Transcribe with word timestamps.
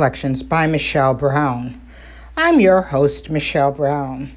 Collections 0.00 0.42
by 0.42 0.66
Michelle 0.66 1.12
Brown. 1.12 1.78
I'm 2.34 2.58
your 2.58 2.80
host, 2.80 3.28
Michelle 3.28 3.70
Brown. 3.70 4.30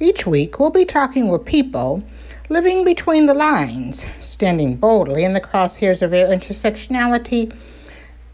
Each 0.00 0.26
week, 0.26 0.58
we'll 0.58 0.70
be 0.70 0.86
talking 0.86 1.28
with 1.28 1.44
people 1.44 2.02
living 2.48 2.86
between 2.86 3.26
the 3.26 3.34
lines, 3.34 4.06
standing 4.22 4.76
boldly 4.76 5.24
in 5.24 5.34
the 5.34 5.42
crosshairs 5.42 6.00
of 6.00 6.10
their 6.10 6.28
intersectionality, 6.28 7.54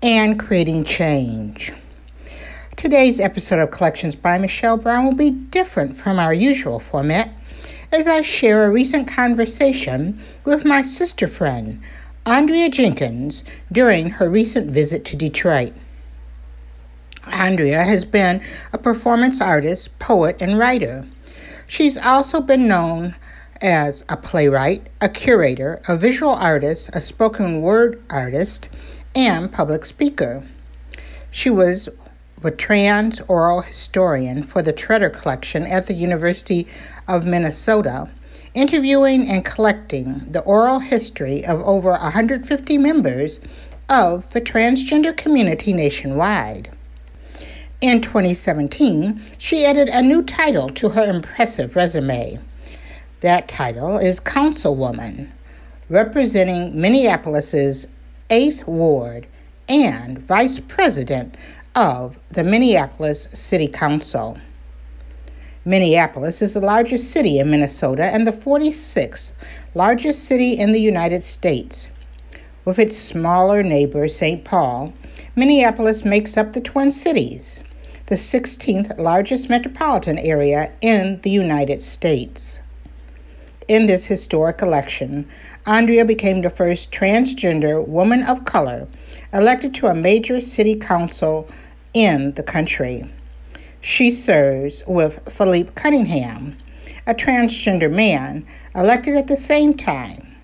and 0.00 0.38
creating 0.38 0.84
change. 0.84 1.72
Today's 2.76 3.19
episode 3.19 3.59
of 3.59 3.72
Collections 3.72 4.15
by 4.15 4.38
Michelle 4.38 4.76
Brown 4.76 5.06
will 5.06 5.16
be 5.16 5.31
different 5.31 5.97
from 5.97 6.21
our 6.21 6.32
usual 6.32 6.78
format 6.78 7.31
as 7.91 8.06
I 8.06 8.22
share 8.22 8.65
a 8.65 8.71
recent 8.71 9.09
conversation 9.09 10.21
with 10.44 10.65
my 10.65 10.82
sister 10.82 11.26
friend, 11.26 11.82
Andrea 12.25 12.69
Jenkins, 12.69 13.42
during 13.72 14.09
her 14.09 14.31
recent 14.31 14.71
visit 14.71 15.04
to 15.06 15.16
Detroit. 15.16 15.72
Andrea 17.32 17.82
has 17.82 18.04
been 18.04 18.42
a 18.72 18.78
performance 18.78 19.40
artist, 19.40 19.98
poet, 19.98 20.40
and 20.40 20.58
writer. 20.58 21.04
She's 21.66 21.96
also 21.96 22.40
been 22.40 22.68
known 22.68 23.14
as 23.60 24.04
a 24.08 24.16
playwright, 24.16 24.86
a 25.00 25.08
curator, 25.08 25.80
a 25.88 25.96
visual 25.96 26.32
artist, 26.32 26.90
a 26.92 27.00
spoken 27.00 27.62
word 27.62 28.02
artist, 28.10 28.68
and 29.14 29.50
public 29.50 29.84
speaker. 29.84 30.42
She 31.30 31.48
was 31.48 31.88
a 32.42 32.50
trans 32.50 33.20
oral 33.26 33.62
historian 33.62 34.42
for 34.42 34.60
the 34.60 34.72
Tretter 34.72 35.10
Collection 35.10 35.64
at 35.64 35.86
the 35.86 35.94
University 35.94 36.66
of 37.08 37.24
Minnesota, 37.24 38.08
interviewing 38.52 39.30
and 39.30 39.44
collecting 39.44 40.26
the 40.30 40.41
oral 40.41 40.78
history 40.78 41.46
of 41.46 41.60
over 41.62 41.91
150 41.91 42.76
members 42.76 43.41
of 43.88 44.28
the 44.30 44.41
transgender 44.41 45.16
community 45.16 45.72
nationwide. 45.72 46.70
In 47.84 48.00
2017, 48.00 49.21
she 49.37 49.67
added 49.67 49.91
a 49.91 50.00
new 50.00 50.22
title 50.22 50.71
to 50.71 50.89
her 50.89 51.05
impressive 51.05 51.77
resume. 51.77 52.39
That 53.21 53.47
title 53.47 53.99
is 53.99 54.21
Councilwoman, 54.21 55.28
representing 55.91 56.81
Minneapolis's 56.81 57.87
8th 58.31 58.67
Ward 58.67 59.27
and 59.69 60.19
Vice 60.19 60.61
President 60.61 61.34
of 61.75 62.17
the 62.31 62.43
Minneapolis 62.43 63.28
City 63.34 63.69
Council. 63.69 64.39
Minneapolis 65.66 66.41
is 66.41 66.55
the 66.55 66.61
largest 66.61 67.11
city 67.11 67.39
in 67.39 67.51
Minnesota 67.51 68.05
and 68.05 68.27
the 68.27 68.33
46th 68.33 69.33
largest 69.75 70.25
city 70.25 70.55
in 70.55 70.72
the 70.72 70.81
United 70.81 71.22
States. 71.22 71.89
With 72.65 72.78
its 72.78 72.97
smaller 72.97 73.62
neighbor, 73.62 74.09
St. 74.09 74.43
Paul, 74.43 74.95
Minneapolis 75.37 76.03
makes 76.03 76.39
up 76.39 76.55
the 76.55 76.62
Twin 76.62 76.91
Cities 76.91 77.62
the 78.06 78.16
16th 78.16 78.98
largest 78.98 79.48
metropolitan 79.48 80.19
area 80.19 80.70
in 80.82 81.19
the 81.22 81.31
United 81.31 81.82
States. 81.82 82.59
In 83.66 83.87
this 83.87 84.04
historic 84.04 84.60
election, 84.60 85.26
Andrea 85.65 86.04
became 86.04 86.42
the 86.42 86.50
first 86.50 86.91
transgender 86.91 87.87
woman 87.87 88.22
of 88.25 88.44
color 88.44 88.87
elected 89.32 89.75
to 89.76 89.87
a 89.87 89.94
major 89.94 90.38
city 90.38 90.75
council 90.75 91.48
in 91.94 92.34
the 92.34 92.42
country. 92.42 93.10
She 93.81 94.10
serves 94.10 94.82
with 94.86 95.32
Philippe 95.32 95.72
Cunningham, 95.75 96.59
a 97.06 97.15
transgender 97.15 97.91
man 97.91 98.44
elected 98.75 99.16
at 99.16 99.28
the 99.28 99.36
same 99.36 99.75
time. 99.75 100.34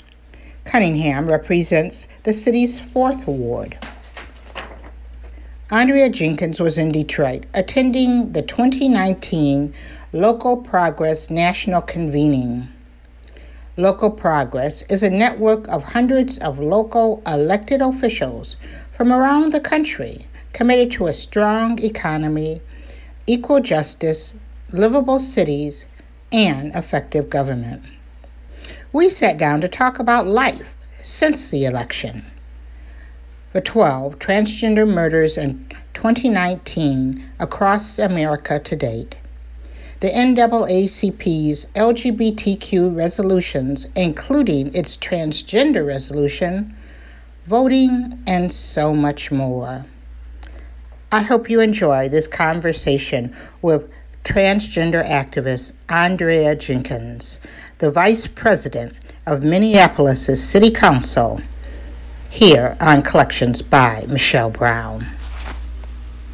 Cunningham 0.64 1.28
represents 1.28 2.06
the 2.22 2.32
city's 2.32 2.80
4th 2.80 3.26
ward. 3.26 3.76
Andrea 5.72 6.08
Jenkins 6.08 6.58
was 6.58 6.76
in 6.76 6.90
Detroit 6.90 7.44
attending 7.54 8.32
the 8.32 8.42
2019 8.42 9.72
Local 10.12 10.56
Progress 10.56 11.30
National 11.30 11.80
Convening. 11.80 12.66
Local 13.76 14.10
Progress 14.10 14.82
is 14.88 15.04
a 15.04 15.10
network 15.10 15.68
of 15.68 15.84
hundreds 15.84 16.38
of 16.38 16.58
local 16.58 17.22
elected 17.24 17.80
officials 17.80 18.56
from 18.96 19.12
around 19.12 19.52
the 19.52 19.60
country 19.60 20.26
committed 20.52 20.90
to 20.90 21.06
a 21.06 21.14
strong 21.14 21.78
economy, 21.78 22.60
equal 23.28 23.60
justice, 23.60 24.34
livable 24.72 25.20
cities, 25.20 25.86
and 26.32 26.74
effective 26.74 27.30
government. 27.30 27.84
We 28.92 29.08
sat 29.08 29.38
down 29.38 29.60
to 29.60 29.68
talk 29.68 30.00
about 30.00 30.26
life 30.26 30.74
since 31.04 31.48
the 31.50 31.64
election 31.64 32.24
for 33.52 33.60
12 33.60 34.18
transgender 34.20 34.86
murders 34.86 35.36
in 35.36 35.66
2019 35.94 37.30
across 37.40 37.98
America 37.98 38.60
to 38.60 38.76
date. 38.76 39.16
The 39.98 40.08
NAACP's 40.08 41.66
LGBTQ 41.74 42.96
resolutions, 42.96 43.88
including 43.96 44.74
its 44.74 44.96
transgender 44.96 45.84
resolution, 45.86 46.76
voting, 47.46 48.22
and 48.26 48.52
so 48.52 48.94
much 48.94 49.32
more. 49.32 49.84
I 51.12 51.22
hope 51.22 51.50
you 51.50 51.60
enjoy 51.60 52.08
this 52.08 52.28
conversation 52.28 53.34
with 53.62 53.90
transgender 54.24 55.04
activist 55.04 55.72
Andrea 55.88 56.54
Jenkins, 56.54 57.40
the 57.78 57.90
Vice 57.90 58.28
President 58.28 58.94
of 59.26 59.42
Minneapolis' 59.42 60.42
City 60.42 60.70
Council 60.70 61.40
here 62.30 62.76
on 62.80 63.02
Collections 63.02 63.60
by 63.60 64.06
Michelle 64.08 64.50
Brown. 64.50 65.04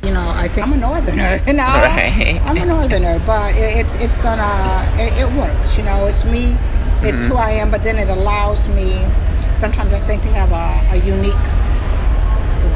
You 0.02 0.12
know, 0.12 0.28
I 0.28 0.46
think 0.46 0.66
I'm 0.66 0.74
a 0.74 0.76
northerner. 0.76 1.42
You 1.46 1.54
know, 1.54 1.64
right. 1.64 2.40
I'm 2.44 2.58
a 2.58 2.66
northerner, 2.66 3.18
but 3.26 3.56
it's 3.56 3.92
it's 3.94 4.14
gonna 4.16 4.88
it, 5.00 5.12
it, 5.14 5.32
works. 5.32 5.76
You 5.76 5.84
know, 5.84 6.06
it's 6.06 6.22
me, 6.24 6.56
it's 7.02 7.18
mm-hmm. 7.18 7.28
who 7.28 7.34
I 7.36 7.52
am, 7.52 7.70
but 7.70 7.82
then 7.82 7.98
it 7.98 8.08
allows 8.08 8.68
me. 8.68 9.00
Sometimes 9.56 9.92
I 9.94 10.00
think 10.06 10.22
to 10.22 10.28
have 10.28 10.52
a, 10.52 10.94
a 10.94 11.04
unique 11.04 11.34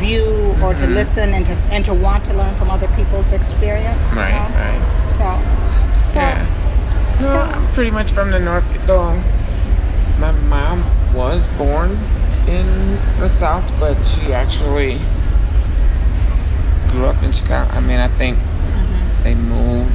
view 0.00 0.56
or 0.64 0.72
to 0.72 0.80
mm-hmm. 0.80 0.94
listen 0.94 1.34
and 1.34 1.44
to 1.44 1.52
and 1.70 1.84
to 1.84 1.92
want 1.92 2.24
to 2.24 2.32
learn 2.32 2.56
from 2.56 2.70
other 2.70 2.88
people's 2.96 3.32
experience. 3.32 4.00
Right, 4.14 4.32
you 4.32 4.48
know? 4.48 4.58
right. 4.58 5.10
So, 5.12 6.12
so 6.12 6.20
yeah. 6.20 7.18
No, 7.20 7.26
so, 7.28 7.38
I'm 7.38 7.72
pretty 7.74 7.90
much 7.90 8.12
from 8.12 8.30
the 8.30 8.40
north. 8.40 8.64
Though 8.86 9.12
my 10.18 10.32
mom 10.32 10.82
was 11.14 11.46
born 11.58 11.98
in 12.50 12.98
the 13.20 13.28
South, 13.28 13.70
but 13.78 14.02
she 14.04 14.32
actually 14.32 14.98
grew 16.88 17.06
up 17.06 17.22
in 17.22 17.32
Chicago. 17.32 17.70
I 17.72 17.80
mean, 17.80 18.00
I 18.00 18.08
think 18.18 18.38
mm-hmm. 18.38 19.22
they 19.22 19.34
moved 19.34 19.92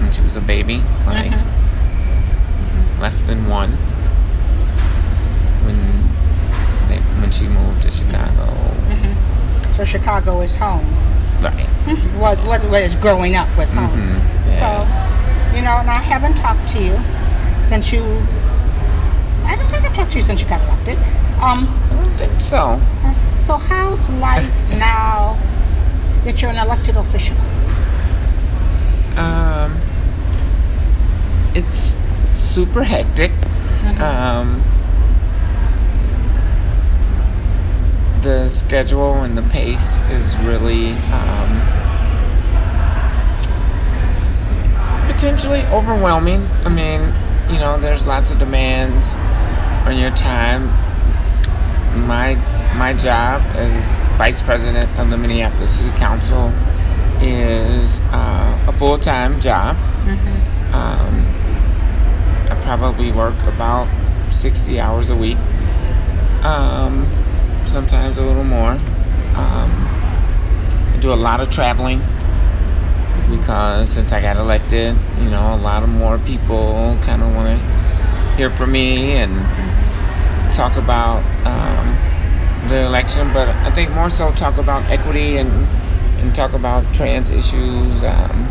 when 0.00 0.12
she 0.12 0.22
was 0.22 0.36
a 0.36 0.40
baby, 0.40 0.78
like 1.06 1.32
mm-hmm. 1.32 3.02
less 3.02 3.22
than 3.22 3.48
one, 3.48 3.72
when 5.64 5.76
they 6.88 6.98
when 7.20 7.30
she 7.30 7.48
moved 7.48 7.82
to 7.82 7.90
Chicago. 7.90 8.46
Mm-hmm. 8.46 9.74
So 9.74 9.84
Chicago 9.84 10.40
is 10.40 10.54
home. 10.54 10.86
Right. 11.42 11.68
Was 12.20 12.40
was 12.42 12.64
was 12.66 12.94
growing 12.96 13.34
up 13.34 13.48
was 13.56 13.72
home. 13.72 13.90
Mm-hmm. 13.90 14.48
Yeah. 14.50 14.60
So, 14.62 15.56
you 15.56 15.62
know, 15.62 15.76
and 15.78 15.90
I 15.90 15.98
haven't 15.98 16.36
talked 16.36 16.68
to 16.68 16.82
you 16.82 16.96
since 17.64 17.92
you. 17.92 18.24
I 19.44 19.56
don't 19.56 19.68
think 19.70 19.84
I've 19.84 19.94
talked 19.94 20.10
to 20.12 20.16
you 20.16 20.22
since 20.22 20.40
you 20.40 20.48
got 20.48 20.62
elected. 20.62 20.98
Um, 21.42 21.68
I 21.90 21.96
don't 21.96 22.14
think 22.16 22.40
so. 22.40 22.80
So 23.40 23.56
how's 23.56 24.08
life 24.10 24.44
now 24.70 25.38
that 26.24 26.40
you're 26.40 26.50
an 26.50 26.58
elected 26.58 26.96
official? 26.96 27.36
Um, 29.16 29.80
it's 31.54 32.00
super 32.32 32.82
hectic. 32.82 33.32
Mm-hmm. 33.32 34.02
Um, 34.02 34.62
the 38.22 38.48
schedule 38.48 39.22
and 39.22 39.36
the 39.36 39.42
pace 39.42 39.98
is 40.10 40.36
really 40.38 40.92
um, 40.92 41.60
potentially 45.06 45.62
overwhelming. 45.66 46.46
I 46.64 46.68
mean, 46.68 47.12
you 47.52 47.58
know, 47.58 47.78
there's 47.80 48.06
lots 48.06 48.30
of 48.30 48.38
demands 48.38 49.14
on 49.84 49.98
your 49.98 50.10
time. 50.10 50.66
My 52.06 52.34
my 52.76 52.94
job 52.94 53.42
as 53.54 53.72
vice 54.16 54.40
president 54.40 54.90
of 54.98 55.10
the 55.10 55.18
Minneapolis 55.18 55.76
City 55.76 55.90
Council 55.98 56.52
is 57.20 58.00
uh, 58.12 58.66
a 58.68 58.72
full 58.78 58.98
time 58.98 59.40
job. 59.40 59.76
Mm-hmm. 59.76 60.74
Um, 60.74 61.26
I 62.50 62.60
probably 62.62 63.12
work 63.12 63.40
about 63.42 63.88
60 64.32 64.80
hours 64.80 65.10
a 65.10 65.16
week, 65.16 65.36
um, 66.42 67.06
sometimes 67.66 68.18
a 68.18 68.22
little 68.22 68.44
more. 68.44 68.72
Um, 68.72 69.70
I 70.94 70.98
do 71.00 71.12
a 71.12 71.14
lot 71.14 71.40
of 71.40 71.50
traveling 71.50 72.00
because 73.28 73.90
since 73.90 74.12
I 74.12 74.20
got 74.20 74.36
elected, 74.36 74.96
you 75.18 75.30
know, 75.30 75.54
a 75.54 75.60
lot 75.60 75.82
of 75.82 75.88
more 75.88 76.18
people 76.18 76.98
kind 77.02 77.22
of 77.22 77.34
want 77.34 77.58
to 77.58 78.36
hear 78.36 78.50
from 78.50 78.72
me 78.72 79.12
and 79.12 79.32
talk 80.52 80.76
about 80.76 81.22
um, 81.46 82.68
the 82.68 82.84
election, 82.84 83.32
but 83.32 83.48
I 83.48 83.70
think 83.70 83.90
more 83.92 84.10
so 84.10 84.30
talk 84.32 84.58
about 84.58 84.90
equity 84.90 85.36
and 85.38 85.50
and 86.20 86.34
talk 86.34 86.52
about 86.52 86.94
trans 86.94 87.30
issues. 87.30 88.04
Um, 88.04 88.48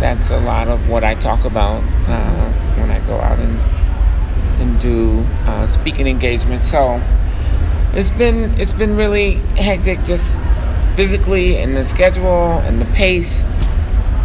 that's 0.00 0.30
a 0.30 0.38
lot 0.38 0.68
of 0.68 0.88
what 0.88 1.04
I 1.04 1.14
talk 1.14 1.44
about 1.44 1.82
uh, 2.08 2.52
when 2.78 2.90
I 2.90 3.00
go 3.06 3.18
out 3.20 3.38
and 3.38 3.58
and 4.60 4.80
do 4.80 5.20
uh, 5.46 5.66
speaking 5.66 6.06
engagements. 6.06 6.70
So 6.70 7.00
it's 7.92 8.10
been 8.10 8.60
it's 8.60 8.72
been 8.72 8.96
really 8.96 9.34
hectic, 9.56 10.04
just 10.04 10.38
physically 10.94 11.58
and 11.58 11.76
the 11.76 11.84
schedule 11.84 12.58
and 12.58 12.80
the 12.80 12.86
pace 12.86 13.44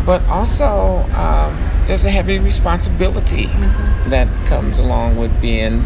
but 0.06 0.24
also 0.25 0.98
um, 1.13 1.56
there's 1.86 2.06
a 2.06 2.12
heavy 2.12 2.39
responsibility 2.39 3.45
mm-hmm. 3.45 4.09
that 4.09 4.27
comes 4.48 4.80
along 4.80 5.15
with 5.15 5.31
being, 5.42 5.86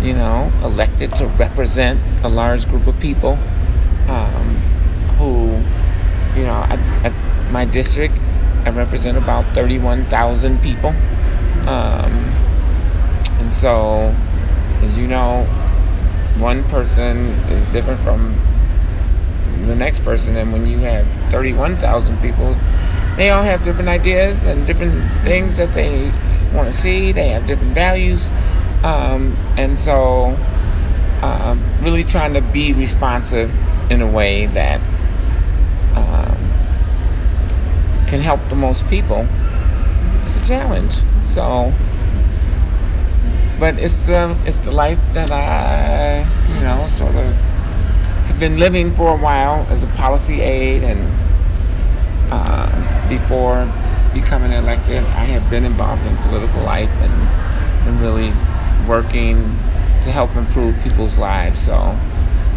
you 0.00 0.14
know, 0.14 0.52
elected 0.62 1.14
to 1.16 1.26
represent 1.26 2.00
a 2.24 2.28
large 2.28 2.68
group 2.68 2.86
of 2.86 2.98
people 3.00 3.32
um, 4.08 4.56
who, 5.18 5.46
you 6.38 6.46
know, 6.46 6.64
at, 6.68 6.78
at, 7.04 7.12
my 7.50 7.64
district, 7.64 8.18
I 8.66 8.70
represent 8.70 9.16
about 9.16 9.54
31,000 9.54 10.62
people. 10.62 10.90
Um, 10.90 12.12
and 13.40 13.54
so, 13.54 14.14
as 14.82 14.98
you 14.98 15.08
know, 15.08 15.44
one 16.36 16.62
person 16.68 17.30
is 17.50 17.70
different 17.70 18.02
from 18.02 18.38
the 19.66 19.74
next 19.74 20.04
person, 20.04 20.36
and 20.36 20.52
when 20.52 20.66
you 20.66 20.78
have 20.80 21.06
31,000 21.30 22.20
people, 22.20 22.54
they 23.16 23.30
all 23.30 23.42
have 23.42 23.62
different 23.62 23.88
ideas 23.88 24.44
and 24.44 24.66
different 24.66 25.24
things 25.24 25.56
that 25.56 25.72
they 25.72 26.12
want 26.52 26.70
to 26.70 26.76
see. 26.76 27.12
They 27.12 27.28
have 27.28 27.46
different 27.46 27.74
values. 27.74 28.30
Um, 28.82 29.36
and 29.56 29.78
so, 29.78 30.36
um, 31.22 31.64
really 31.80 32.04
trying 32.04 32.34
to 32.34 32.40
be 32.40 32.72
responsive 32.72 33.50
in 33.90 34.02
a 34.02 34.10
way 34.10 34.46
that 34.46 34.80
um, 35.94 36.38
can 38.06 38.20
help 38.20 38.48
the 38.48 38.56
most 38.56 38.86
people 38.88 39.26
It's 40.24 40.36
a 40.36 40.42
challenge. 40.44 41.02
So, 41.26 41.72
but 43.58 43.78
it's 43.78 44.06
the 44.06 44.36
it's 44.46 44.60
the 44.60 44.70
life 44.70 45.00
that 45.14 45.30
I 45.30 46.20
you 46.54 46.60
know 46.60 46.86
sort 46.86 47.14
of 47.16 47.34
have 48.28 48.38
been 48.38 48.58
living 48.58 48.94
for 48.94 49.14
a 49.14 49.16
while 49.16 49.66
as 49.70 49.82
a 49.82 49.86
policy 49.88 50.40
aide 50.40 50.84
and 50.84 51.00
uh, 52.30 53.08
before 53.08 53.66
becoming 54.12 54.52
elected, 54.52 54.98
I 54.98 55.24
have 55.26 55.48
been 55.50 55.64
involved 55.64 56.06
in 56.06 56.16
political 56.18 56.62
life 56.62 56.90
and, 56.90 57.12
and 57.88 58.00
really 58.00 58.30
working 58.88 59.36
to 60.02 60.10
help 60.10 60.34
improve 60.36 60.80
people's 60.82 61.18
lives. 61.18 61.60
So, 61.60 61.98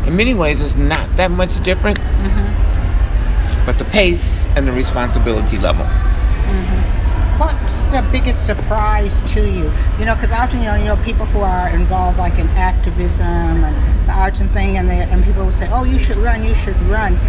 in 0.05 0.15
many 0.15 0.33
ways, 0.33 0.61
it's 0.61 0.75
not 0.75 1.15
that 1.17 1.31
much 1.31 1.61
different, 1.63 1.99
mm-hmm. 1.99 3.65
but 3.65 3.77
the 3.77 3.85
pace 3.85 4.45
and 4.55 4.67
the 4.67 4.71
responsibility 4.71 5.57
level. 5.57 5.85
Mm-hmm. 5.85 7.39
What's 7.39 7.83
the 7.85 8.07
biggest 8.11 8.45
surprise 8.45 9.21
to 9.33 9.41
you? 9.41 9.71
You 9.99 10.05
know, 10.05 10.15
because 10.15 10.31
often 10.31 10.59
you 10.59 10.65
know, 10.65 10.75
you 10.75 10.85
know, 10.85 10.97
people 10.97 11.25
who 11.27 11.39
are 11.41 11.69
involved 11.69 12.17
like 12.17 12.39
in 12.39 12.47
activism 12.49 13.25
and 13.25 14.07
the 14.07 14.13
arts 14.13 14.39
and 14.39 14.51
thing, 14.53 14.77
and 14.77 14.89
they 14.89 14.99
and 14.99 15.23
people 15.23 15.45
will 15.45 15.51
say, 15.51 15.67
"Oh, 15.71 15.83
you 15.83 15.99
should 15.99 16.17
run, 16.17 16.45
you 16.45 16.55
should 16.55 16.79
run." 16.83 17.19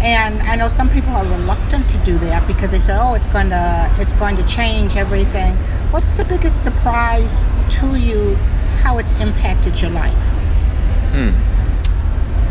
and 0.00 0.40
I 0.42 0.54
know 0.54 0.68
some 0.68 0.88
people 0.88 1.10
are 1.10 1.24
reluctant 1.24 1.88
to 1.90 1.98
do 1.98 2.18
that 2.18 2.46
because 2.46 2.70
they 2.70 2.78
say, 2.78 2.96
"Oh, 2.96 3.14
it's 3.14 3.26
going 3.26 3.50
to 3.50 3.94
it's 3.98 4.12
going 4.14 4.36
to 4.36 4.46
change 4.46 4.96
everything." 4.96 5.58
What's 5.90 6.12
the 6.12 6.24
biggest 6.24 6.62
surprise 6.62 7.44
to 7.80 7.94
you? 7.94 8.34
How 8.82 8.98
it's 8.98 9.12
impacted 9.14 9.80
your 9.80 9.90
life? 9.90 10.12
Hmm. 11.12 11.30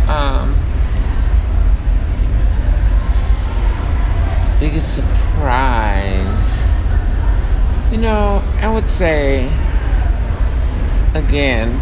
Um. 0.09 0.55
Biggest 4.59 4.95
surprise. 4.95 6.65
You 7.91 7.97
know, 7.99 8.43
I 8.59 8.69
would 8.73 8.89
say 8.89 9.45
again 11.13 11.79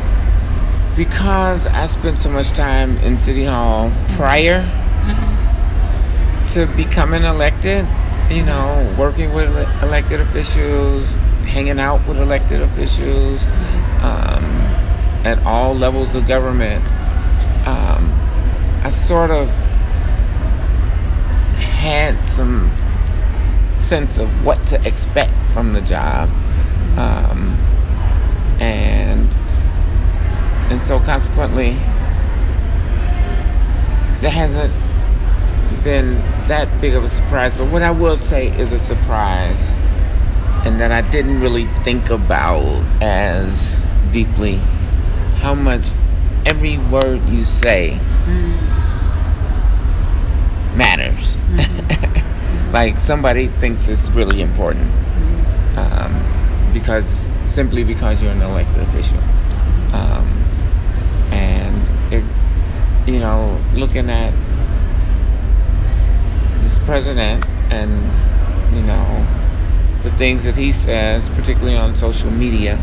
because 0.96 1.66
I 1.66 1.86
spent 1.88 2.18
so 2.18 2.30
much 2.30 2.50
time 2.50 2.98
in 3.00 3.18
City 3.18 3.46
Hall 3.46 3.92
prior. 4.10 4.62
Mm-hmm 4.62 5.36
to 6.48 6.68
becoming 6.68 7.24
elected, 7.24 7.88
you 8.30 8.44
know, 8.44 8.96
working 8.98 9.34
with 9.34 9.50
elected 9.82 10.22
officials, 10.22 11.18
hanging 11.56 11.80
out 11.80 12.06
with 12.06 12.20
elected 12.20 12.62
officials 12.62 13.48
um, 14.04 14.44
at 15.24 15.42
all 15.46 15.74
levels 15.74 16.14
of 16.14 16.28
government, 16.28 16.86
um, 17.66 18.12
I 18.84 18.90
sort 18.90 19.32
of 19.32 19.48
had 21.56 22.28
some 22.28 22.70
sense 23.80 24.20
of 24.20 24.28
what 24.44 24.68
to 24.68 24.86
expect 24.86 25.32
from 25.54 25.72
the 25.72 25.80
job. 25.80 26.28
Um, 26.98 27.58
and 28.60 29.34
and 30.70 30.82
so 30.82 31.00
consequently 31.00 31.72
there 34.20 34.32
hasn't 34.32 34.74
been 35.86 36.16
that 36.50 36.82
big 36.82 36.96
of 36.96 37.06
a 37.06 37.10
surprise. 37.10 37.54
But 37.54 37.72
what 37.72 37.82
I 37.82 37.92
will 37.92 38.18
say 38.18 38.48
is 38.48 38.74
a 38.74 38.80
surprise, 38.80 39.74
and 40.66 40.82
that 40.82 40.92
I 40.92 41.02
didn't 41.02 41.40
really 41.42 41.68
think 41.84 42.10
about 42.10 42.84
as 43.02 43.84
deeply 44.12 44.56
how 45.38 45.54
much 45.54 45.92
every 46.48 46.78
word 46.78 47.30
you 47.30 47.44
say 47.44 48.00
mm. 48.26 48.58
matters. 50.76 51.36
Mm-hmm. 51.36 52.72
like 52.74 53.00
somebody 53.00 53.48
thinks 53.48 53.88
it's 53.88 54.10
really 54.10 54.42
important 54.42 54.90
mm-hmm. 54.90 55.78
um, 55.78 56.74
because 56.74 57.30
simply 57.46 57.84
because 57.84 58.24
you're 58.24 58.32
an 58.32 58.42
elected 58.42 58.80
official. 58.80 59.20
Mm-hmm. 59.20 59.96
Um, 59.96 60.28
and 61.32 62.14
it, 62.14 63.12
you 63.12 63.20
know, 63.20 63.62
looking 63.76 64.10
at 64.10 64.34
this 66.64 66.80
president 66.80 67.46
and, 67.70 68.76
you 68.76 68.82
know, 68.82 69.45
the 70.06 70.16
things 70.18 70.44
that 70.44 70.56
he 70.56 70.72
says, 70.72 71.32
particularly 71.32 71.76
on 71.76 71.96
social 71.96 72.30
media, 72.30 72.76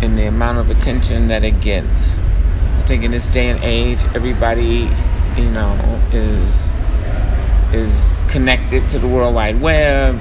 and 0.00 0.16
the 0.16 0.26
amount 0.26 0.58
of 0.58 0.70
attention 0.70 1.26
that 1.26 1.42
it 1.42 1.60
gets. 1.60 2.16
I 2.16 2.82
think 2.86 3.02
in 3.02 3.10
this 3.10 3.26
day 3.26 3.48
and 3.48 3.62
age, 3.62 4.04
everybody, 4.14 4.88
you 5.36 5.50
know, 5.50 5.74
is 6.12 6.70
is 7.74 8.10
connected 8.28 8.88
to 8.90 9.00
the 9.00 9.08
World 9.08 9.34
Wide 9.34 9.60
Web. 9.60 10.20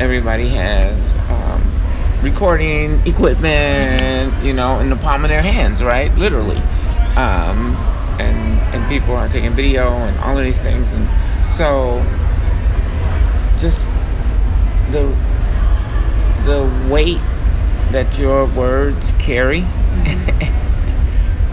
Everybody 0.00 0.48
has 0.50 1.16
um, 1.28 2.22
recording 2.22 3.04
equipment, 3.04 4.44
you 4.44 4.52
know, 4.52 4.78
in 4.78 4.90
the 4.90 4.96
palm 4.96 5.24
of 5.24 5.28
their 5.28 5.42
hands, 5.42 5.82
right? 5.82 6.14
Literally. 6.14 6.58
Um, 7.16 7.74
and 8.20 8.58
and 8.72 8.88
people 8.88 9.16
are 9.16 9.28
taking 9.28 9.54
video 9.54 9.88
and 9.88 10.16
all 10.20 10.38
of 10.38 10.44
these 10.44 10.60
things 10.60 10.92
and 10.92 11.08
so 11.50 12.00
the 14.90 15.14
the 16.44 16.88
weight 16.90 17.20
that 17.92 18.18
your 18.18 18.46
words 18.46 19.12
carry 19.18 19.60
mm-hmm. 19.60 20.64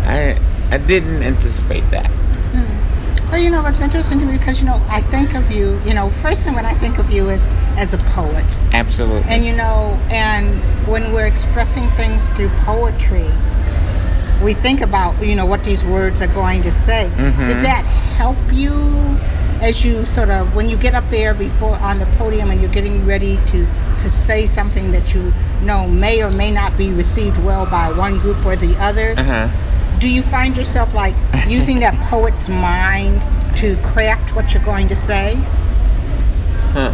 I 0.06 0.40
I 0.72 0.78
didn't 0.78 1.24
anticipate 1.24 1.90
that. 1.92 2.10
Mm. 2.10 3.32
Well, 3.32 3.40
you 3.40 3.50
know 3.50 3.64
what's 3.64 3.80
interesting 3.80 4.20
to 4.20 4.26
me 4.26 4.38
because 4.38 4.60
you 4.60 4.66
know 4.66 4.82
I 4.88 5.02
think 5.02 5.36
of 5.36 5.52
you. 5.52 5.82
You 5.86 5.94
know, 5.94 6.10
first 6.10 6.44
thing 6.44 6.54
when 6.54 6.66
I 6.66 6.78
think 6.78 7.00
of 7.00 7.10
you 7.10 7.30
is 7.30 7.44
as 7.78 7.94
a 7.94 7.98
poet. 7.98 8.46
Absolutely. 8.72 9.30
And 9.30 9.44
you 9.44 9.56
know, 9.56 10.00
and 10.10 10.88
when 10.88 11.12
we're 11.12 11.26
expressing 11.26 11.90
things 11.92 12.30
through 12.30 12.50
poetry, 12.66 13.30
we 14.44 14.54
think 14.54 14.82
about 14.82 15.26
you 15.26 15.36
know 15.36 15.46
what 15.46 15.64
these 15.64 15.84
words 15.84 16.22
are 16.22 16.28
going 16.28 16.62
to 16.64 16.72
say. 16.72 17.12
Mm-hmm. 17.16 17.46
Did 17.48 17.64
that 17.66 17.86
help 17.86 18.38
you 18.54 18.72
as 19.62 19.84
you 19.84 20.06
sort 20.06 20.30
of 20.30 20.56
when 20.56 20.70
you 20.70 20.78
get 20.78 20.94
up 20.94 21.10
there 21.10 21.34
before 21.34 21.76
on 21.78 22.00
the 22.00 22.06
podium 22.18 22.50
and 22.52 22.62
you're 22.62 22.70
getting 22.72 23.06
ready 23.06 23.38
to 23.48 23.66
to 24.00 24.12
say 24.12 24.46
something 24.48 24.92
that 24.92 25.14
you 25.14 25.34
know 25.62 25.88
may 25.88 26.22
or 26.22 26.32
may 26.32 26.52
not 26.52 26.76
be 26.78 26.92
received 26.92 27.38
well 27.38 27.66
by 27.66 27.92
one 27.92 28.20
group 28.20 28.46
or 28.46 28.56
the 28.56 28.76
other. 28.78 29.14
Uh-huh. 29.18 29.48
Do 30.00 30.08
you 30.08 30.22
find 30.24 30.56
yourself 30.58 30.94
like 30.94 31.16
using 31.48 31.80
that 31.80 31.94
poet's 32.10 32.48
mind 32.48 33.22
to 33.58 33.78
craft 33.78 34.36
what 34.36 34.54
you're 34.54 34.64
going 34.64 34.88
to 34.90 34.96
say? 34.96 35.36
Huh. 36.74 36.94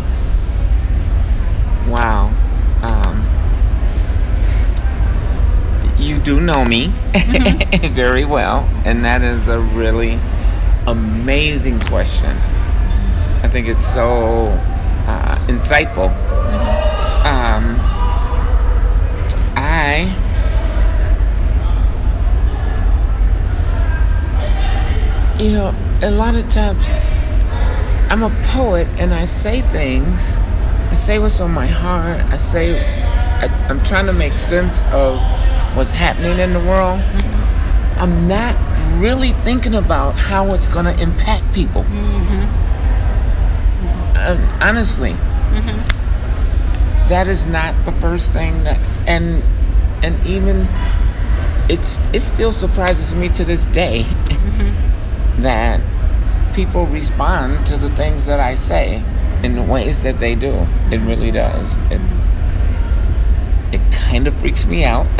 Wow. 1.87 2.31
Um, 2.81 3.25
you 5.97 6.17
do 6.17 6.39
know 6.41 6.65
me 6.65 6.93
Mhm. 7.13 7.91
very 7.93 8.25
well, 8.25 8.67
and 8.85 9.05
that 9.05 9.21
is 9.21 9.47
a 9.47 9.59
really 9.59 10.19
amazing 10.87 11.79
question. 11.79 12.35
I 13.43 13.47
think 13.47 13.67
it's 13.67 13.85
so 13.85 14.45
uh, 15.07 15.35
insightful. 15.47 16.09
Um, 17.25 17.77
I 19.55 20.17
you 25.41 25.51
know, 25.53 25.75
a 26.01 26.11
lot 26.11 26.35
of 26.35 26.47
times 26.49 26.89
I'm 28.11 28.23
a 28.23 28.29
poet 28.43 28.87
and 28.97 29.13
I 29.13 29.25
say 29.25 29.61
things. 29.61 30.37
I 30.37 30.93
say 30.93 31.19
what's 31.19 31.39
on 31.39 31.51
my 31.51 31.67
heart. 31.67 32.21
I 32.21 32.35
say 32.35 32.79
I, 32.79 33.45
I'm 33.69 33.81
trying 33.81 34.05
to 34.07 34.13
make 34.13 34.35
sense 34.35 34.81
of 34.91 35.19
what's 35.75 35.91
happening 35.91 36.37
in 36.39 36.53
the 36.53 36.59
world. 36.59 36.99
I'm 37.97 38.27
not 38.27 38.70
really 39.01 39.31
thinking 39.43 39.75
about 39.75 40.15
how 40.15 40.53
it's 40.53 40.67
going 40.67 40.85
to 40.85 40.95
impact 41.01 41.53
people. 41.53 41.83
Mm-hmm. 41.83 42.43
Um, 44.17 44.39
honestly, 44.61 45.11
Mm-hmm. 45.11 45.81
that 47.09 47.27
is 47.27 47.45
not 47.45 47.83
the 47.85 47.91
first 47.99 48.31
thing 48.31 48.63
that 48.63 48.79
and 49.05 49.43
and 50.01 50.25
even 50.25 50.65
it's 51.69 51.99
it 52.13 52.21
still 52.21 52.53
surprises 52.53 53.13
me 53.13 53.27
to 53.29 53.43
this 53.43 53.67
day 53.67 54.03
Mm-hmm. 54.03 55.41
that 55.41 55.81
people 56.53 56.85
respond 56.85 57.65
to 57.67 57.77
the 57.77 57.89
things 57.89 58.27
that 58.27 58.39
I 58.39 58.53
say 58.53 59.03
in 59.43 59.55
the 59.55 59.63
ways 59.63 60.03
that 60.03 60.19
they 60.19 60.35
do. 60.35 60.53
It 60.91 60.99
really 60.99 61.31
does. 61.31 61.75
It 61.89 61.99
it 63.73 63.81
kind 63.91 64.27
of 64.27 64.37
freaks 64.39 64.65
me 64.65 64.83
out. 64.85 65.07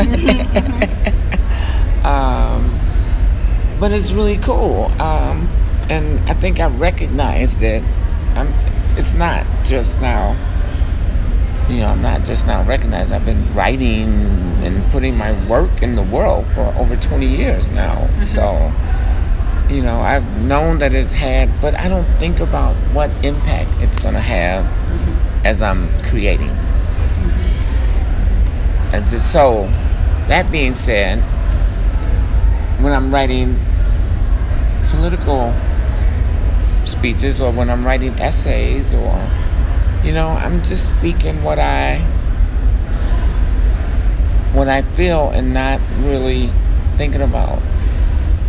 um, 2.04 2.64
but 3.80 3.92
it's 3.92 4.12
really 4.12 4.38
cool. 4.38 4.90
Um, 5.00 5.48
and 5.88 6.20
I 6.28 6.34
think 6.34 6.60
I 6.60 6.66
recognize 6.68 7.60
that 7.60 7.82
I'm. 8.36 8.48
It's 8.96 9.12
not 9.14 9.46
just 9.64 10.00
now. 10.00 10.36
You 11.68 11.80
know, 11.80 11.86
I'm 11.86 12.02
not 12.02 12.24
just 12.24 12.46
now 12.46 12.62
recognized. 12.64 13.12
I've 13.12 13.24
been 13.24 13.54
writing 13.54 14.08
and 14.62 14.90
putting 14.90 15.16
my 15.16 15.32
work 15.46 15.82
in 15.82 15.94
the 15.94 16.02
world 16.02 16.46
for 16.54 16.60
over 16.76 16.96
20 16.96 17.26
years 17.26 17.68
now. 17.70 18.08
Mhm. 18.18 18.28
So, 18.28 18.72
you 19.74 19.82
know, 19.82 20.00
I've 20.00 20.26
known 20.42 20.78
that 20.78 20.92
it's 20.92 21.12
had, 21.14 21.48
but 21.60 21.74
I 21.74 21.88
don't 21.88 22.06
think 22.18 22.40
about 22.40 22.74
what 22.92 23.10
impact 23.24 23.70
it's 23.80 23.98
going 23.98 24.14
to 24.14 24.20
have 24.20 24.64
Mm-hmm. 24.64 25.46
as 25.46 25.62
I'm 25.62 25.88
creating. 26.02 26.50
And 28.92 29.08
just 29.08 29.32
so, 29.32 29.62
that 30.28 30.50
being 30.50 30.74
said, 30.74 31.22
when 32.82 32.92
I'm 32.92 33.14
writing 33.14 33.58
political 34.90 35.54
speeches 36.84 37.40
or 37.40 37.52
when 37.52 37.70
I'm 37.70 37.86
writing 37.86 38.18
essays 38.18 38.92
or, 38.92 39.30
you 40.02 40.12
know, 40.12 40.28
I'm 40.28 40.62
just 40.64 40.86
speaking 40.86 41.42
what 41.42 41.58
I 41.58 42.04
what 44.52 44.68
I 44.68 44.82
feel 44.82 45.30
and 45.30 45.54
not 45.54 45.80
really 46.00 46.50
thinking 46.98 47.22
about, 47.22 47.58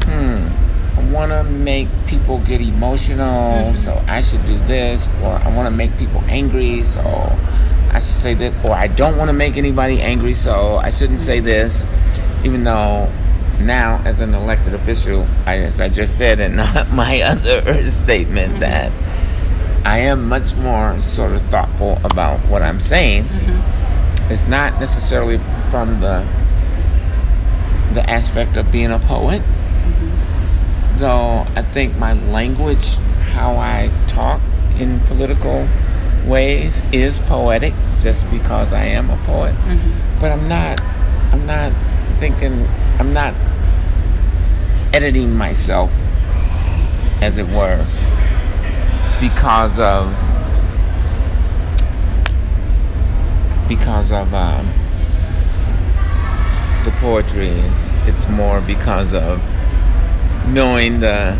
hmm, 0.06 0.46
I 0.98 1.02
want 1.13 1.32
to 1.32 1.44
make 1.44 1.88
people 2.08 2.40
get 2.40 2.60
emotional, 2.60 3.72
Mhm. 3.72 3.75
so 3.75 4.02
I 4.08 4.20
should 4.22 4.46
do 4.46 4.60
this, 4.68 5.10
or 5.24 5.40
I 5.44 5.50
want 5.50 5.68
to 5.68 5.72
make 5.74 5.98
people 5.98 6.22
angry, 6.28 6.84
so 6.84 7.02
I 7.90 8.00
should 8.00 8.20
say 8.20 8.34
this, 8.34 8.54
or 8.66 8.75
I 8.75 8.88
don't 8.88 9.18
want 9.18 9.30
to 9.30 9.34
make 9.34 9.56
anybody 9.56 10.02
angry, 10.02 10.34
so 10.34 10.78
I 10.84 10.90
shouldn't 10.90 11.22
say 11.22 11.40
this, 11.40 11.86
even 12.44 12.66
though 12.66 13.08
now, 13.65 14.01
as 14.05 14.20
an 14.20 14.34
elected 14.34 14.74
official, 14.74 15.25
I, 15.46 15.58
as 15.60 15.79
I 15.79 15.88
just 15.89 16.17
said 16.17 16.39
in 16.39 16.55
my 16.91 17.22
other 17.24 17.88
statement, 17.89 18.55
Mhm. 18.55 18.60
that 18.60 18.91
I 19.86 20.00
am 20.00 20.27
much 20.29 20.55
more 20.55 21.00
sort 21.01 21.34
of 21.34 21.41
thoughtful 21.50 22.00
about 22.03 22.39
what 22.48 22.62
I'm 22.62 22.79
saying. 22.79 23.25
Mm-hmm. 23.25 24.32
It's 24.32 24.48
not 24.48 24.79
necessarily 24.79 25.39
from 25.70 26.00
the 26.00 26.25
the 27.93 28.10
aspect 28.10 28.58
of 28.58 28.72
being 28.72 28.91
a 28.91 29.00
poet, 29.00 29.41
Mm-hmm. 29.41 30.98
though 30.98 31.46
I 31.55 31.62
think 31.62 31.98
my 31.98 32.13
language, 32.13 32.96
how 33.34 33.58
I 33.58 33.91
talk 34.08 34.41
in 34.79 35.00
political 35.01 35.67
ways, 36.25 36.82
is 36.93 37.20
poetic, 37.20 37.74
just 38.01 38.29
because 38.32 38.72
I 38.74 38.86
am 38.86 39.10
a 39.10 39.17
poet. 39.25 39.53
Mm-hmm. 39.55 40.20
But 40.20 40.32
I'm 40.32 40.48
not. 40.48 40.82
I'm 41.34 41.46
not 41.46 41.74
thinking. 42.20 42.65
I'm 43.00 43.12
not 43.13 43.34
editing 44.93 45.35
myself, 45.35 45.91
as 47.21 47.38
it 47.38 47.47
were, 47.47 47.85
because 49.19 49.79
of 49.79 50.13
because 53.67 54.12
of 54.12 54.33
um, 54.33 54.67
the 56.83 56.91
poetry. 57.00 57.50
It's 57.50 57.95
it's 58.07 58.27
more 58.27 58.62
because 58.62 59.13
of 59.13 59.41
knowing 60.47 61.00
the 61.00 61.38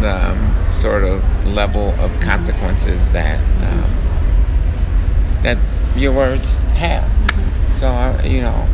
the 0.00 0.30
um, 0.30 0.72
sort 0.72 1.04
of 1.04 1.22
level 1.44 1.90
of 2.00 2.18
consequences 2.20 3.12
that 3.12 3.40
um, 3.40 5.38
that 5.42 5.58
your 5.96 6.12
words 6.12 6.58
have. 6.74 7.04
Mm-hmm. 7.04 7.72
So 7.74 7.88
I, 7.88 8.22
you 8.24 8.40
know, 8.40 8.68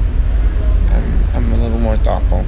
I'm 0.91 1.25
I'm 1.35 1.53
a 1.53 1.57
little 1.57 1.79
more 1.79 1.97
thoughtful. 1.97 2.45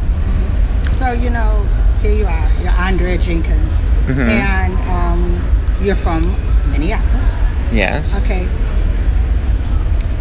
So 0.99 1.13
you 1.13 1.31
know, 1.31 1.67
here 2.01 2.13
you 2.15 2.27
are, 2.27 2.51
you're 2.61 2.71
Andrea 2.71 3.19
Jenkins, 3.19 3.75
Mhm. 4.07 4.29
and 4.29 4.73
um, 4.89 5.43
you're 5.83 5.97
from 5.97 6.23
Minneapolis. 6.71 7.37
Yes. 7.73 8.23
Okay. 8.23 8.47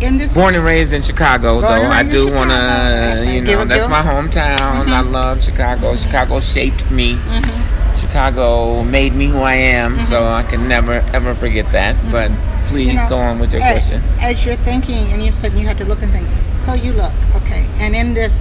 In 0.02 0.18
this, 0.18 0.34
Born 0.34 0.56
and 0.56 0.66
raised 0.66 0.92
in 0.92 1.02
Chicago, 1.02 1.62
though 1.62 1.68
I 1.90 2.04
do 2.04 2.28
want 2.34 2.50
to, 2.50 3.24
you 3.26 3.42
know, 3.42 3.64
that's 3.66 3.88
my 3.88 4.02
hometown. 4.02 4.60
I 4.60 5.02
Mhm. 5.02 5.12
love 5.12 5.42
Chicago. 5.44 5.96
Chicago 5.96 6.40
shaped 6.42 6.90
me. 6.92 7.16
Mhm. 7.16 7.96
Chicago 7.96 8.84
made 8.84 9.14
me 9.14 9.28
who 9.28 9.42
I 9.42 9.54
am, 9.54 10.00
so 10.02 10.22
Mhm. 10.22 10.34
I 10.40 10.44
can 10.44 10.68
never 10.68 11.04
ever 11.14 11.34
forget 11.36 11.72
that. 11.72 11.96
Mhm. 11.96 12.12
But 12.12 12.32
please 12.68 12.96
You 12.96 13.02
know, 13.04 13.08
go 13.10 13.18
on 13.18 13.40
with 13.40 13.54
your 13.54 13.62
as, 13.62 13.72
question. 13.72 14.02
As 14.20 14.46
you're 14.46 14.56
thinking, 14.66 15.12
and 15.14 15.24
you 15.24 15.32
said 15.32 15.54
you 15.54 15.66
had 15.68 15.78
to 15.78 15.86
look 15.86 16.02
and 16.02 16.12
think. 16.12 16.28
So 16.58 16.74
you 16.74 16.92
look, 16.94 17.12
okay, 17.38 17.64
and 17.80 17.96
in 17.96 18.14
this 18.14 18.34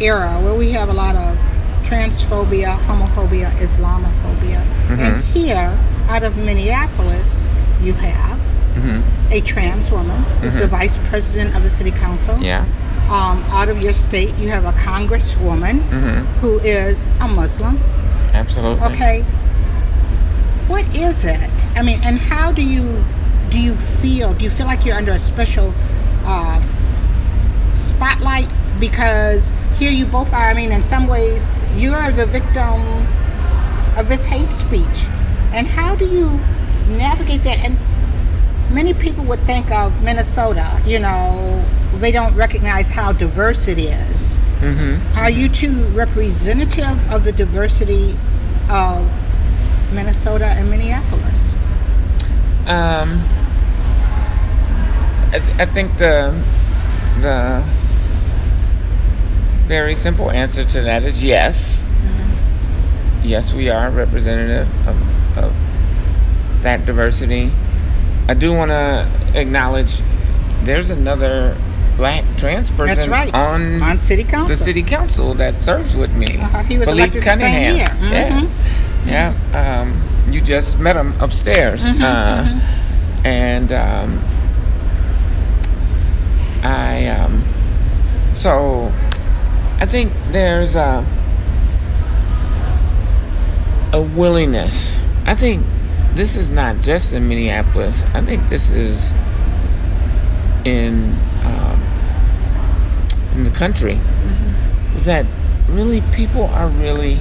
era 0.00 0.40
where 0.42 0.54
we 0.54 0.72
have 0.72 0.88
a 0.88 0.92
lot 0.94 1.16
of 1.16 1.36
transphobia, 1.84 2.78
homophobia, 2.86 3.50
Islamophobia, 3.58 4.60
and 4.90 5.16
Mhm. 5.16 5.22
here 5.34 5.78
out 6.08 6.22
of 6.22 6.36
Minneapolis, 6.36 7.46
you 7.82 7.92
have 7.94 8.38
hmm 8.76 9.00
a 9.30 9.40
trans 9.40 9.90
woman 9.90 10.24
who's 10.40 10.54
the 10.54 10.66
Mhm. 10.66 10.70
vice 10.70 10.98
president 11.08 11.54
of 11.56 11.62
the 11.62 11.70
city 11.70 11.90
council. 11.92 12.36
Yeah. 12.40 12.64
Um, 13.08 13.44
out 13.50 13.68
of 13.68 13.82
your 13.82 13.92
state, 13.92 14.34
you 14.38 14.48
have 14.48 14.64
a 14.64 14.72
congresswoman 14.72 15.80
hmm 15.90 16.24
who 16.40 16.58
is 16.60 17.04
a 17.20 17.28
Muslim. 17.28 17.78
Absolutely. 18.34 18.86
Okay. 18.88 19.24
What 20.68 20.84
is 20.94 21.24
it? 21.24 21.50
I 21.76 21.82
mean, 21.82 22.00
and 22.04 22.18
how 22.18 22.52
do 22.52 22.62
you 22.62 23.04
do 23.50 23.58
you 23.58 23.74
feel? 23.74 24.32
Do 24.34 24.44
you 24.44 24.50
feel 24.50 24.66
like 24.66 24.84
you're 24.84 24.96
under 24.96 25.12
a 25.12 25.18
special 25.18 25.74
uh, 26.24 26.60
spotlight 27.74 28.48
because 28.78 29.48
here 29.80 29.90
you 29.90 30.04
both 30.04 30.32
are? 30.34 30.44
I 30.44 30.52
mean, 30.52 30.72
in 30.72 30.82
some 30.82 31.06
ways, 31.08 31.44
you're 31.74 32.12
the 32.12 32.26
victim 32.26 33.06
of 33.96 34.08
this 34.08 34.22
hate 34.24 34.52
speech, 34.52 35.06
and 35.52 35.66
how 35.66 35.96
do 35.96 36.04
you 36.06 36.32
navigate 36.96 37.42
that? 37.44 37.58
And 37.60 37.78
many 38.70 38.92
people 38.92 39.24
would 39.24 39.40
think 39.46 39.70
of 39.70 40.02
Minnesota. 40.02 40.80
You 40.84 40.98
know, 40.98 41.64
they 41.98 42.12
don't 42.12 42.34
recognize 42.36 42.88
how 42.90 43.12
diverse 43.12 43.68
it 43.68 43.78
is. 43.78 44.36
hmm 44.60 44.96
Are 45.16 45.30
you 45.30 45.48
two 45.48 45.86
representative 45.88 47.10
of 47.10 47.24
the 47.24 47.32
diversity 47.32 48.16
of 48.68 49.10
Minnesota 49.94 50.44
and 50.46 50.70
Minneapolis? 50.70 51.52
Um, 52.66 53.18
I, 55.32 55.38
th- 55.42 55.58
I 55.58 55.64
think 55.64 55.96
the 55.96 56.38
the 57.22 57.64
very 59.70 59.94
simple 59.94 60.32
answer 60.32 60.64
to 60.64 60.80
that 60.82 61.04
is 61.04 61.22
yes. 61.22 61.86
Yes, 63.22 63.54
we 63.54 63.70
are 63.70 63.88
representative 63.88 64.66
of, 64.88 64.96
of 65.38 65.54
that 66.62 66.84
diversity. 66.86 67.52
I 68.28 68.34
do 68.34 68.52
want 68.52 68.72
to 68.72 69.08
acknowledge 69.34 70.00
there's 70.64 70.90
another 70.90 71.56
black 71.96 72.24
trans 72.36 72.68
person 72.72 73.10
right. 73.10 73.32
on 73.32 73.80
on 73.80 73.96
city 73.98 74.24
council. 74.24 74.48
the 74.48 74.56
city 74.56 74.82
council 74.82 75.34
that 75.34 75.60
serves 75.60 75.94
with 75.94 76.10
me. 76.10 76.38
Uh-huh. 76.38 76.62
He 76.64 76.76
was 76.76 76.88
Philippe 76.88 77.18
elected 77.18 77.22
Cunningham. 77.22 77.76
the 77.78 77.86
same 77.86 78.10
year. 78.10 78.46
Mm-hmm. 78.48 79.08
Yeah, 79.08 79.34
yeah. 79.52 79.82
Um, 79.82 80.32
you 80.32 80.40
just 80.40 80.80
met 80.80 80.96
him 80.96 81.12
upstairs, 81.20 81.84
Mhm, 81.84 82.00
uh, 82.00 82.42
mhm. 82.42 82.60
and 83.24 83.72
um, 83.72 84.18
I 86.64 87.06
um, 87.06 87.44
so 88.34 88.92
I 89.80 89.86
think 89.86 90.12
there's 90.30 90.76
a, 90.76 91.04
a 93.92 94.00
willingness. 94.02 95.04
I 95.24 95.34
think 95.34 95.64
this 96.14 96.36
is 96.36 96.50
not 96.50 96.80
just 96.80 97.12
in 97.12 97.28
Minneapolis. 97.28 98.04
I 98.14 98.20
think 98.22 98.48
this 98.48 98.70
is 98.70 99.10
in 100.64 101.14
um, 101.44 101.80
in 103.34 103.44
the 103.44 103.50
country. 103.50 103.94
Mm-hmm. 103.94 104.96
Is 104.96 105.06
that 105.06 105.24
really 105.68 106.02
people 106.12 106.44
are 106.44 106.68
really 106.68 107.18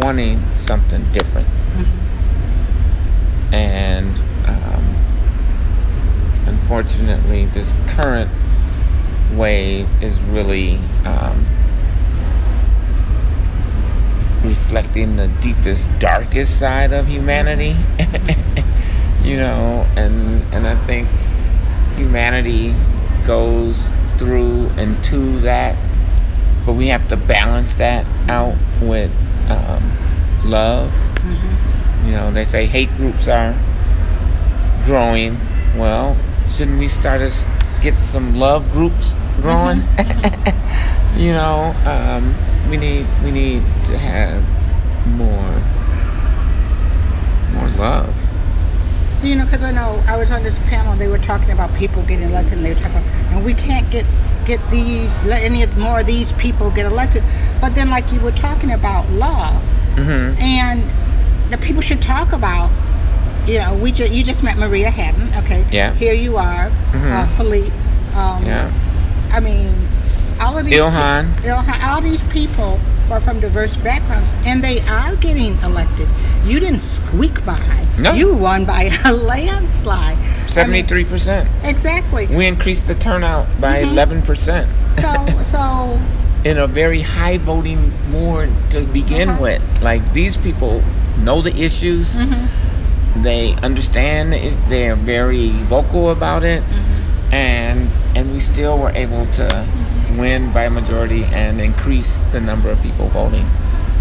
wanting 0.00 0.40
something 0.54 1.04
different, 1.12 1.48
Mhm. 1.48 1.86
and 3.52 4.18
um, 4.46 4.84
unfortunately, 6.46 7.46
this 7.46 7.74
current 7.88 8.30
wave 9.36 9.88
is 10.02 10.20
really 10.22 10.76
um, 11.04 11.44
reflecting 14.42 15.16
the 15.16 15.28
deepest, 15.40 15.88
darkest 15.98 16.58
side 16.58 16.92
of 16.92 17.08
humanity. 17.08 17.76
you 19.22 19.36
know, 19.36 19.86
and 19.96 20.42
and 20.52 20.66
I 20.66 20.74
think 20.86 21.08
humanity 21.96 22.74
goes 23.26 23.90
through 24.18 24.68
and 24.76 25.02
to 25.04 25.40
that, 25.40 25.76
but 26.64 26.74
we 26.74 26.88
have 26.88 27.08
to 27.08 27.16
balance 27.16 27.74
that 27.74 28.06
out 28.28 28.56
with 28.80 29.10
um, 29.48 29.82
love. 30.44 30.90
Mhm. 31.20 32.06
You 32.06 32.12
know, 32.12 32.32
they 32.32 32.44
say 32.44 32.66
hate 32.66 32.90
groups 32.96 33.28
are 33.28 33.54
growing. 34.84 35.38
Well, 35.76 36.16
shouldn't 36.48 36.78
we 36.78 36.88
start 36.88 37.20
us 37.20 37.46
get 37.82 38.00
some 38.00 38.38
love 38.38 38.70
groups 38.72 39.14
growing? 39.40 39.78
you 41.16 41.32
know, 41.32 41.74
um, 41.84 42.34
we 42.70 42.76
need 42.76 43.06
we 43.24 43.30
need 43.30 43.62
to 43.86 43.98
have 43.98 44.42
more 45.16 45.50
more 47.52 47.68
love. 47.78 48.14
You 49.24 49.36
know, 49.36 49.44
because 49.44 49.62
I 49.62 49.70
know 49.70 50.02
I 50.06 50.16
was 50.16 50.30
on 50.30 50.42
this 50.42 50.58
panel. 50.60 50.96
They 50.96 51.08
were 51.08 51.18
talking 51.18 51.50
about 51.50 51.74
people 51.74 52.02
getting 52.02 52.28
elected, 52.28 52.54
and 52.54 52.64
they 52.64 52.74
were 52.74 52.80
talking 52.80 52.98
about, 52.98 53.32
and 53.32 53.44
we 53.44 53.54
can't 53.54 53.88
get 53.90 54.06
get 54.46 54.60
these 54.70 55.12
let 55.24 55.42
any 55.42 55.62
of 55.62 55.76
more 55.76 56.00
of 56.00 56.06
these 56.06 56.32
people 56.32 56.70
get 56.70 56.86
elected. 56.86 57.22
But 57.60 57.74
then, 57.74 57.90
like 57.90 58.12
you 58.12 58.20
were 58.20 58.32
talking 58.32 58.72
about 58.72 59.10
love, 59.10 59.62
hmm 59.96 60.34
and 60.38 60.82
the 61.50 61.58
people 61.58 61.82
should 61.82 62.02
talk 62.02 62.32
about. 62.32 62.70
You 63.46 63.58
know, 63.58 63.74
we 63.74 63.90
ju- 63.92 64.06
you 64.08 64.22
just 64.22 64.42
met 64.42 64.56
Maria 64.56 64.90
Haddon. 64.90 65.30
Okay. 65.44 65.64
Yeah. 65.70 65.94
Here 65.94 66.12
you 66.12 66.36
are, 66.36 66.70
Mhm. 66.92 67.12
uh, 67.12 67.26
Philippe. 67.36 67.72
Um, 68.14 68.44
Yeah. 68.46 68.70
I 69.32 69.40
mean, 69.40 69.74
all 70.40 70.56
of 70.58 70.64
these. 70.64 70.74
Ilhan. 70.74 71.34
Ilhan. 71.42 71.82
All 71.84 72.00
these 72.00 72.22
people 72.24 72.78
are 73.10 73.20
from 73.20 73.40
diverse 73.40 73.74
backgrounds, 73.76 74.30
and 74.46 74.62
they 74.62 74.80
are 74.80 75.16
getting 75.16 75.58
elected. 75.62 76.08
You 76.46 76.60
didn't 76.60 76.80
squeak 76.82 77.44
by. 77.44 77.58
No. 77.98 78.12
You 78.12 78.32
won 78.34 78.64
by 78.64 78.90
a 79.04 79.12
landslide. 79.12 80.16
I 80.16 80.20
mean, 80.20 80.48
Seventy-three 80.48 81.04
percent. 81.04 81.48
exactly. 81.64 82.26
We 82.26 82.46
increased 82.46 82.86
the 82.86 82.94
turnout 82.94 83.46
by 83.60 83.82
Mhm. 83.82 83.90
11 83.92 84.22
percent. 84.22 84.68
So, 85.00 85.26
so. 85.44 85.98
in 86.44 86.58
a 86.58 86.66
very 86.66 87.00
high 87.00 87.38
voting 87.38 87.92
ward 88.12 88.50
to 88.70 88.80
begin 88.86 89.28
Uh-huh. 89.30 89.42
with. 89.42 89.62
Like 89.82 90.12
these 90.12 90.36
people 90.36 90.82
know 91.18 91.40
the 91.42 91.54
issues. 91.56 92.16
mhm, 92.16 92.48
They 93.14 93.54
understand 93.62 94.34
it. 94.34 94.58
They're 94.68 94.96
very 94.96 95.62
vocal 95.62 96.10
about 96.10 96.44
it, 96.44 96.64
mhm, 96.64 97.04
and 97.32 97.94
and 98.14 98.32
we 98.32 98.40
still 98.40 98.78
were 98.78 98.92
able 98.94 99.26
to 99.26 99.44
mhm. 99.44 100.18
win 100.18 100.52
by 100.52 100.68
majority 100.68 101.24
and 101.24 101.60
increase 101.60 102.20
the 102.32 102.40
number 102.40 102.70
of 102.70 102.80
people 102.82 103.08
voting. 103.08 103.46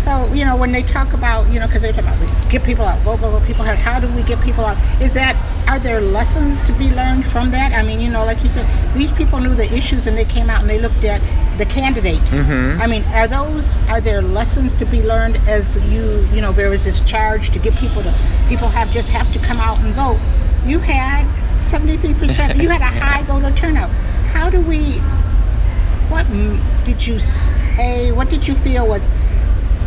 So, 0.06 0.34
you 0.34 0.46
know, 0.46 0.56
when 0.56 0.72
they 0.72 0.82
talk 0.82 1.14
about, 1.14 1.52
you 1.52 1.60
know, 1.60 1.68
because 1.68 1.84
they're 1.84 1.94
talking 1.94 2.10
about 2.10 2.50
get 2.52 2.64
people 2.64 2.86
out, 2.86 3.00
vote, 3.02 3.20
vote, 3.20 3.32
vote, 3.32 3.44
people 3.44 3.64
out. 3.64 3.78
How 3.78 4.00
do 4.00 4.08
we 4.14 4.24
get 4.24 4.42
people 4.42 4.66
out? 4.66 4.78
Is 5.02 5.14
that 5.14 5.36
are 5.70 5.80
there 5.80 6.02
lessons 6.02 6.60
to 6.62 6.74
be 6.74 6.90
learned 6.90 7.26
from 7.26 7.52
that? 7.52 7.72
I 7.72 7.84
mean, 7.84 8.02
you 8.02 8.10
know, 8.10 8.26
like 8.26 8.44
you 8.44 8.50
said, 8.50 8.68
these 8.96 9.12
people 9.12 9.40
knew 9.40 9.56
the 9.56 9.72
issues 9.74 10.08
and 10.08 10.18
they 10.18 10.26
came 10.26 10.50
out 10.50 10.62
and 10.62 10.70
they 10.70 10.80
looked 10.80 11.04
at 11.04 11.22
the 11.58 11.66
candidate. 11.66 12.20
Mm-hmm. 12.24 12.82
I 12.82 12.88
mean, 12.88 13.04
are 13.04 13.28
those 13.28 13.76
are 13.88 14.02
there 14.02 14.22
lessons 14.22 14.74
to 14.76 14.86
be 14.86 15.04
learned 15.04 15.38
as 15.48 15.76
you 15.92 16.28
you 16.34 16.42
know 16.42 16.52
there 16.52 16.70
was 16.70 16.84
this 16.84 17.00
charge 17.02 17.52
to 17.52 17.60
get 17.60 17.76
people 17.76 18.02
to 18.04 18.14
people 18.50 18.68
have 18.68 18.92
just 18.92 19.10
have 19.10 19.32
to 19.34 19.40
come 19.40 19.58
out 19.58 19.80
and 19.80 19.94
vote. 19.94 20.20
You 20.68 20.80
had 20.80 21.24
73 21.64 22.14
percent. 22.16 22.58
You 22.58 22.70
had 22.70 22.82
a 22.82 22.86
high 23.06 23.22
voter 23.24 23.56
turnout. 23.56 23.92
How 24.34 24.50
do 24.50 24.60
we? 24.62 24.98
What 26.10 26.28
did 26.86 27.06
you 27.06 27.20
say? 27.20 28.12
What 28.12 28.30
did 28.30 28.48
you 28.48 28.56
feel 28.56 28.88
was 28.88 29.08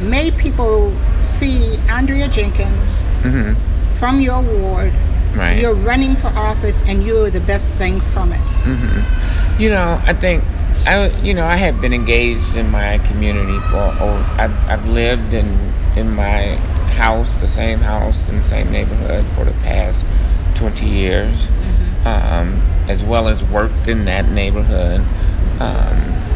made 0.00 0.36
people 0.38 0.96
see 1.24 1.76
Andrea 1.88 2.28
Jenkins 2.28 2.90
mm-hmm. 3.22 3.94
from 3.96 4.20
your 4.20 4.42
ward? 4.42 4.92
Right. 5.34 5.58
You're 5.60 5.74
running 5.74 6.14
for 6.16 6.28
office 6.28 6.80
and 6.86 7.04
you're 7.04 7.30
the 7.30 7.40
best 7.40 7.76
thing 7.76 8.00
from 8.00 8.32
it. 8.32 8.40
hmm 8.40 9.60
You 9.60 9.70
know, 9.70 10.00
I 10.04 10.12
think 10.12 10.44
I, 10.86 11.08
you 11.22 11.32
know, 11.32 11.46
I 11.46 11.56
have 11.56 11.80
been 11.80 11.94
engaged 11.94 12.56
in 12.56 12.70
my 12.70 12.98
community 12.98 13.58
for. 13.68 13.76
Oh, 13.76 14.36
I've, 14.38 14.54
I've 14.68 14.88
lived 14.88 15.32
in 15.32 15.72
in 15.96 16.14
my 16.14 16.56
house, 16.94 17.36
the 17.36 17.48
same 17.48 17.78
house 17.78 18.28
in 18.28 18.36
the 18.36 18.42
same 18.42 18.70
neighborhood 18.70 19.26
for 19.34 19.44
the 19.44 19.52
past 19.52 20.04
20 20.56 20.86
years, 20.86 21.48
um, 22.04 22.60
as 22.88 23.02
well 23.02 23.28
as 23.28 23.42
worked 23.44 23.88
in 23.88 24.04
that 24.04 24.28
neighborhood. 24.30 25.00
Um, 25.60 26.33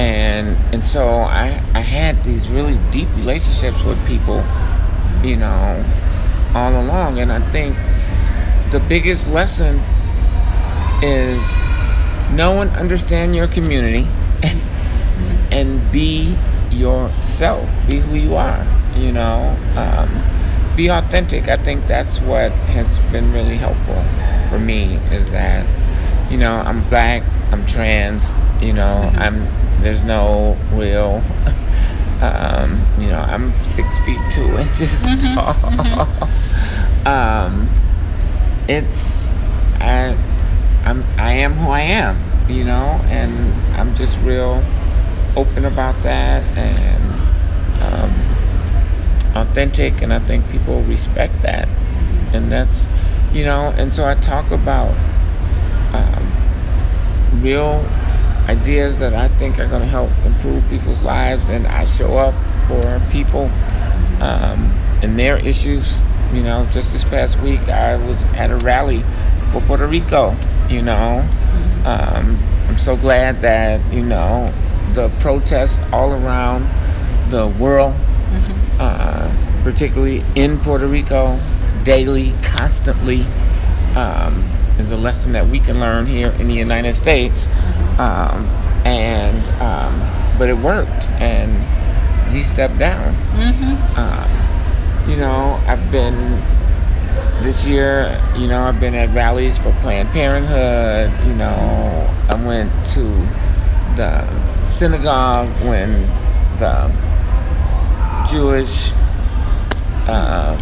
and 0.00 0.74
and 0.74 0.82
so 0.84 1.08
I 1.08 1.62
I 1.74 1.80
had 1.80 2.24
these 2.24 2.48
really 2.48 2.78
deep 2.90 3.08
relationships 3.16 3.84
with 3.84 3.98
people, 4.06 4.44
you 5.22 5.36
know, 5.36 5.84
all 6.54 6.72
along. 6.80 7.18
And 7.18 7.30
I 7.30 7.40
think 7.50 7.76
the 8.72 8.80
biggest 8.80 9.28
lesson 9.28 9.76
is 11.02 11.52
know 12.32 12.62
and 12.62 12.70
understand 12.76 13.36
your 13.36 13.48
community 13.48 14.06
and 15.50 15.92
be 15.92 16.36
yourself. 16.70 17.68
Be 17.86 17.98
who 17.98 18.16
you 18.16 18.36
are 18.36 18.66
you 18.96 19.12
know. 19.12 19.56
Um, 19.76 20.76
be 20.76 20.88
authentic. 20.88 21.48
I 21.48 21.56
think 21.56 21.86
that's 21.86 22.20
what 22.20 22.52
has 22.52 22.98
been 23.12 23.32
really 23.32 23.56
helpful 23.56 24.02
for 24.48 24.58
me 24.58 24.96
is 25.14 25.30
that 25.30 25.64
you 26.30 26.36
know 26.36 26.54
i'm 26.54 26.88
black 26.88 27.22
i'm 27.50 27.66
trans 27.66 28.32
you 28.60 28.72
know 28.72 29.10
i'm 29.16 29.44
there's 29.80 30.02
no 30.02 30.56
real 30.72 31.22
um, 32.20 32.84
you 32.98 33.08
know 33.10 33.20
i'm 33.20 33.52
six 33.62 33.98
feet 34.00 34.20
two 34.30 34.58
inches 34.64 35.02
Mhm, 35.04 35.34
tall. 35.34 36.08
Um, 37.06 37.68
it's 38.68 39.30
I 39.80 40.16
I'm 40.84 41.04
I 41.18 41.32
am 41.32 41.54
who 41.56 41.70
I 41.70 41.80
am, 41.80 42.18
you 42.48 42.64
know, 42.64 43.00
and 43.08 43.54
I'm 43.76 43.94
just 43.94 44.20
real 44.20 44.62
open 45.36 45.64
about 45.64 46.02
that 46.02 46.44
and 46.56 47.04
um, 47.82 48.12
authentic, 49.34 50.02
and 50.02 50.12
I 50.12 50.18
think 50.20 50.48
people 50.50 50.82
respect 50.84 51.42
that, 51.42 51.68
and 52.32 52.50
that's 52.50 52.88
you 53.32 53.44
know, 53.44 53.72
and 53.76 53.94
so 53.94 54.06
I 54.06 54.14
talk 54.14 54.50
about 54.50 54.94
um, 55.92 56.32
real 57.42 57.84
ideas 58.50 58.98
that 58.98 59.14
I 59.14 59.28
think 59.28 59.58
are 59.60 59.68
going 59.68 59.82
to 59.82 59.88
help 59.88 60.10
improve 60.24 60.68
people's 60.68 61.02
lives, 61.02 61.48
and 61.48 61.66
I 61.66 61.84
show 61.84 62.16
up 62.16 62.34
for 62.66 63.00
people 63.10 63.44
um, 64.20 64.72
and 65.02 65.18
their 65.18 65.38
issues. 65.38 66.00
You 66.32 66.42
know, 66.42 66.66
just 66.66 66.92
this 66.92 67.04
past 67.04 67.40
week, 67.40 67.60
I 67.68 67.96
was 67.96 68.24
at 68.24 68.50
a 68.50 68.56
rally 68.56 69.04
for 69.50 69.60
Puerto 69.60 69.86
Rico. 69.86 70.36
You 70.68 70.82
know, 70.82 71.20
um, 71.84 72.38
I'm 72.68 72.78
so 72.78 72.96
glad 72.96 73.42
that 73.42 73.92
you 73.92 74.02
know 74.04 74.52
the 74.94 75.08
protests 75.20 75.80
all 75.92 76.12
around 76.12 76.68
the 77.30 77.48
world, 77.48 77.94
uh, 78.78 79.62
particularly 79.62 80.24
in 80.34 80.58
Puerto 80.60 80.86
Rico, 80.86 81.38
daily, 81.84 82.32
constantly, 82.42 83.22
um, 83.94 84.44
is 84.80 84.90
a 84.90 84.96
lesson 84.96 85.32
that 85.32 85.46
we 85.46 85.60
can 85.60 85.78
learn 85.78 86.06
here 86.06 86.30
in 86.40 86.48
the 86.48 86.54
United 86.54 86.94
States. 86.94 87.46
Um, 87.98 88.48
and 88.84 89.46
um, 89.60 90.38
but 90.38 90.48
it 90.48 90.56
worked, 90.56 91.06
and 91.20 91.52
he 92.34 92.42
stepped 92.42 92.78
down. 92.78 93.14
Mm-hmm. 93.14 93.98
Um, 94.00 95.10
you 95.10 95.16
know, 95.16 95.60
I've 95.66 95.90
been 95.92 96.40
this 97.42 97.66
year, 97.66 98.20
you 98.36 98.46
know, 98.46 98.62
I've 98.62 98.80
been 98.80 98.94
at 98.94 99.14
rallies 99.14 99.58
for 99.58 99.72
Planned 99.80 100.10
Parenthood. 100.10 101.26
You 101.26 101.34
know, 101.34 101.46
I 102.28 102.42
went 102.44 102.72
to 102.94 103.04
the 103.96 104.66
synagogue 104.66 105.48
when 105.66 106.02
the 106.56 106.90
Jewish 108.30 108.92
uh, 110.08 110.56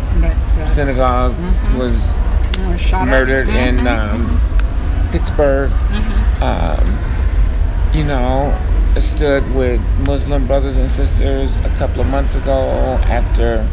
synagogue 0.67 1.35
mm-hmm. 1.35 1.79
was 1.79 2.13
murdered 2.59 3.47
mm-hmm. 3.47 3.79
in 3.79 3.87
um, 3.87 5.11
Pittsburgh. 5.11 5.71
Mm-hmm. 5.71 6.43
Um, 6.43 7.95
you 7.95 8.05
know, 8.05 8.57
stood 8.99 9.55
with 9.55 9.81
Muslim 10.07 10.47
brothers 10.47 10.77
and 10.77 10.91
sisters 10.91 11.55
a 11.57 11.73
couple 11.77 12.01
of 12.01 12.07
months 12.09 12.35
ago 12.35 12.69
after 13.07 13.69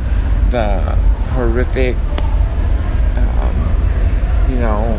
the 0.51 0.79
horrific 1.31 1.97
you 4.49 4.59
know, 4.59 4.97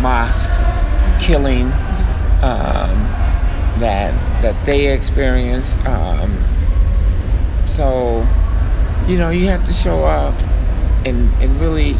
mosque 0.00 0.50
killing 1.20 1.66
um, 2.42 2.96
that 3.78 4.12
that 4.42 4.64
they 4.64 4.92
experienced. 4.92 5.78
Um, 5.84 6.42
so, 7.66 8.26
you 9.06 9.18
know, 9.18 9.30
you 9.30 9.48
have 9.48 9.64
to 9.64 9.72
show 9.72 10.04
up 10.04 10.40
and 11.04 11.32
and 11.42 11.60
really 11.60 11.96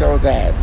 show 0.00 0.16
that 0.16 0.54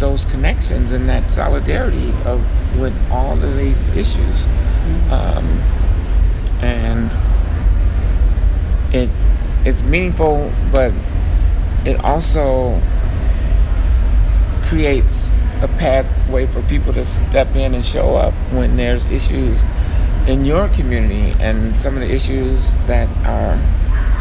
those 0.00 0.24
connections 0.24 0.90
and 0.90 1.08
that 1.08 1.30
solidarity 1.30 2.10
of 2.24 2.44
with 2.76 2.92
all 3.12 3.40
of 3.40 3.56
these 3.56 3.86
issues, 3.86 4.46
um, 5.12 5.46
and 6.60 7.16
it 8.92 9.08
it's 9.64 9.84
meaningful, 9.84 10.52
but 10.72 10.92
it 11.84 11.96
also 12.04 12.80
creates 14.62 15.30
a 15.60 15.68
pathway 15.68 16.46
for 16.46 16.60
people 16.62 16.92
to 16.92 17.04
step 17.04 17.54
in 17.54 17.72
and 17.72 17.86
show 17.86 18.16
up 18.16 18.34
when 18.50 18.76
there's 18.76 19.06
issues 19.06 19.64
in 20.26 20.44
your 20.44 20.68
community 20.70 21.40
and 21.40 21.78
some 21.78 21.94
of 21.94 22.00
the 22.00 22.10
issues 22.10 22.72
that 22.86 23.08
are 23.24 23.56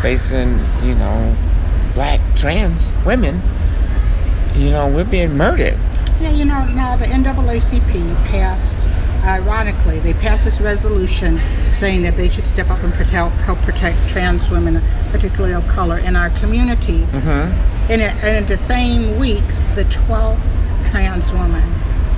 facing, 0.04 0.60
you 0.84 0.94
know, 0.94 1.36
black 1.96 2.36
trans 2.36 2.94
women, 3.06 3.42
you 4.56 4.70
know, 4.72 4.88
we're 4.88 5.06
being 5.06 5.36
murdered. 5.38 5.78
Yeah, 6.20 6.32
you 6.32 6.46
know, 6.46 6.66
now 6.66 6.96
the 6.96 7.06
NAACP 7.06 8.16
passed, 8.28 8.78
ironically, 9.26 10.00
they 10.00 10.14
passed 10.14 10.44
this 10.46 10.60
resolution 10.62 11.42
saying 11.78 12.04
that 12.04 12.16
they 12.16 12.30
should 12.30 12.46
step 12.46 12.70
up 12.70 12.84
and 12.84 12.94
protect, 12.94 13.36
help 13.38 13.60
protect 13.60 13.98
trans 14.10 14.50
women, 14.50 14.82
particularly 15.12 15.54
of 15.54 15.68
color, 15.68 15.98
in 15.98 16.16
our 16.16 16.30
community. 16.40 17.02
Mm-hmm. 17.02 17.92
And, 17.92 18.02
it, 18.02 18.14
and 18.24 18.38
in 18.38 18.46
the 18.46 18.58
same 18.58 19.20
week, 19.20 19.46
the 19.76 19.86
12th 19.86 20.40
trans 20.92 21.32
woman 21.32 21.64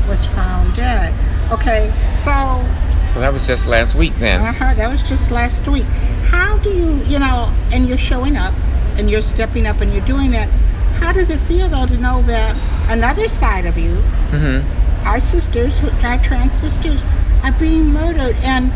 was 0.08 0.26
found 0.26 0.74
dead. 0.74 1.14
Okay, 1.52 1.94
so. 2.16 3.14
So 3.14 3.20
that 3.20 3.32
was 3.32 3.46
just 3.46 3.68
last 3.68 3.96
week 3.96 4.14
then. 4.18 4.42
Uh-huh, 4.42 4.74
that 4.74 4.90
was 4.90 5.04
just 5.04 5.30
last 5.32 5.68
week. 5.68 5.86
How 6.26 6.58
do 6.58 6.72
you, 6.72 6.96
you 7.04 7.20
know, 7.20 7.54
and 7.72 7.88
you're 7.88 7.98
showing 7.98 8.36
up 8.38 8.54
and 8.98 9.10
you're 9.10 9.22
stepping 9.22 9.66
up 9.66 9.82
and 9.82 9.94
you're 9.94 10.06
doing 10.06 10.32
that. 10.32 10.50
How 11.04 11.12
does 11.12 11.30
it 11.30 11.42
feel 11.42 11.68
though 11.68 11.86
to 11.86 11.98
know 11.98 12.22
that 12.28 12.56
another 12.90 13.28
side 13.28 13.66
of 13.66 13.78
you, 13.78 13.96
mm-hmm. 14.32 15.06
our 15.06 15.20
sisters, 15.20 15.78
our 16.02 16.18
trans 16.24 16.54
sisters, 16.54 17.04
are 17.44 17.52
being 17.60 17.88
murdered 17.88 18.38
and 18.38 18.72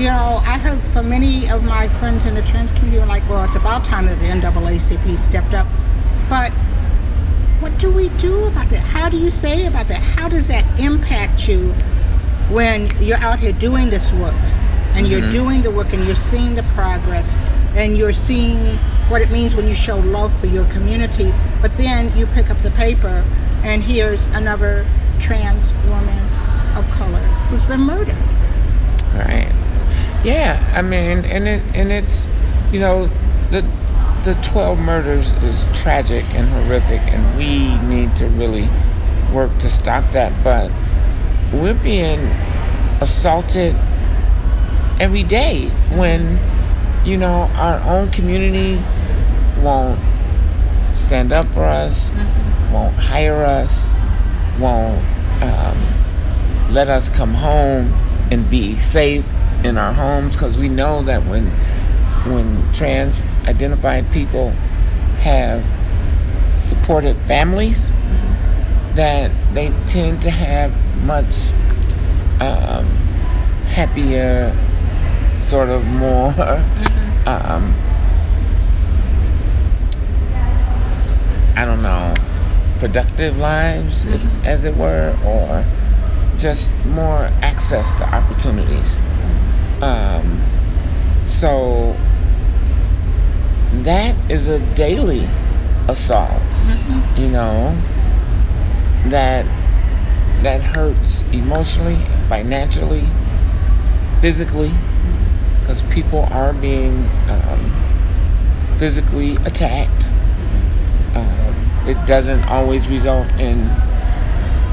you 0.00 0.06
know, 0.06 0.40
I 0.42 0.56
heard 0.56 0.80
from 0.94 1.10
many 1.10 1.50
of 1.50 1.62
my 1.62 1.90
friends 2.00 2.24
in 2.24 2.34
the 2.34 2.40
trans 2.40 2.70
community 2.70 2.98
were 2.98 3.04
like, 3.04 3.28
well, 3.28 3.44
it's 3.44 3.56
about 3.56 3.84
time 3.84 4.06
that 4.06 4.18
the 4.20 4.24
NAACP 4.24 5.18
stepped 5.18 5.52
up. 5.52 5.66
But 6.30 6.50
what 7.60 7.76
do 7.76 7.90
we 7.90 8.08
do 8.08 8.46
about 8.46 8.70
that? 8.70 8.80
How 8.80 9.10
do 9.10 9.18
you 9.18 9.30
say 9.30 9.66
about 9.66 9.86
that? 9.88 10.00
How 10.00 10.30
does 10.30 10.48
that 10.48 10.80
impact 10.80 11.46
you 11.46 11.72
when 12.48 12.90
you're 13.04 13.18
out 13.18 13.38
here 13.38 13.52
doing 13.52 13.90
this 13.90 14.10
work 14.12 14.32
and 14.32 15.06
mm-hmm. 15.06 15.08
you're 15.08 15.30
doing 15.30 15.60
the 15.60 15.70
work 15.70 15.92
and 15.92 16.06
you're 16.06 16.16
seeing 16.16 16.54
the 16.54 16.62
progress 16.74 17.34
and 17.74 17.98
you're 17.98 18.14
seeing 18.14 18.78
what 19.10 19.20
it 19.20 19.30
means 19.30 19.56
when 19.56 19.66
you 19.66 19.74
show 19.74 19.98
love 19.98 20.32
for 20.38 20.46
your 20.46 20.64
community, 20.66 21.34
but 21.60 21.76
then 21.76 22.16
you 22.16 22.26
pick 22.28 22.48
up 22.48 22.58
the 22.62 22.70
paper 22.70 23.24
and 23.64 23.82
here's 23.82 24.24
another 24.26 24.86
trans 25.18 25.72
woman 25.88 26.18
of 26.76 26.88
color 26.92 27.20
who's 27.48 27.64
been 27.66 27.80
murdered. 27.80 28.16
Right. 29.12 29.52
Yeah, 30.24 30.72
I 30.74 30.82
mean, 30.82 31.24
and 31.24 31.48
it 31.48 31.62
and 31.74 31.90
it's, 31.90 32.28
you 32.70 32.78
know, 32.78 33.10
the 33.50 33.68
the 34.22 34.34
12 34.42 34.78
murders 34.78 35.32
is 35.42 35.66
tragic 35.74 36.24
and 36.26 36.48
horrific, 36.48 37.00
and 37.00 37.36
we 37.36 37.78
need 37.78 38.14
to 38.16 38.28
really 38.28 38.68
work 39.32 39.56
to 39.58 39.70
stop 39.70 40.12
that. 40.12 40.44
But 40.44 40.70
we're 41.52 41.74
being 41.74 42.20
assaulted 43.00 43.74
every 45.00 45.22
day 45.22 45.68
when, 45.96 46.38
you 47.04 47.16
know, 47.16 47.50
our 47.54 47.80
own 47.80 48.10
community 48.10 48.80
won't 49.60 50.00
stand 50.96 51.32
up 51.32 51.46
for 51.48 51.64
us, 51.64 52.10
mm-hmm. 52.10 52.72
won't 52.72 52.94
hire 52.94 53.44
us, 53.44 53.92
won't 54.58 55.02
um, 55.42 56.72
let 56.72 56.88
us 56.88 57.08
come 57.08 57.34
home 57.34 57.92
and 58.30 58.48
be 58.50 58.78
safe 58.78 59.26
in 59.64 59.76
our 59.76 59.92
homes 59.92 60.34
because 60.34 60.58
we 60.58 60.68
know 60.68 61.02
that 61.02 61.26
when 61.26 61.50
when 62.26 62.72
trans 62.72 63.20
identified 63.46 64.10
people 64.12 64.50
have 65.20 65.64
supported 66.62 67.16
families 67.26 67.90
that 68.94 69.30
they 69.54 69.68
tend 69.86 70.22
to 70.22 70.30
have 70.30 70.72
much 71.04 71.50
um, 72.40 72.86
happier 73.66 74.54
sort 75.38 75.68
of 75.68 75.84
more 75.86 76.30
mm-hmm. 76.30 77.28
um, 77.28 77.89
I 81.56 81.64
don't 81.64 81.82
know 81.82 82.14
productive 82.78 83.36
lives 83.36 84.04
mm-hmm. 84.04 84.46
as 84.46 84.64
it 84.64 84.74
were 84.76 85.16
or 85.24 85.64
just 86.38 86.72
more 86.86 87.24
access 87.42 87.94
to 87.94 88.04
opportunities 88.04 88.96
um, 89.82 90.42
so 91.26 91.96
that 93.82 94.30
is 94.30 94.48
a 94.48 94.58
daily 94.74 95.26
assault. 95.88 96.30
Mm-hmm. 96.30 97.22
You 97.22 97.28
know, 97.30 97.82
that 99.10 99.46
that 100.42 100.62
hurts 100.62 101.20
emotionally, 101.32 101.96
financially, 102.28 103.06
physically, 104.20 104.72
because 105.60 105.82
people 105.82 106.26
are 106.30 106.52
being 106.52 107.08
um, 107.28 108.76
physically 108.78 109.36
attacked. 109.36 110.09
It 111.86 112.06
doesn't 112.06 112.44
always 112.44 112.88
result 112.88 113.28
in 113.38 113.70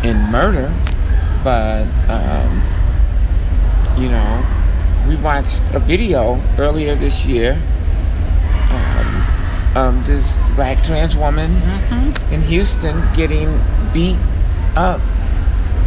in 0.03 0.17
murder, 0.31 0.73
but 1.43 1.87
um, 2.09 2.61
you 3.97 4.09
know 4.09 4.45
we 5.07 5.15
watched 5.15 5.61
a 5.73 5.79
video 5.79 6.41
earlier 6.57 6.95
this 6.95 7.25
year. 7.25 7.53
Um, 8.69 9.77
um, 9.77 10.03
this 10.03 10.37
black 10.55 10.83
trans 10.83 11.15
woman 11.15 11.61
mm-hmm. 11.61 12.33
in 12.33 12.41
Houston 12.41 13.07
getting 13.13 13.61
beat 13.93 14.19
up 14.75 15.01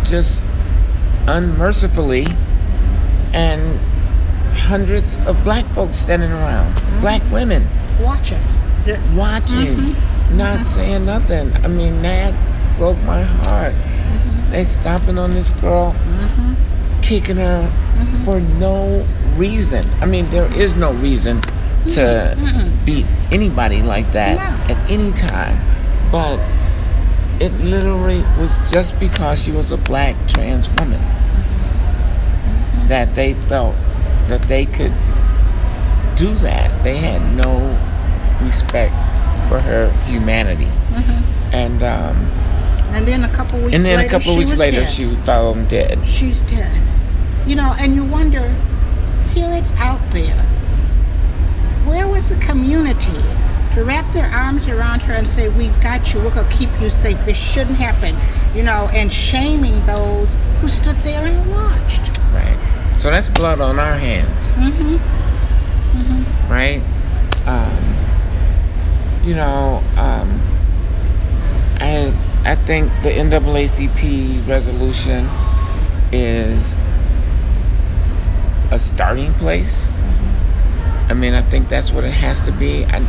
just 0.04 0.42
unmercifully, 1.26 2.26
and 3.33 3.78
hundreds 4.56 5.16
of 5.26 5.42
black 5.44 5.66
folks 5.74 5.98
standing 5.98 6.33
around, 6.33 6.74
mm-hmm. 6.74 7.00
black 7.00 7.22
women 7.30 7.68
watching, 8.00 8.40
watching, 9.14 9.76
mm-hmm. 9.76 10.09
Not 10.30 10.66
saying 10.66 11.04
nothing. 11.04 11.52
I 11.64 11.68
mean, 11.68 12.02
that 12.02 12.78
broke 12.78 12.98
my 12.98 13.22
heart. 13.22 13.74
Mm-hmm. 13.74 14.50
They 14.50 14.64
stopping 14.64 15.18
on 15.18 15.30
this 15.30 15.50
girl 15.50 15.92
mm-hmm 15.92 16.70
kicking 17.10 17.36
her 17.38 17.62
mm-hmm. 17.66 18.22
for 18.22 18.40
no 18.40 19.04
reason. 19.34 19.82
I 20.00 20.06
mean, 20.06 20.26
there 20.26 20.46
is 20.54 20.76
no 20.76 20.92
reason 20.92 21.40
to 21.88 22.36
beat 22.84 23.06
anybody 23.32 23.82
like 23.82 24.12
that 24.12 24.38
at 24.70 24.90
any 24.90 25.10
time. 25.10 25.58
But 26.12 26.38
it 27.42 27.52
literally 27.54 28.22
was 28.38 28.56
just 28.70 29.00
because 29.00 29.42
she 29.42 29.50
was 29.50 29.72
a 29.72 29.76
black 29.76 30.28
trans 30.28 30.68
woman 30.70 31.00
mm-hmm. 31.00 32.86
that 32.88 33.16
they 33.16 33.34
felt 33.34 33.74
that 34.28 34.42
they 34.42 34.66
could 34.66 34.94
do 36.14 36.32
that. 36.46 36.84
They 36.84 36.96
had 36.96 37.34
no 37.34 37.76
respect 38.40 38.94
for 39.50 39.60
her 39.60 39.90
humanity. 40.06 40.64
Mm-hmm. 40.64 41.54
And 41.54 41.82
um, 41.82 42.16
and 42.94 43.06
then 43.06 43.24
a 43.24 43.28
couple 43.28 43.58
weeks 43.58 43.74
and 43.74 43.84
then 43.84 43.96
later, 43.96 44.06
a 44.06 44.18
couple 44.18 44.36
weeks 44.36 44.56
later 44.56 44.80
dead. 44.80 44.88
she 44.88 45.06
was 45.06 45.18
found 45.18 45.68
dead. 45.68 45.98
She's 46.06 46.40
dead. 46.42 46.80
You 47.46 47.56
know, 47.56 47.74
and 47.76 47.94
you 47.96 48.04
wonder, 48.04 48.48
here 49.34 49.50
it's 49.52 49.72
out 49.72 50.00
there. 50.12 50.38
Where 51.84 52.06
was 52.06 52.28
the 52.28 52.36
community 52.36 53.22
to 53.74 53.84
wrap 53.84 54.12
their 54.12 54.26
arms 54.30 54.68
around 54.68 55.00
her 55.02 55.14
and 55.14 55.26
say, 55.26 55.48
"We've 55.48 55.78
got 55.80 56.14
you. 56.14 56.20
We're 56.20 56.30
gonna 56.30 56.48
keep 56.48 56.70
you 56.80 56.88
safe. 56.88 57.18
This 57.24 57.36
shouldn't 57.36 57.78
happen," 57.78 58.14
you 58.54 58.62
know, 58.62 58.88
and 58.92 59.12
shaming 59.12 59.84
those 59.84 60.28
who 60.60 60.68
stood 60.68 61.00
there 61.00 61.24
and 61.24 61.50
watched. 61.50 62.20
Right. 62.32 62.58
So 62.98 63.10
that's 63.10 63.28
blood 63.28 63.60
on 63.60 63.80
our 63.80 63.96
hands. 63.96 64.42
Mhm. 64.56 65.00
Mhm. 65.96 66.24
Right. 66.48 66.82
Um, 67.46 67.99
you 69.22 69.35
know, 69.35 69.83
um, 69.96 70.40
I 71.78 72.12
I 72.44 72.54
think 72.54 72.90
the 73.02 73.11
NAACP 73.11 74.48
resolution 74.48 75.28
is 76.12 76.74
a 78.70 78.78
starting 78.78 79.35
place. 79.35 79.90
I 81.09 81.14
mean, 81.14 81.35
I 81.35 81.42
think 81.42 81.68
that's 81.68 81.92
what 81.92 82.04
it 82.04 82.12
has 82.12 82.40
to 82.42 82.52
be. 82.52 82.85
I, 82.87 83.04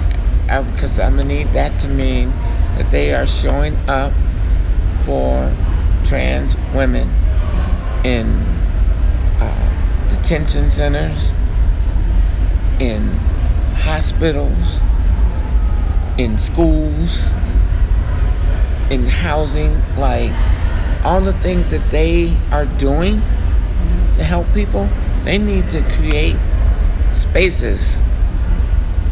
I, 0.50 0.62
because 0.64 1.00
I'm 1.00 1.16
gonna 1.16 1.28
need 1.28 1.54
that 1.54 1.80
to 1.82 1.88
mean 1.88 2.32
that 2.76 2.92
they 2.92 3.14
are 3.14 3.28
showing 3.28 3.76
up 3.88 4.12
for 5.06 5.56
trans 6.04 6.58
women 6.74 7.10
in 8.04 8.28
uh, 9.40 10.08
detention 10.10 10.72
centers, 10.72 11.32
in 12.80 13.08
hospitals, 13.76 14.82
in 16.22 16.38
schools, 16.38 17.32
in 18.92 19.08
housing, 19.08 19.74
like 19.98 20.32
all 21.04 21.20
the 21.20 21.34
things 21.34 21.72
that 21.72 21.90
they 21.90 22.38
are 22.52 22.66
doing 22.66 23.16
to 24.14 24.24
help 24.24 24.46
people, 24.54 24.88
they 25.24 25.40
need 25.40 25.70
to 25.72 25.82
create 25.96 26.38
spaces 27.12 28.00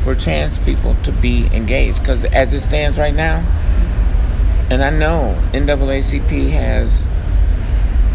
for 0.02 0.14
trans 0.14 0.60
people 0.60 0.96
to 1.04 1.12
be 1.12 1.48
engaged. 1.48 2.00
Because 2.00 2.26
as 2.26 2.54
it 2.54 2.62
stands 2.62 3.00
right 3.00 3.16
now, 3.16 3.38
and 4.70 4.84
I 4.84 4.92
know 4.92 5.36
NAACP 5.54 6.52
has 6.52 7.02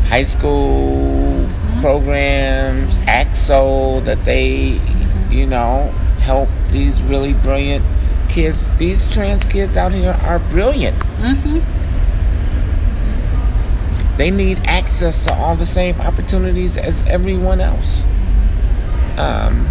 high 0.08 0.22
school 0.22 1.50
programs, 1.80 2.96
ACT-SO, 3.08 4.00
that 4.02 4.24
they, 4.24 4.80
you 5.30 5.46
know, 5.46 5.90
help 6.20 6.48
these 6.70 7.02
really 7.02 7.32
brilliant 7.32 7.84
kids. 8.34 8.70
These 8.72 9.06
trans 9.06 9.44
kids 9.44 9.76
out 9.76 9.92
here 9.92 10.10
are 10.12 10.38
brilliant. 10.40 10.98
Mhm. 11.18 11.62
They 14.16 14.30
need 14.30 14.60
access 14.64 15.24
to 15.24 15.34
all 15.34 15.56
the 15.56 15.66
same 15.66 16.00
opportunities 16.00 16.76
as 16.76 17.02
everyone 17.06 17.60
else. 17.60 18.04
Um, 19.16 19.66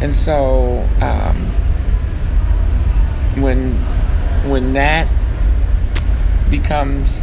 and 0.00 0.14
so 0.14 0.88
um, 1.00 1.36
when 3.42 3.74
when 4.50 4.74
that 4.74 5.08
becomes 6.50 7.22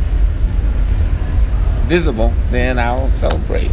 visible, 1.85 2.33
then 2.51 2.79
I'll 2.79 3.09
celebrate. 3.09 3.71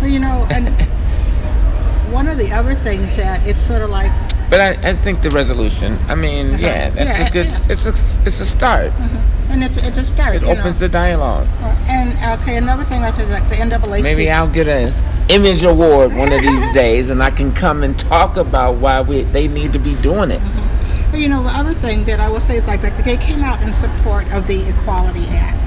Well, 0.00 0.10
you 0.10 0.18
know, 0.18 0.46
and 0.50 0.68
one 2.12 2.28
of 2.28 2.38
the 2.38 2.52
other 2.52 2.74
things 2.74 3.16
that 3.16 3.46
it's 3.46 3.60
sort 3.60 3.82
of 3.82 3.90
like, 3.90 4.12
But 4.48 4.60
I, 4.60 4.90
I 4.90 4.94
think 4.94 5.22
the 5.22 5.30
resolution. 5.30 5.98
I 6.08 6.14
mean, 6.14 6.54
Uh-huh. 6.54 6.66
yeah, 6.66 6.90
that's 6.90 7.18
Yeah, 7.18 7.26
a 7.26 7.30
good. 7.30 7.46
yeah. 7.46 7.60
It's 7.70 7.86
a 7.86 7.94
it's 8.24 8.40
a 8.40 8.46
start. 8.46 8.92
mhm, 8.92 9.20
and 9.50 9.64
it's 9.64 9.76
it's 9.76 9.96
a 9.96 10.04
start. 10.04 10.36
It 10.36 10.44
opens 10.44 10.80
know. 10.80 10.86
the 10.86 10.88
dialogue. 10.88 11.46
Uh, 11.62 11.66
and 11.88 12.40
okay, 12.40 12.56
another 12.56 12.84
thing 12.84 13.02
I 13.02 13.10
said, 13.16 13.28
like 13.30 13.48
the 13.48 13.56
NAACP. 13.56 14.02
Maybe 14.02 14.30
I'll 14.30 14.46
get 14.46 14.68
an 14.68 14.90
image 15.28 15.64
award 15.64 16.14
one 16.14 16.32
of 16.32 16.40
these 16.42 16.70
days, 16.70 17.10
and 17.10 17.22
I 17.22 17.30
can 17.30 17.52
come 17.52 17.82
and 17.82 17.98
talk 17.98 18.36
about 18.36 18.76
why 18.76 19.00
we 19.00 19.22
they 19.24 19.48
need 19.48 19.72
to 19.72 19.78
be 19.80 19.94
doing 19.96 20.30
it. 20.30 20.40
Mhm. 20.40 20.62
But, 21.10 21.20
you 21.20 21.28
know, 21.28 21.42
the 21.42 21.50
other 21.50 21.74
thing 21.74 22.04
that 22.06 22.18
I 22.20 22.28
will 22.28 22.40
say 22.40 22.56
is 22.56 22.66
like, 22.66 22.82
like 22.82 23.04
they 23.04 23.16
came 23.16 23.42
out 23.44 23.62
in 23.62 23.72
support 23.74 24.30
of 24.32 24.46
the 24.46 24.68
Equality 24.68 25.26
Act. 25.30 25.58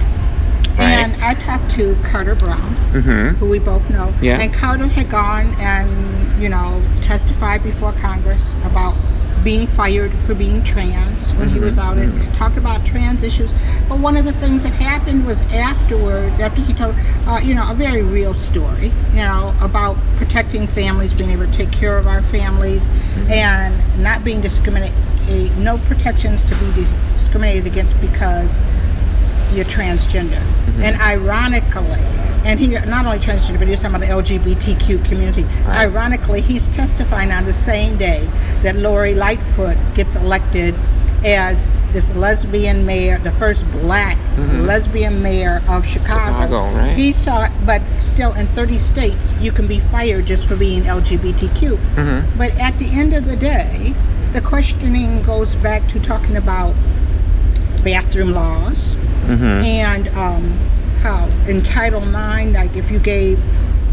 Right. 0.80 0.92
And 0.94 1.22
I 1.24 1.34
talked 1.34 1.70
to 1.72 1.96
Carter 2.04 2.36
Brown, 2.36 2.76
Mm-hmm. 2.94 3.36
who 3.36 3.48
we 3.48 3.60
both 3.60 3.88
know. 3.89 4.13
Yeah. 4.22 4.39
And 4.39 4.54
Carter 4.54 4.88
had 4.88 5.10
gone 5.10 5.54
and, 5.60 6.42
you 6.42 6.50
know, 6.50 6.82
testified 7.02 7.63
before 7.63 7.92
Congress 7.94 8.54
about 8.63 8.96
being 9.44 9.68
fired 9.68 10.12
for 10.22 10.34
being 10.36 10.63
trans 10.63 11.32
when 11.34 11.50
he 11.50 11.60
was 11.60 11.78
out 11.78 11.98
and 11.98 12.12
mhm. 12.13 12.38
talked 12.38 12.58
about 12.58 12.86
trans 12.86 13.24
issues. 13.24 13.52
But 13.88 14.00
one 14.00 14.18
of 14.18 14.26
the 14.26 14.34
things 14.34 14.63
that 14.63 14.74
happened 14.74 15.26
was 15.26 15.42
afterwards, 15.44 16.39
after 16.42 16.62
he 16.62 16.74
told, 16.74 16.96
uh, 17.26 17.39
you 17.42 17.54
know, 17.56 17.70
a 17.70 17.74
very 17.74 18.02
real 18.02 18.34
story, 18.34 18.92
you 19.13 19.22
know, 19.24 19.56
about 19.62 19.96
protecting 20.18 20.68
families, 20.68 21.13
being 21.13 21.32
able 21.32 21.46
to 21.46 21.52
take 21.54 21.72
care 21.72 21.98
of 21.98 22.08
our 22.08 22.22
families, 22.24 22.88
Mm-hmm. 22.88 23.32
and 23.32 24.04
not 24.04 24.24
being 24.24 24.39
discriminated, 24.42 24.96
no 25.58 25.78
protections 25.80 26.42
to 26.44 26.56
be 26.56 26.86
discriminated 27.18 27.65
against 27.68 28.00
because 28.02 28.56
you're 29.53 29.65
transgender. 29.65 30.41
Mhm. 30.67 30.83
And 30.83 31.01
ironically, 31.01 31.99
and 32.45 32.59
he 32.59 32.67
not 32.67 33.05
only 33.05 33.19
transgender, 33.19 33.59
but 33.59 33.67
he's 33.67 33.79
talking 33.79 33.95
about 33.95 34.07
the 34.07 34.13
LGBTQ 34.13 34.99
community. 34.99 35.45
Right. 35.67 35.81
Ironically, 35.81 36.41
he's 36.41 36.67
testifying 36.67 37.31
on 37.31 37.45
the 37.45 37.53
same 37.53 37.97
day 37.97 38.27
that 38.63 38.75
Lori 38.77 39.15
Lightfoot 39.15 39.77
gets 39.95 40.15
elected 40.15 40.75
as 41.25 41.67
this 41.91 42.13
lesbian 42.15 42.85
mayor, 42.85 43.19
the 43.23 43.31
first 43.31 43.69
black 43.71 44.17
Mhm. 44.35 44.67
lesbian 44.67 45.21
mayor 45.21 45.62
of 45.67 45.85
Chicago. 45.85 46.43
Chicago, 46.43 46.69
right. 46.77 46.95
He's 46.95 47.21
taught, 47.25 47.51
but 47.65 47.81
still 47.99 48.31
in 48.33 48.45
30 48.47 48.77
states, 48.77 49.33
you 49.41 49.51
can 49.51 49.67
be 49.67 49.79
fired 49.79 50.25
just 50.25 50.47
for 50.47 50.55
being 50.55 50.88
LGBTQ. 50.88 51.77
Mm-hmm. 51.97 52.38
But 52.38 52.55
at 52.59 52.77
the 52.77 52.89
end 52.91 53.13
of 53.13 53.25
the 53.25 53.35
day, 53.35 53.93
the 54.33 54.41
questioning 54.41 55.23
goes 55.23 55.55
back 55.55 55.88
to 55.89 55.99
talking 55.99 56.38
about 56.38 56.75
bathroom 57.83 58.33
laws 58.33 58.88
Mm-hmm. 59.27 59.43
and 59.43 60.08
um, 60.10 60.51
how 61.01 61.27
in 61.47 61.62
Title 61.63 62.01
IX, 62.01 62.51
like 62.51 62.75
if 62.75 62.91
you 62.91 62.99
gave 62.99 63.39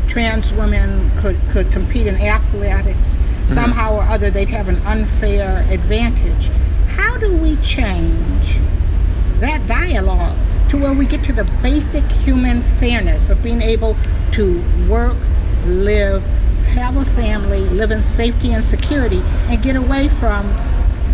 trans 0.09 0.53
women 0.53 1.11
could, 1.19 1.39
could 1.51 1.71
compete 1.73 2.07
in 2.07 2.17
athletics, 2.17 3.19
somehow 3.47 3.95
or 3.95 4.03
other 4.03 4.31
they'd 4.31 4.49
have 4.49 4.69
an 4.69 4.77
unfair 4.87 5.67
advantage. 5.71 6.51
How 6.89 7.17
do 7.19 7.37
we 7.37 7.57
change 7.57 8.59
that 9.41 9.67
dialogue 9.67 10.37
to 10.71 10.77
where 10.79 10.93
we 10.93 11.07
get 11.07 11.23
to 11.25 11.33
the 11.33 11.45
basic 11.63 12.05
human 12.11 12.63
fairness 12.79 13.29
of 13.29 13.43
being 13.43 13.63
able 13.63 13.97
to 14.33 14.63
work, 14.89 15.17
live, 15.67 16.23
have 16.75 16.97
a 16.97 17.05
family, 17.05 17.61
live 17.61 17.91
in 17.91 18.03
safety 18.03 18.53
and 18.53 18.65
security, 18.65 19.23
and 19.49 19.63
get 19.63 19.77
away 19.77 20.09
from 20.09 20.49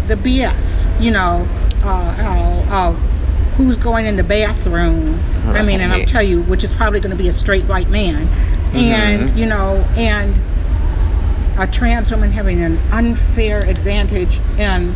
the 0.07 0.17
BS? 0.17 1.01
You 1.01 1.11
know, 1.11 1.47
uh, 1.83 1.89
uh, 1.89 2.93
uh, 2.93 3.12
who's 3.57 3.77
going 3.77 4.07
in 4.07 4.17
the 4.17 4.25
bathroom? 4.25 5.21
I 5.47 5.63
mean, 5.63 5.81
and 5.81 5.93
I'll 5.93 6.05
tell 6.07 6.23
you, 6.23 6.43
which 6.43 6.65
is 6.65 6.73
probably 6.73 7.01
going 7.01 7.17
to 7.17 7.23
be 7.23 7.29
a 7.29 7.33
straight 7.33 7.65
white 7.67 7.91
man, 7.91 8.29
and 8.75 9.31
Mhm. 9.31 9.37
you 9.37 9.47
know, 9.47 9.85
and 9.97 10.35
a 11.59 11.67
trans 11.67 12.11
woman 12.11 12.33
having 12.33 12.63
an 12.63 12.79
unfair 12.93 13.59
advantage 13.61 14.41
and 14.59 14.95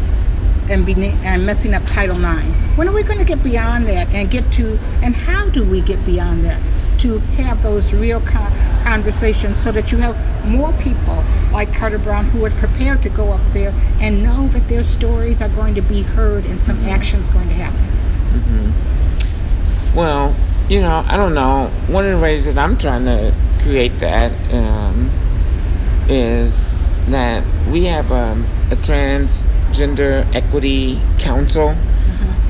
and 0.69 0.85
be 0.85 0.95
and 1.23 1.47
messing 1.47 1.75
up 1.75 1.87
Title 1.87 2.17
IX. 2.17 2.45
When 2.77 2.89
are 2.89 2.93
we 2.93 3.05
going 3.05 3.19
to 3.19 3.25
get 3.25 3.41
beyond 3.43 3.87
that 3.87 4.13
and 4.13 4.29
get 4.29 4.51
to 4.53 4.79
and 5.03 5.15
how 5.15 5.49
do 5.51 5.63
we 5.65 5.81
get 5.81 6.05
beyond 6.05 6.45
that 6.45 6.59
to 6.99 7.19
have 7.37 7.63
those 7.63 7.93
real 7.93 8.21
con- 8.21 8.53
conversations 8.83 9.63
so 9.63 9.71
that 9.71 9.93
you 9.93 9.99
have 9.99 10.17
more 10.45 10.73
people 10.73 11.23
like 11.53 11.73
Carter 11.73 11.99
Brown 11.99 12.25
who 12.25 12.45
are 12.45 12.51
prepared 12.51 13.03
to 13.03 13.11
go 13.11 13.31
up 13.33 13.41
there 13.53 13.73
and 14.01 14.25
know 14.25 14.49
that 14.49 14.67
their 14.67 14.83
stories 14.83 15.41
are 15.41 15.49
going 15.51 15.75
to 15.77 15.83
be 15.83 16.03
heard 16.03 16.45
and 16.47 16.61
some 16.61 16.81
action 16.87 17.21
is 17.21 17.29
going 17.29 17.49
to 17.49 17.55
happen. 17.55 17.96
Mm-hmm. 18.41 19.97
Well, 19.97 20.35
you 20.69 20.81
know, 20.81 21.05
I 21.07 21.17
don't 21.17 21.35
know. 21.35 21.69
One 21.89 22.05
of 22.05 22.13
the 22.13 22.19
ways 22.19 22.45
that 22.47 22.59
I'm 22.59 22.77
trying 22.77 23.05
to 23.07 23.35
create 23.63 23.99
that 24.01 24.33
um, 24.53 25.11
is 26.09 26.63
that 27.09 27.45
we 27.69 27.85
have 27.87 28.11
um, 28.13 28.47
a 28.71 28.77
transgender 28.77 30.27
equity 30.35 31.01
council 31.19 31.77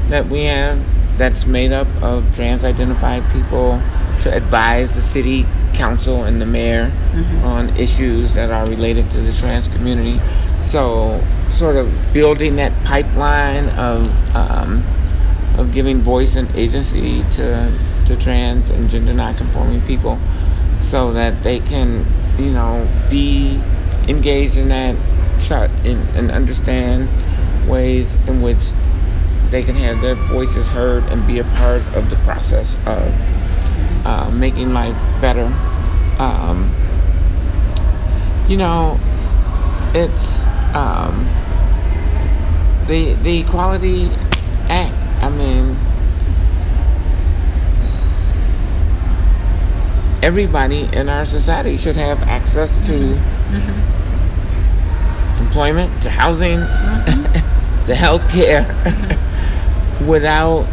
that 0.09 0.27
we 0.29 0.45
have 0.45 0.79
that's 1.19 1.47
made 1.47 1.73
up 1.73 1.89
of 2.03 2.35
trans 2.35 2.65
identified 2.65 3.29
people 3.33 3.81
to 4.21 4.35
advise 4.35 4.95
the 4.95 5.03
city 5.03 5.47
council 5.75 6.25
and 6.25 6.41
the 6.41 6.47
mayor 6.47 6.91
Mhm. 7.15 7.43
on 7.45 7.77
issues 7.77 8.35
that 8.35 8.51
are 8.51 8.67
related 8.67 9.11
to 9.11 9.19
the 9.21 9.33
trans 9.33 9.69
community. 9.69 10.21
So, 10.61 11.23
sort 11.51 11.77
of 11.77 11.91
building 12.13 12.57
that 12.57 12.73
pipeline 12.85 13.69
of 13.71 14.11
um, 14.35 14.85
of 15.59 15.73
giving 15.73 16.03
voice 16.03 16.37
and 16.37 16.55
agency 16.55 17.23
to 17.31 17.73
to 18.07 18.17
trans 18.17 18.71
and 18.71 18.89
gender 18.89 19.13
nonconforming 19.13 19.83
people, 19.83 20.19
so 20.81 21.13
that 21.13 21.43
they 21.43 21.59
can, 21.61 22.07
you 22.39 22.51
know, 22.51 22.89
be 23.11 23.61
engaged 24.09 24.57
in 24.57 24.69
that 24.69 24.95
chart 25.41 25.71
and, 25.85 26.09
and 26.17 26.31
understand 26.31 27.09
ways 27.69 28.15
in 28.27 28.41
which 28.41 28.73
they 29.51 29.63
can 29.63 29.75
have 29.75 30.01
their 30.01 30.15
voices 30.15 30.69
heard 30.69 31.05
and 31.05 31.27
be 31.27 31.39
a 31.39 31.45
part 31.45 31.83
of 31.95 32.11
the 32.11 32.17
process 32.17 32.75
of 32.87 33.13
uh, 34.07 34.31
making 34.31 34.73
life 34.73 34.97
better. 35.21 35.47
Um, 36.19 36.75
you 38.49 38.57
know, 38.57 39.01
it's 39.95 40.47
um, 40.75 41.27
the 42.87 43.15
the 43.15 43.41
Equality 43.41 44.11
Act. 44.69 45.06
I 45.21 45.29
mean, 45.31 45.77
everybody 50.23 50.89
in 50.93 51.09
our 51.09 51.25
society 51.25 51.77
should 51.77 51.97
have 51.97 52.23
access 52.25 52.79
to 52.81 52.93
mm-hmm. 52.93 53.73
employment, 55.43 56.03
to 56.03 56.11
housing, 56.11 56.59
mm-hmm. 56.59 57.85
to 57.85 57.95
health 57.95 58.29
care 58.29 58.65
mm-hmm. 58.65 60.07
without 60.07 60.67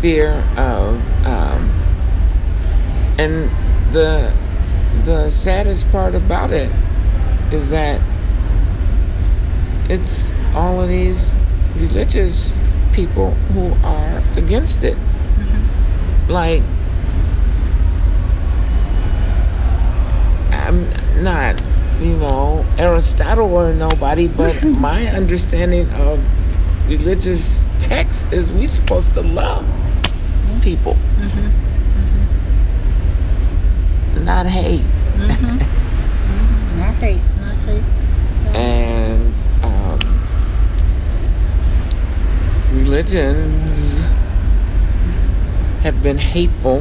fear 0.00 0.32
of. 0.56 1.00
Um, 1.26 1.70
and 3.18 3.50
the 3.92 4.32
the 5.04 5.30
saddest 5.30 5.90
part 5.90 6.14
about 6.14 6.52
it 6.52 6.70
is 7.52 7.70
that 7.70 8.00
it's 9.90 10.28
all 10.54 10.82
of 10.82 10.88
these 10.88 11.34
religious 11.76 12.52
people 12.98 13.30
who 13.54 13.72
are 13.86 14.18
against 14.36 14.82
it. 14.82 14.96
Mm-hmm. 14.96 16.32
Like, 16.32 16.62
I'm 20.50 21.22
not, 21.22 21.62
you 22.00 22.16
know, 22.16 22.66
Aristotle 22.76 23.54
or 23.54 23.72
nobody, 23.72 24.26
but 24.26 24.64
my 24.88 25.06
understanding 25.06 25.88
of 25.90 26.18
religious 26.90 27.62
texts 27.78 28.26
is 28.32 28.50
we're 28.50 28.66
supposed 28.66 29.14
to 29.14 29.22
love 29.22 29.64
people, 30.60 30.94
mm-hmm. 30.94 31.50
Mm-hmm. 34.16 34.24
not 34.24 34.46
hate. 34.46 34.80
Mm-hmm. 34.80 35.58
mm-hmm. 35.58 36.78
not 36.80 36.94
hate, 36.96 37.22
not 37.38 37.54
hate. 37.58 37.84
And 38.56 39.34
um, 39.62 40.18
religions 42.78 44.04
have 45.82 46.02
been 46.02 46.18
hateful, 46.18 46.78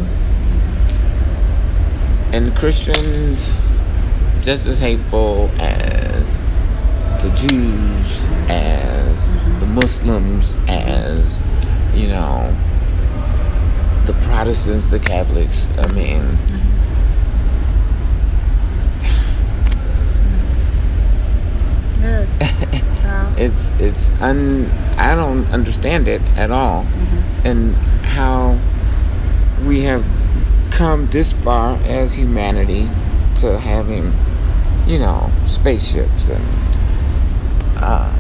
and 2.31 2.55
Christians 2.55 3.81
just 4.41 4.67
as 4.67 4.79
hateful 4.79 5.49
as 5.59 6.37
the 7.21 7.31
Jews, 7.35 8.23
as 8.47 9.31
the 9.59 9.65
Muslims, 9.65 10.55
as 10.67 11.41
you 11.93 12.07
know, 12.09 12.55
the 14.05 14.13
Protestants, 14.13 14.87
the 14.87 14.99
Catholics. 14.99 15.67
I 15.77 15.87
mean. 15.87 16.76
it's 23.37 23.71
it's 23.79 24.11
un 24.21 24.69
I 24.97 25.15
don't 25.15 25.45
understand 25.47 26.07
it 26.07 26.21
at 26.35 26.51
all, 26.51 26.83
mm-hmm. 26.83 27.47
and 27.47 27.75
how 28.03 28.59
we 29.65 29.81
have 29.81 30.05
come 30.71 31.07
this 31.07 31.33
far 31.33 31.75
as 31.77 32.13
humanity 32.13 32.89
to 33.35 33.59
having, 33.59 34.13
you 34.85 34.99
know, 34.99 35.31
spaceships 35.45 36.29
and 36.29 36.43
uh, 37.77 38.13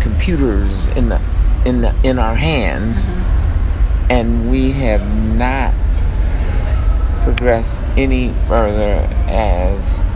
computers 0.00 0.88
in 0.88 1.08
the 1.08 1.20
in 1.66 1.82
the 1.82 1.94
in 2.02 2.18
our 2.18 2.34
hands, 2.34 3.06
mm-hmm. 3.06 4.10
and 4.10 4.50
we 4.50 4.72
have 4.72 5.02
not 5.14 5.74
progressed 7.22 7.82
any 7.96 8.32
further 8.48 9.06
as 9.28 10.06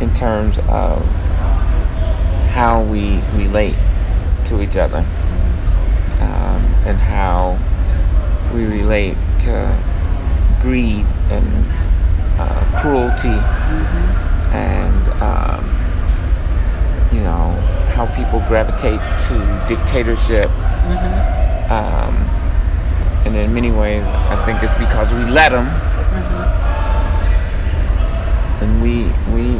in 0.00 0.12
terms 0.14 0.58
of 0.68 1.04
how 2.50 2.82
we 2.82 3.20
relate 3.34 3.76
to 4.44 4.60
each 4.62 4.76
other 4.76 4.98
um, 6.20 6.62
and 6.86 6.96
how 6.96 7.58
we 8.52 8.64
relate 8.64 9.16
to 9.38 9.76
greed 10.60 11.04
and 11.30 11.66
uh, 12.38 12.80
cruelty 12.80 13.28
mm-hmm. 13.28 14.54
and 14.54 15.08
um, 15.22 15.64
you 17.12 17.22
know 17.22 17.50
how 17.94 18.06
people 18.14 18.40
gravitate 18.48 19.00
to 19.18 19.64
dictatorship 19.68 20.46
mm-hmm. 20.46 21.72
um, 21.72 22.14
and 23.26 23.36
in 23.36 23.52
many 23.52 23.70
ways 23.72 24.08
I 24.08 24.44
think 24.46 24.62
it's 24.62 24.74
because 24.74 25.12
we 25.12 25.24
let 25.26 25.50
them 25.52 25.66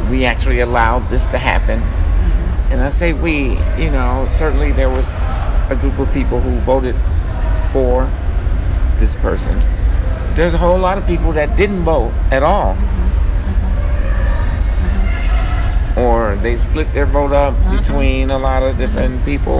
we 0.09 0.25
actually 0.25 0.59
allowed 0.59 1.09
this 1.09 1.27
to 1.27 1.37
happen. 1.37 1.79
Mm-hmm. 1.79 2.71
And 2.73 2.81
I 2.81 2.89
say 2.89 3.13
we, 3.13 3.57
you 3.77 3.91
know, 3.91 4.27
certainly 4.31 4.71
there 4.71 4.89
was 4.89 5.13
a 5.15 5.77
group 5.79 5.99
of 5.99 6.11
people 6.13 6.39
who 6.39 6.59
voted 6.59 6.95
for 7.71 8.09
this 8.97 9.15
person. 9.15 9.59
There's 10.35 10.53
a 10.53 10.57
whole 10.57 10.79
lot 10.79 10.97
of 10.97 11.05
people 11.05 11.33
that 11.33 11.55
didn't 11.57 11.83
vote 11.83 12.13
at 12.31 12.43
all. 12.43 12.75
Mm-hmm. 12.75 12.99
Or 15.99 16.35
they 16.35 16.55
split 16.57 16.93
their 16.93 17.05
vote 17.05 17.31
up 17.31 17.55
mm-hmm. 17.55 17.77
between 17.77 18.29
a 18.31 18.37
lot 18.37 18.63
of 18.63 18.77
different 18.77 19.15
mm-hmm. 19.15 19.25
people. 19.25 19.59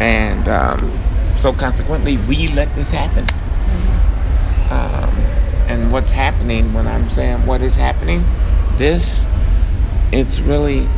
And 0.00 0.48
um, 0.48 0.92
so 1.36 1.52
consequently, 1.52 2.16
we 2.16 2.48
let 2.48 2.74
this 2.74 2.90
happen. 2.90 3.26
Um, 4.70 5.10
and 5.68 5.92
what's 5.92 6.10
happening 6.10 6.72
when 6.72 6.86
I'm 6.86 7.08
saying 7.08 7.46
what 7.46 7.60
is 7.60 7.76
happening, 7.76 8.24
this, 8.76 9.25
it's 10.12 10.40
really, 10.40 10.88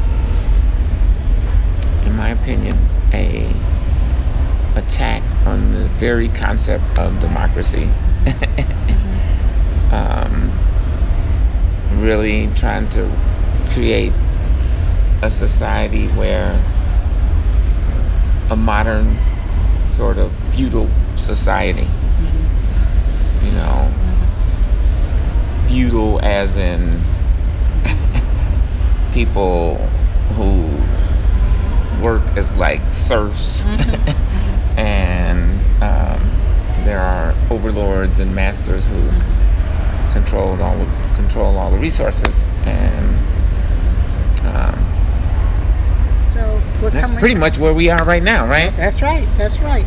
in 2.04 2.16
my 2.16 2.30
opinion, 2.30 2.76
a 3.12 3.52
attack 4.76 5.22
on 5.46 5.72
the 5.72 5.88
very 5.98 6.28
concept 6.28 6.98
of 6.98 7.18
democracy. 7.20 7.84
um, 9.92 10.52
really 12.00 12.48
trying 12.54 12.88
to 12.90 13.10
create 13.70 14.12
a 15.22 15.30
society 15.30 16.06
where 16.08 16.52
a 18.50 18.56
modern 18.56 19.18
sort 19.86 20.18
of 20.18 20.32
feudal 20.54 20.88
society, 21.16 21.82
mm-hmm. 21.82 23.46
you 23.46 23.52
know, 23.52 23.92
feudal 25.66 26.20
as 26.22 26.56
in 26.56 27.00
people 29.18 29.74
who 30.36 30.62
work 32.00 32.22
as 32.36 32.54
like 32.54 32.80
serfs. 32.92 33.64
Mm-hmm. 34.78 34.78
and 34.78 35.60
um, 35.82 36.84
there 36.84 37.00
are 37.00 37.34
overlords 37.50 38.20
and 38.20 38.32
masters 38.32 38.86
who 38.86 39.02
control 40.12 40.62
all 40.62 40.78
the, 40.78 40.84
control 41.14 41.56
all 41.58 41.72
the 41.72 41.78
resources. 41.78 42.46
And 42.64 43.08
um, 44.46 44.78
so 46.32 46.90
that's 46.90 47.10
pretty 47.10 47.34
much 47.34 47.58
where 47.58 47.74
we 47.74 47.90
are 47.90 48.04
right 48.04 48.22
now 48.22 48.46
right? 48.46 48.74
That's 48.76 49.02
right 49.02 49.26
that's 49.36 49.58
right 49.58 49.86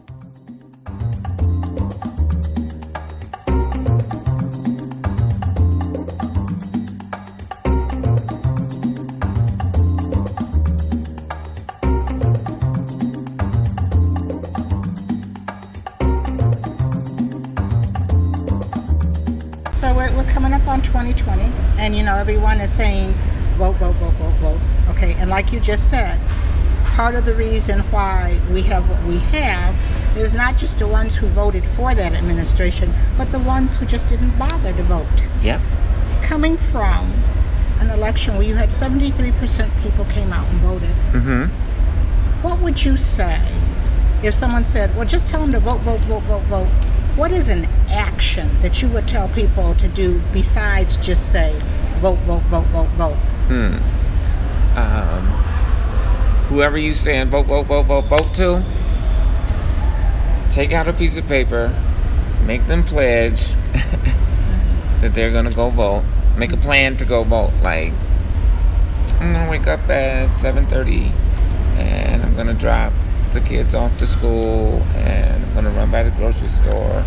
2020, 21.05 21.43
and 21.79 21.95
you 21.95 22.03
know 22.03 22.15
everyone 22.15 22.61
is 22.61 22.71
saying 22.71 23.11
vote, 23.55 23.75
vote, 23.77 23.95
vote, 23.95 24.13
vote, 24.13 24.35
vote. 24.35 24.59
Okay, 24.89 25.13
and 25.15 25.29
like 25.31 25.51
you 25.51 25.59
just 25.59 25.89
said, 25.89 26.19
part 26.95 27.15
of 27.15 27.25
the 27.25 27.33
reason 27.33 27.79
why 27.91 28.39
we 28.51 28.61
have 28.61 28.87
what 28.87 29.03
we 29.05 29.17
have 29.33 29.75
is 30.15 30.31
not 30.33 30.57
just 30.57 30.77
the 30.77 30.87
ones 30.87 31.15
who 31.15 31.27
voted 31.29 31.65
for 31.69 31.95
that 31.95 32.13
administration, 32.13 32.93
but 33.17 33.31
the 33.31 33.39
ones 33.39 33.75
who 33.75 33.85
just 33.85 34.07
didn't 34.09 34.37
bother 34.37 34.73
to 34.73 34.83
vote. 34.83 35.07
Yep. 35.41 35.59
Coming 36.21 36.55
from 36.57 37.11
an 37.79 37.89
election 37.89 38.35
where 38.35 38.43
you 38.43 38.55
had 38.55 38.69
73% 38.69 39.81
people 39.81 40.05
came 40.05 40.31
out 40.31 40.47
and 40.49 40.59
voted, 40.59 40.89
Mm-hmm. 41.13 42.43
what 42.43 42.59
would 42.61 42.83
you 42.83 42.95
say 42.95 43.41
if 44.21 44.35
someone 44.35 44.65
said, 44.65 44.95
well, 44.95 45.05
just 45.07 45.27
tell 45.27 45.41
them 45.41 45.51
to 45.51 45.59
vote, 45.59 45.79
vote, 45.81 46.01
vote, 46.01 46.21
vote, 46.23 46.43
vote? 46.43 46.69
What 47.15 47.33
is 47.33 47.49
an 47.49 47.65
action 47.89 48.61
that 48.61 48.81
you 48.81 48.87
would 48.89 49.05
tell 49.05 49.27
people 49.29 49.75
to 49.75 49.87
do 49.89 50.21
besides 50.31 50.95
just 50.97 51.29
say, 51.29 51.59
vote, 51.99 52.19
vote, 52.19 52.43
vote, 52.43 52.65
vote, 52.67 52.87
vote? 52.91 53.15
Hmm. 53.47 53.75
Um, 54.77 55.27
whoever 56.47 56.77
you 56.77 56.93
saying 56.93 57.29
vote, 57.29 57.47
vote, 57.47 57.67
vote, 57.67 57.83
vote, 57.87 58.05
vote 58.05 58.33
to, 58.35 58.63
take 60.51 60.71
out 60.71 60.87
a 60.87 60.93
piece 60.93 61.17
of 61.17 61.27
paper, 61.27 61.77
make 62.45 62.65
them 62.67 62.81
pledge 62.81 63.49
that 65.01 65.13
they're 65.13 65.33
gonna 65.33 65.51
go 65.51 65.69
vote. 65.69 66.05
Make 66.37 66.53
a 66.53 66.57
plan 66.57 66.95
to 66.97 67.05
go 67.05 67.23
vote. 67.23 67.51
Like, 67.61 67.91
I'm 69.19 69.33
gonna 69.33 69.49
wake 69.49 69.67
up 69.67 69.81
at 69.89 70.29
7:30, 70.29 71.11
and 71.77 72.23
I'm 72.23 72.35
gonna 72.37 72.53
drop 72.53 72.93
the 73.33 73.41
kids 73.41 73.75
off 73.75 73.97
to 73.97 74.07
school, 74.07 74.81
and 74.95 75.45
I'm 75.45 75.53
gonna 75.53 75.71
run 75.71 75.91
by 75.91 76.03
the 76.03 76.11
grocery 76.11 76.47
store, 76.47 77.03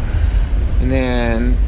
and 0.81 0.91
then 0.91 1.59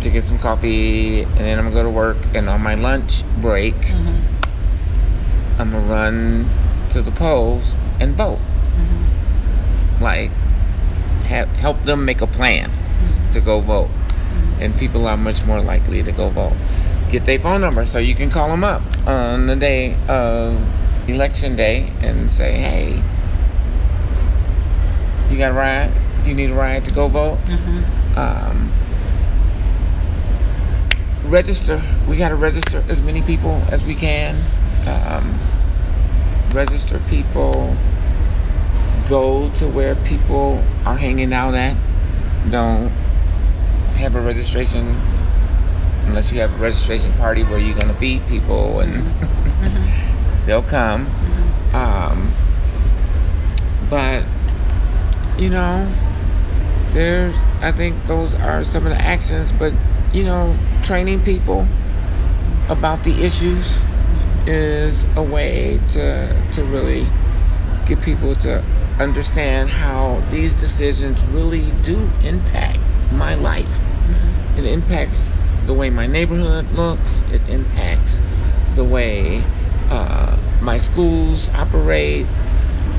to 0.00 0.10
get 0.10 0.24
some 0.24 0.38
coffee, 0.38 1.22
and 1.22 1.38
then 1.38 1.58
I'm 1.58 1.64
gonna 1.64 1.74
go 1.74 1.82
to 1.84 1.90
work. 1.90 2.16
And 2.34 2.48
on 2.48 2.60
my 2.60 2.74
lunch 2.74 3.24
break, 3.40 3.74
Mm-hmm. 3.74 5.60
I'm 5.60 5.70
gonna 5.70 5.86
run 5.86 6.50
to 6.90 7.02
the 7.02 7.12
polls 7.12 7.76
and 8.00 8.16
vote. 8.16 8.38
Mm-hmm. 8.38 10.02
Like, 10.02 10.30
have, 11.26 11.48
help 11.50 11.80
them 11.82 12.04
make 12.04 12.20
a 12.20 12.26
plan 12.26 12.70
to 13.32 13.40
go 13.40 13.60
vote, 13.60 13.90
and 14.60 14.76
people 14.78 15.06
are 15.06 15.16
much 15.16 15.44
more 15.44 15.60
likely 15.60 16.02
to 16.02 16.12
go 16.12 16.30
vote. 16.30 16.56
Get 17.10 17.24
their 17.26 17.38
phone 17.38 17.60
number 17.60 17.84
so 17.84 17.98
you 17.98 18.14
can 18.14 18.30
call 18.30 18.48
them 18.48 18.64
up 18.64 18.82
on 19.06 19.46
the 19.46 19.56
day 19.56 19.96
of 20.08 20.60
election 21.08 21.56
day 21.56 21.92
and 22.00 22.32
say, 22.32 22.58
hey, 22.58 23.02
got 25.42 25.50
a 25.50 25.54
ride? 25.54 25.92
You 26.24 26.34
need 26.34 26.50
a 26.50 26.54
ride 26.54 26.84
to 26.84 26.92
go 26.92 27.08
vote? 27.08 27.38
Mm-hmm. 27.46 28.18
um, 28.18 28.72
register. 31.24 31.82
We 32.08 32.16
got 32.16 32.28
to 32.28 32.36
register 32.36 32.84
as 32.88 33.02
many 33.02 33.22
people 33.22 33.50
as 33.70 33.84
we 33.84 33.94
can. 33.96 34.36
Um, 34.86 35.38
register 36.52 37.00
people. 37.08 37.76
Go 39.08 39.50
to 39.56 39.66
where 39.66 39.96
people 39.96 40.62
are 40.86 40.96
hanging 40.96 41.32
out 41.32 41.54
at. 41.54 41.76
Don't 42.50 42.90
have 43.96 44.14
a 44.14 44.20
registration 44.20 44.96
unless 46.06 46.30
you 46.32 46.40
have 46.40 46.52
a 46.54 46.56
registration 46.58 47.12
party 47.14 47.42
where 47.42 47.58
you're 47.58 47.78
gonna 47.78 47.98
feed 47.98 48.26
people 48.28 48.80
and 48.80 49.04
Mm-hmm. 49.04 50.46
they'll 50.46 50.62
come. 50.62 51.06
Um, 51.74 52.32
but 53.90 54.24
you 55.42 55.50
know, 55.50 55.92
there's 56.92 57.36
I 57.60 57.72
think 57.72 58.06
those 58.06 58.36
are 58.36 58.62
some 58.62 58.86
of 58.86 58.90
the 58.90 59.00
actions. 59.00 59.52
But 59.52 59.74
you 60.12 60.22
know, 60.22 60.56
training 60.82 61.24
people 61.24 61.66
about 62.68 63.02
the 63.02 63.24
issues 63.24 63.82
is 64.46 65.04
a 65.16 65.22
way 65.22 65.80
to 65.88 66.50
to 66.52 66.64
really 66.64 67.08
get 67.86 68.00
people 68.02 68.36
to 68.36 68.62
understand 69.00 69.70
how 69.70 70.22
these 70.30 70.54
decisions 70.54 71.20
really 71.24 71.72
do 71.82 72.08
impact 72.22 72.78
my 73.10 73.34
life. 73.34 73.80
It 74.56 74.64
impacts 74.64 75.32
the 75.66 75.74
way 75.74 75.90
my 75.90 76.06
neighborhood 76.06 76.70
looks. 76.72 77.24
It 77.32 77.42
impacts 77.48 78.20
the 78.76 78.84
way 78.84 79.42
uh, 79.90 80.36
my 80.60 80.78
schools 80.78 81.48
operate. 81.48 82.26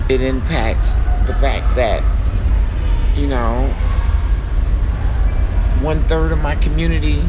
It 0.09 0.21
impacts 0.21 0.95
the 1.25 1.33
fact 1.33 1.77
that, 1.77 2.03
you 3.15 3.27
know, 3.27 3.67
one 5.81 6.07
third 6.07 6.31
of 6.31 6.39
my 6.39 6.55
community, 6.55 7.23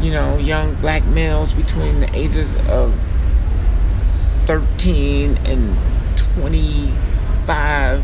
you 0.00 0.10
know, 0.10 0.36
young 0.36 0.74
black 0.76 1.04
males 1.06 1.54
between 1.54 2.00
the 2.00 2.16
ages 2.16 2.56
of 2.68 2.94
13 4.46 5.38
and 5.44 5.76
25 6.34 8.02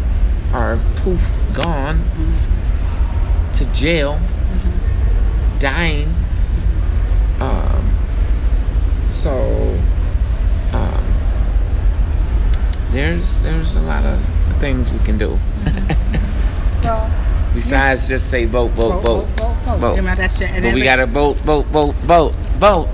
are 0.54 0.80
poof 0.96 1.30
gone 1.52 2.04
to 3.54 3.64
jail, 3.66 4.18
dying. 5.58 6.14
Um, 7.40 9.08
so 9.10 9.30
um, 10.72 11.04
there's 12.90 13.36
there's 13.38 13.76
a 13.76 13.80
lot 13.80 14.04
of 14.04 14.20
things 14.60 14.92
we 14.92 14.98
can 15.00 15.18
do 15.18 15.38
Well, 16.82 17.10
besides 17.54 18.08
just 18.08 18.30
say 18.30 18.46
vote, 18.46 18.70
vote, 18.72 19.00
vote, 19.02 19.28
vote, 19.36 19.56
vote. 19.64 19.78
vote. 19.78 19.96
You 19.96 20.02
know, 20.02 20.14
that's 20.14 20.40
it. 20.40 20.50
And 20.50 20.62
But 20.62 20.74
we 20.74 20.82
gotta 20.82 21.06
vote, 21.06 21.38
vote, 21.38 21.66
vote, 21.66 21.94
vote, 21.96 22.34
vote. 22.58 22.88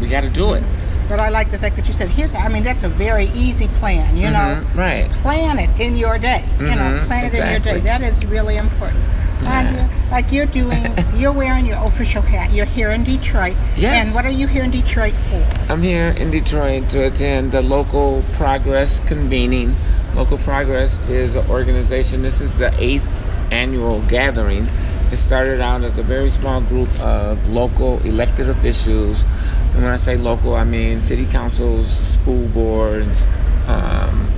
We 0.00 0.08
gotta 0.08 0.28
do 0.30 0.52
it. 0.54 0.62
But 1.08 1.20
I 1.20 1.28
like 1.28 1.50
the 1.50 1.58
fact 1.58 1.74
that 1.76 1.88
you 1.88 1.92
said, 1.92 2.08
here's, 2.08 2.34
I 2.34 2.48
mean, 2.48 2.62
that's 2.62 2.84
a 2.84 2.88
very 2.88 3.26
easy 3.34 3.66
plan, 3.80 4.16
you 4.16 4.30
know. 4.30 4.62
Mhm, 4.62 4.76
right. 4.76 5.10
Plan 5.22 5.58
it 5.58 5.70
in 5.80 5.96
your 5.96 6.18
day. 6.18 6.44
You 6.60 6.66
know, 6.66 7.02
Mhm, 7.02 7.06
plan 7.06 7.24
it 7.24 7.34
in 7.34 7.50
your 7.50 7.58
day. 7.58 7.80
That 7.80 8.02
is 8.02 8.16
really 8.26 8.56
important. 8.56 9.02
Yeah. 9.42 10.08
Like 10.10 10.32
you're 10.32 10.46
doing, 10.46 10.86
you're 11.16 11.32
wearing 11.32 11.66
your 11.66 11.78
official 11.84 12.22
hat. 12.22 12.52
You're 12.52 12.66
here 12.66 12.90
in 12.90 13.04
Detroit. 13.04 13.56
Yes. 13.76 14.06
And 14.06 14.14
what 14.14 14.24
are 14.24 14.30
you 14.30 14.46
here 14.46 14.64
in 14.64 14.70
Detroit 14.70 15.14
for? 15.14 15.46
I'm 15.68 15.82
here 15.82 16.08
in 16.08 16.30
Detroit 16.30 16.90
to 16.90 17.06
attend 17.06 17.52
the 17.52 17.62
local 17.62 18.22
progress 18.32 19.00
convening. 19.00 19.74
Local 20.14 20.38
Progress 20.38 20.98
is 21.08 21.36
an 21.36 21.48
organization. 21.48 22.22
This 22.22 22.40
is 22.40 22.58
the 22.58 22.74
eighth 22.82 23.08
annual 23.52 24.02
gathering. 24.02 24.68
It 25.12 25.16
started 25.16 25.60
out 25.60 25.82
as 25.82 25.98
a 25.98 26.02
very 26.02 26.30
small 26.30 26.60
group 26.60 26.88
of 27.00 27.46
local 27.48 27.98
elected 28.00 28.48
officials. 28.48 29.22
And 29.22 29.82
when 29.82 29.92
I 29.92 29.96
say 29.96 30.16
local, 30.16 30.54
I 30.54 30.64
mean 30.64 31.00
city 31.00 31.26
councils, 31.26 31.90
school 31.90 32.46
boards, 32.48 33.24
um, 33.66 34.32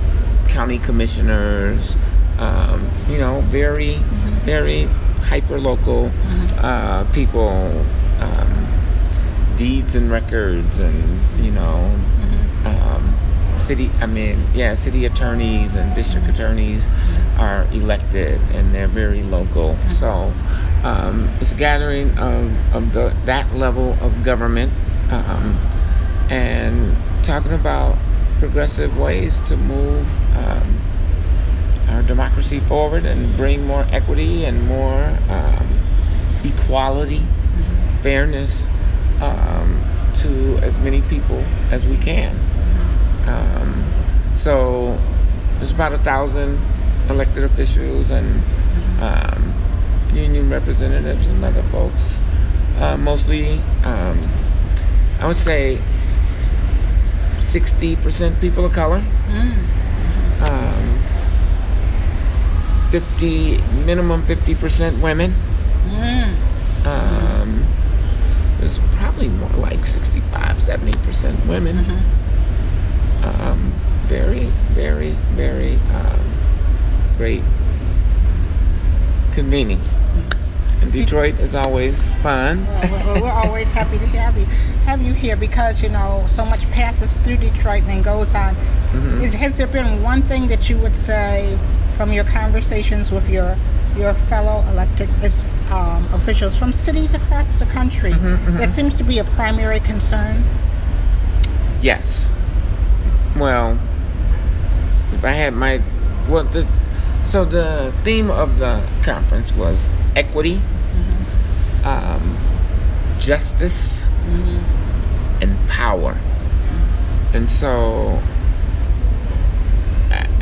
county 0.47 0.77
commissioners, 0.77 1.95
um, 2.37 2.89
you 3.09 3.17
know, 3.17 3.41
very, 3.41 3.95
very 4.43 4.83
hyper 5.23 5.59
local 5.59 6.11
uh, 6.57 7.05
people, 7.13 7.47
um, 8.19 9.53
deeds 9.55 9.95
and 9.95 10.11
records, 10.11 10.79
and, 10.79 11.43
you 11.43 11.51
know, 11.51 11.75
um, 12.65 13.15
city 13.59 13.91
i 14.01 14.07
mean 14.07 14.49
yeah 14.55 14.73
city 14.73 15.05
attorneys 15.05 15.75
and 15.75 15.93
district 15.93 16.27
attorneys 16.27 16.89
are 17.37 17.67
elected 17.71 18.39
and 18.53 18.73
they're 18.73 18.87
very 18.87 19.23
local. 19.23 19.77
So 19.89 20.31
um, 20.83 21.29
it's 21.39 21.51
a 21.51 21.55
gathering 21.55 22.17
of, 22.17 22.75
of 22.75 22.93
the, 22.93 23.15
that 23.25 23.53
level 23.55 23.93
of 24.01 24.23
government 24.23 24.71
um, 25.11 25.57
and 26.29 26.95
talking 27.23 27.53
about 27.53 27.97
progressive 28.37 28.97
ways 28.97 29.39
to 29.41 29.57
move 29.57 30.07
um, 30.37 30.81
our 31.89 32.01
democracy 32.03 32.59
forward 32.61 33.05
and 33.05 33.35
bring 33.37 33.65
more 33.65 33.85
equity 33.91 34.45
and 34.45 34.67
more 34.67 35.17
um, 35.29 35.79
equality 36.43 37.23
fairness 38.01 38.69
um, 39.21 39.83
to 40.15 40.57
as 40.59 40.77
many 40.77 41.01
people 41.03 41.43
as 41.71 41.85
we 41.87 41.97
can 41.97 42.37
um, 43.27 44.33
so 44.35 44.99
there's 45.57 45.71
about 45.71 45.93
a 45.93 45.97
thousand 45.97 46.59
elected 47.09 47.43
officials 47.43 48.11
and 48.11 48.43
um, 49.01 49.53
union 50.13 50.49
representatives 50.49 51.27
and 51.27 51.43
other 51.43 51.63
folks. 51.63 52.21
Uh, 52.77 52.97
mostly, 52.97 53.59
um, 53.83 54.19
I 55.19 55.27
would 55.27 55.37
say 55.37 55.79
60% 57.35 58.39
people 58.39 58.65
of 58.65 58.73
color, 58.73 59.03
Mm. 59.27 59.73
Um, 62.93 63.01
50 63.01 63.57
minimum 63.85 64.23
50% 64.23 65.01
women. 65.01 65.33
Mm. 65.87 66.85
Um, 66.85 67.65
there's 68.59 68.79
probably 68.95 69.29
more 69.29 69.49
like 69.49 69.85
65, 69.85 70.57
70% 70.57 71.47
women. 71.47 71.77
Mhm. 71.77 72.01
um, 73.23 73.73
very, 74.07 74.45
very, 74.73 75.11
very 75.35 75.75
um, 75.93 76.33
great 77.17 77.43
convening. 79.31 79.79
And 80.81 80.91
Detroit 80.91 81.39
is 81.39 81.55
always 81.55 82.11
fun. 82.15 82.65
Well, 82.67 83.05
well, 83.05 83.21
we're 83.21 83.31
always 83.31 83.69
happy 83.69 83.97
to 83.97 84.05
have 84.07 84.37
you 84.37 84.45
have 84.85 85.01
you 85.01 85.13
here 85.13 85.37
because 85.37 85.81
you 85.81 85.87
know 85.87 86.25
so 86.27 86.43
much 86.43 86.69
passes 86.71 87.13
through 87.23 87.37
Detroit 87.37 87.83
and 87.83 87.89
then 87.89 88.01
goes 88.01 88.33
on. 88.33 88.55
Mhm. 88.91 89.23
Is 89.23 89.33
has 89.33 89.55
there 89.55 89.67
been 89.67 90.03
one 90.03 90.23
thing 90.23 90.47
that 90.47 90.69
you 90.69 90.77
would 90.77 90.97
say 90.97 91.57
from 91.93 92.11
your 92.11 92.23
conversations 92.25 93.11
with 93.11 93.29
your 93.29 93.57
your 93.95 94.13
fellow 94.13 94.65
elected 94.69 95.09
um, 95.69 96.11
officials 96.13 96.55
from 96.55 96.73
cities 96.73 97.13
across 97.13 97.59
the 97.59 97.65
country, 97.65 98.11
mm-hmm, 98.11 98.25
mm-hmm. 98.25 98.57
that 98.57 98.71
seems 98.71 98.97
to 98.97 99.03
be 99.03 99.19
a 99.19 99.23
primary 99.23 99.79
concern. 99.79 100.43
Yes. 101.81 102.31
Well, 103.37 103.79
if 105.11 105.23
I 105.23 105.31
had 105.31 105.53
my 105.53 105.81
well 106.27 106.43
the 106.43 106.67
so 107.23 107.45
the 107.45 107.93
theme 108.03 108.29
of 108.29 108.59
the 108.59 108.87
conference 109.03 109.53
was 109.53 109.87
equity, 110.15 110.55
mm-hmm. 110.55 111.85
um, 111.85 112.37
justice, 113.19 114.01
mm-hmm. 114.01 115.41
and 115.41 115.69
power. 115.69 116.13
Mm-hmm. 116.13 117.35
And 117.37 117.49
so 117.49 118.21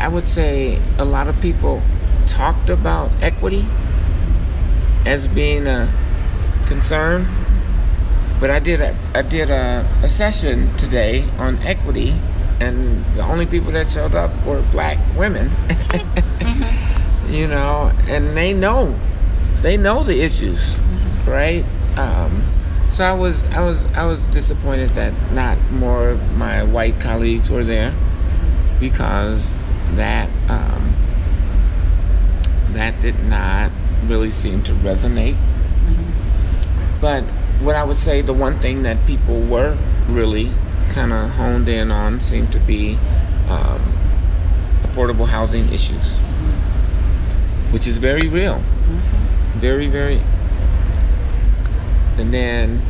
I 0.02 0.08
would 0.08 0.26
say 0.26 0.82
a 0.98 1.06
lot 1.06 1.28
of 1.28 1.40
people 1.42 1.80
talked 2.26 2.72
about 2.72 3.12
equity 3.22 3.68
as 5.06 5.28
being 5.28 5.68
a 5.68 5.94
concern, 6.66 7.30
but 8.40 8.50
I 8.50 8.58
did 8.58 8.82
a 8.82 8.98
I 9.14 9.22
did 9.22 9.52
a, 9.52 9.88
a 10.02 10.08
session 10.08 10.76
today 10.76 11.30
on 11.38 11.60
equity, 11.60 12.20
and 12.60 13.06
the 13.16 13.22
only 13.22 13.46
people 13.46 13.74
that 13.74 13.92
showed 13.92 14.16
up 14.16 14.32
were 14.44 14.64
black 14.72 14.98
women. 15.16 15.50
mm-hmm. 15.50 16.88
You 17.32 17.48
know, 17.48 17.94
and 18.08 18.36
they 18.36 18.54
know 18.54 19.00
they 19.62 19.78
know 19.78 20.04
the 20.04 20.20
issues, 20.20 20.80
mm-hmm. 20.80 21.30
right? 21.30 21.64
Um, 21.96 22.36
so 22.90 23.06
I 23.06 23.14
was 23.14 23.46
I 23.46 23.62
was 23.62 23.86
I 23.86 24.08
was 24.08 24.26
disappointed 24.28 24.96
that 24.96 25.14
not 25.32 25.58
more 25.70 26.10
of 26.10 26.32
my 26.32 26.64
white 26.64 27.00
colleagues 27.00 27.52
were 27.52 27.64
there 27.64 27.94
because 28.80 29.54
that 29.96 30.30
um, 30.50 30.96
that 32.72 33.00
did 33.00 33.24
not 33.24 33.72
really 34.06 34.32
seem 34.32 34.64
to 34.64 34.74
resonate. 34.74 35.36
Mm-hmm. 35.36 37.00
But 37.00 37.24
what 37.64 37.76
I 37.76 37.84
would 37.84 37.98
say, 37.98 38.22
the 38.22 38.34
one 38.34 38.60
thing 38.60 38.84
that 38.84 39.06
people 39.06 39.40
were 39.40 39.78
really 40.08 40.52
kind 40.90 41.14
of 41.14 41.30
honed 41.30 41.70
in 41.70 41.92
on 41.92 42.22
seemed 42.22 42.52
to 42.54 42.60
be 42.60 42.96
um, 43.48 43.82
affordable 44.84 45.28
housing 45.28 45.72
issues, 45.72 46.16
mm-hmm. 46.16 47.74
which 47.74 47.88
is 47.88 47.98
very 47.98 48.28
real, 48.28 48.56
mm-hmm. 48.56 49.60
very 49.60 49.88
very. 49.88 50.22
And 52.18 52.34
then 52.34 52.82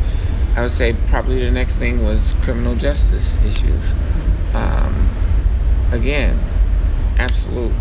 I 0.55 0.61
would 0.63 0.71
say 0.71 0.93
probably 1.07 1.43
the 1.43 1.51
next 1.51 1.75
thing 1.75 2.03
was 2.03 2.33
criminal 2.41 2.75
justice 2.75 3.35
issues. 3.45 3.93
Mm-hmm. 3.93 4.55
Um, 4.55 5.93
again, 5.93 6.39
absolute 7.17 7.73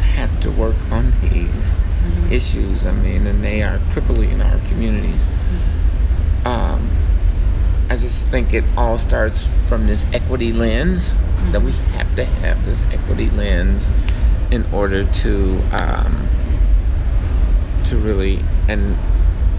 have 0.00 0.40
to 0.40 0.50
work 0.50 0.76
on 0.90 1.10
these 1.22 1.74
mm-hmm. 1.74 2.32
issues. 2.32 2.86
I 2.86 2.92
mean, 2.92 3.26
and 3.26 3.44
they 3.44 3.62
are 3.62 3.80
crippling 3.92 4.40
our 4.40 4.58
communities. 4.68 5.24
Mm-hmm. 5.24 6.46
Um, 6.46 6.90
I 7.90 7.96
just 7.96 8.28
think 8.28 8.54
it 8.54 8.64
all 8.76 8.96
starts 8.96 9.48
from 9.66 9.86
this 9.86 10.06
equity 10.12 10.52
lens 10.52 11.12
mm-hmm. 11.12 11.52
that 11.52 11.62
we 11.62 11.72
have 11.72 12.14
to 12.16 12.24
have 12.24 12.64
this 12.64 12.80
equity 12.92 13.30
lens 13.30 13.90
in 14.50 14.64
order 14.72 15.04
to 15.04 15.62
um, 15.72 16.28
to 17.84 17.96
really 17.96 18.44
and 18.68 18.96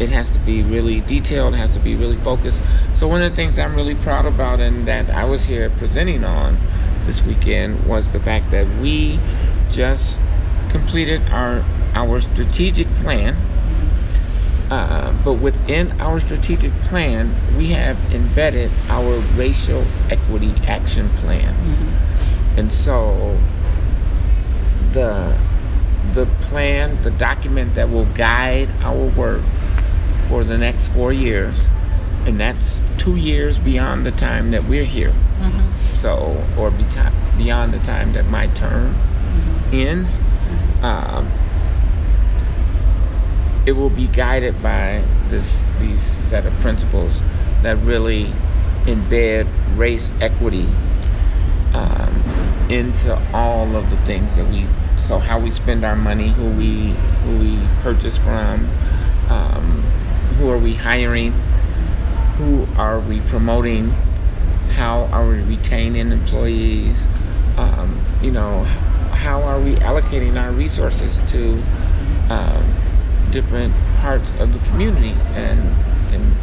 it 0.01 0.09
has 0.09 0.31
to 0.31 0.39
be 0.39 0.63
really 0.63 1.01
detailed, 1.01 1.53
it 1.53 1.57
has 1.57 1.73
to 1.75 1.79
be 1.79 1.95
really 1.95 2.17
focused. 2.17 2.63
So 2.95 3.07
one 3.07 3.21
of 3.21 3.29
the 3.29 3.35
things 3.35 3.59
I'm 3.59 3.75
really 3.75 3.93
proud 3.93 4.25
about 4.25 4.59
and 4.59 4.87
that 4.87 5.09
I 5.11 5.25
was 5.25 5.45
here 5.45 5.69
presenting 5.69 6.23
on 6.23 6.57
this 7.03 7.23
weekend 7.23 7.85
was 7.85 8.11
the 8.11 8.19
fact 8.19 8.51
that 8.51 8.67
we 8.79 9.19
just 9.69 10.19
completed 10.69 11.21
our 11.29 11.63
our 11.93 12.21
strategic 12.21 12.87
plan. 12.95 13.35
Uh, 14.69 15.11
but 15.25 15.33
within 15.33 15.91
our 15.99 16.19
strategic 16.21 16.71
plan, 16.83 17.35
we 17.57 17.67
have 17.67 17.97
embedded 18.13 18.71
our 18.87 19.19
racial 19.35 19.85
equity 20.09 20.53
action 20.65 21.09
plan. 21.17 21.53
Mm-hmm. 21.53 22.59
And 22.59 22.71
so 22.71 23.37
the 24.93 25.37
the 26.13 26.25
plan, 26.41 27.01
the 27.01 27.11
document 27.11 27.75
that 27.75 27.89
will 27.89 28.05
guide 28.05 28.69
our 28.81 29.07
work 29.09 29.43
for 30.27 30.43
the 30.43 30.57
next 30.57 30.89
four 30.89 31.11
years, 31.11 31.67
and 32.25 32.39
that's 32.39 32.81
two 32.97 33.17
years 33.17 33.59
beyond 33.59 34.05
the 34.05 34.11
time 34.11 34.51
that 34.51 34.63
we're 34.65 34.85
here. 34.85 35.11
Mm-hmm. 35.11 35.80
So, 36.01 36.43
or 36.57 36.71
beyond 36.71 37.75
the 37.75 37.79
time 37.83 38.13
that 38.13 38.25
my 38.25 38.47
term 38.47 38.95
mm-hmm. 38.95 39.75
ends 39.75 40.19
um, 40.81 41.31
it 43.67 43.73
will 43.73 43.91
be 43.91 44.07
guided 44.07 44.63
by 44.63 45.03
this 45.27 45.63
these 45.79 46.01
set 46.01 46.47
of 46.47 46.53
principles 46.59 47.21
that 47.61 47.77
really 47.83 48.25
embed 48.85 49.47
race 49.77 50.11
equity 50.19 50.67
um, 51.73 52.23
into 52.71 53.13
all 53.31 53.75
of 53.75 53.87
the 53.91 53.97
things 53.97 54.37
that 54.37 54.49
we 54.49 54.65
so 54.97 55.19
how 55.19 55.39
we 55.39 55.51
spend 55.51 55.85
our 55.85 55.95
money 55.95 56.29
who 56.29 56.49
we 56.53 56.95
who 57.23 57.37
we 57.37 57.59
purchase 57.81 58.17
from 58.17 58.67
um, 59.29 59.83
who 60.39 60.49
are 60.49 60.57
we 60.57 60.73
hiring 60.73 61.31
who 62.37 62.67
are 62.75 62.99
we 63.01 63.21
promoting 63.21 63.95
how 64.71 65.05
are 65.05 65.27
we 65.27 65.41
retaining 65.41 66.11
employees? 66.11 67.07
Um, 67.57 67.99
you 68.21 68.31
know 68.31 68.63
how 68.63 69.43
are 69.43 69.59
we 69.59 69.75
allocating 69.75 70.39
our 70.41 70.51
resources 70.51 71.21
to 71.31 71.59
um, 72.29 72.75
different 73.31 73.73
parts 73.97 74.31
of 74.39 74.53
the 74.53 74.59
community? 74.69 75.11
And 75.35 75.59
and 76.13 76.37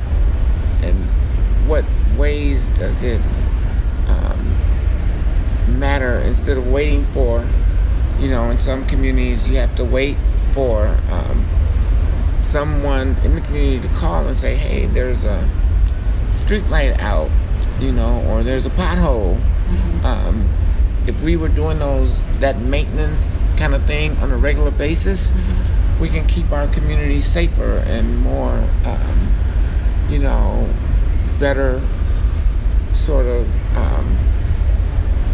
and 0.85 1.68
what 1.68 1.85
ways 2.16 2.70
does 2.70 3.03
it 3.03 3.20
um, 4.07 5.79
matter? 5.79 6.20
Instead 6.20 6.57
of 6.57 6.66
waiting 6.68 7.05
for 7.07 7.47
you 8.18 8.29
know 8.29 8.51
in 8.51 8.59
some 8.59 8.87
communities 8.87 9.49
you 9.49 9.57
have 9.57 9.74
to 9.76 9.85
wait 9.85 10.16
for 10.53 10.87
um, 11.11 11.47
someone 12.43 13.16
in 13.24 13.35
the 13.35 13.41
community 13.41 13.81
to 13.87 13.95
call 13.95 14.26
and 14.26 14.37
say 14.37 14.57
hey 14.57 14.87
there's 14.87 15.24
a 15.24 15.49
street 16.37 16.66
light 16.68 16.99
out 16.99 17.31
you 17.81 17.93
know 17.93 18.24
or 18.29 18.43
there's 18.43 18.66
a 18.66 18.70
pothole 18.70 19.39
mm-hmm. 19.39 20.07
um, 20.07 20.49
if 21.09 21.22
we 21.22 21.37
were 21.39 21.49
doing 21.49 21.79
those 21.79 22.20
that 22.41 22.61
maintenance 22.61 23.41
kind 23.57 23.74
of 23.74 23.87
thing 23.87 24.14
on 24.18 24.31
a 24.31 24.37
regular 24.37 24.70
basis, 24.70 25.31
mm-hmm. 25.31 26.01
we 26.01 26.11
can 26.11 26.26
keep 26.26 26.53
our 26.53 26.68
community 26.68 27.22
safer 27.22 27.79
and 27.79 28.18
more, 28.18 28.53
um, 28.85 30.07
you 30.11 30.18
know, 30.18 30.68
better 31.39 31.83
sort 32.93 33.24
of 33.24 33.49
um, 33.74 34.18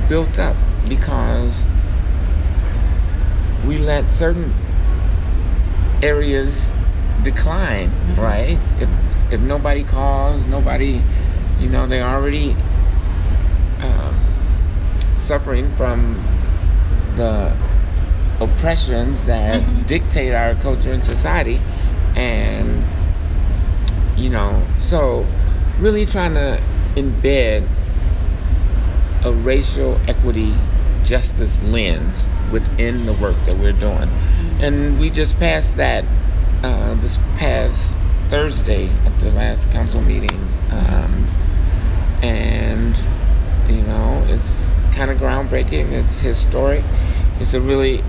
built 0.09 0.39
up 0.39 0.57
because 0.89 1.67
we 3.67 3.79
let 3.79 4.11
certain 4.13 4.55
areas 6.05 6.73
decline, 7.23 7.91
mm-hmm. 7.91 8.21
right? 8.21 8.59
If 8.81 8.89
if 9.33 9.41
nobody 9.41 9.83
calls, 9.83 10.45
nobody, 10.45 11.03
you 11.61 11.69
know, 11.69 11.87
they're 11.87 12.07
already 12.07 12.57
um, 13.81 15.17
suffering 15.19 15.75
from 15.77 16.23
the 17.17 17.57
oppressions 18.41 19.25
that 19.25 19.63
mm-hmm. 19.63 19.83
dictate 19.87 20.35
our 20.35 20.55
culture 20.57 20.93
and 20.93 21.05
society 21.05 21.61
and 22.17 22.85
you 24.17 24.29
know 24.29 24.65
so 24.81 25.27
really 25.79 26.05
trying 26.05 26.35
to 26.35 26.61
embed 26.97 27.69
a 29.25 29.33
racial 29.33 29.99
equity 30.09 30.53
justice 31.05 31.63
lens 31.63 32.27
within 32.53 33.07
the 33.07 33.13
work 33.15 33.37
that 33.47 33.57
we're 33.59 33.73
doing 33.73 34.09
mm-hmm. 34.09 34.61
and 34.61 35.01
we 35.01 35.11
just 35.11 35.39
passed 35.39 35.77
that 35.77 36.05
uh, 36.63 36.95
this 36.95 37.19
past 37.37 37.97
thursday 38.29 38.89
at 38.89 39.21
the 39.21 39.31
last 39.31 39.71
council 39.71 40.01
meeting 40.01 40.49
um, 40.71 41.27
and 42.25 42.97
you 43.69 43.83
know 43.83 44.25
it's 44.29 44.67
kind 44.93 45.11
of 45.11 45.19
groundbreaking. 45.19 45.93
It's 45.93 46.19
historic. 46.21 46.83
It's 47.39 47.53
a 47.53 47.61
really 47.61 48.03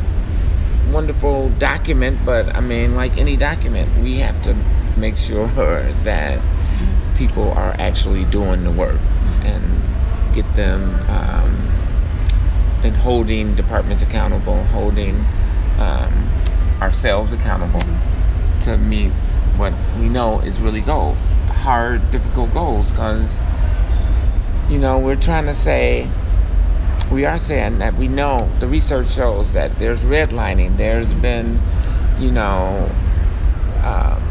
wonderful 0.91 1.49
document, 1.49 2.19
but 2.25 2.55
I 2.55 2.61
mean, 2.61 2.95
like 2.95 3.17
any 3.17 3.35
document, 3.35 3.97
we 3.97 4.19
have 4.19 4.41
to 4.43 4.53
make 4.97 5.17
sure 5.17 5.47
that 6.03 6.41
people 7.17 7.51
are 7.51 7.75
actually 7.77 8.25
doing 8.25 8.63
the 8.63 8.71
work 8.71 8.99
and 9.41 10.33
get 10.33 10.53
them 10.55 10.93
um, 11.09 11.51
and 12.83 12.95
holding 12.95 13.55
departments 13.55 14.01
accountable, 14.01 14.63
holding 14.65 15.15
um, 15.79 16.29
ourselves 16.81 17.33
accountable 17.33 17.83
to 18.61 18.77
meet 18.77 19.11
what 19.57 19.73
we 19.99 20.07
know 20.07 20.39
is 20.41 20.59
really 20.59 20.81
goal, 20.81 21.15
hard, 21.47 22.11
difficult 22.11 22.51
goals, 22.51 22.91
because 22.91 23.39
you 24.69 24.79
know 24.79 24.99
we're 24.99 25.15
trying 25.15 25.45
to 25.45 25.53
say 25.53 26.09
we 27.11 27.25
are 27.25 27.37
saying 27.37 27.79
that 27.79 27.95
we 27.95 28.07
know 28.07 28.49
the 28.59 28.67
research 28.67 29.11
shows 29.11 29.53
that 29.53 29.77
there's 29.77 30.03
redlining. 30.03 30.75
There's 30.75 31.13
been, 31.13 31.61
you 32.17 32.31
know, 32.31 32.89
um, 33.83 34.21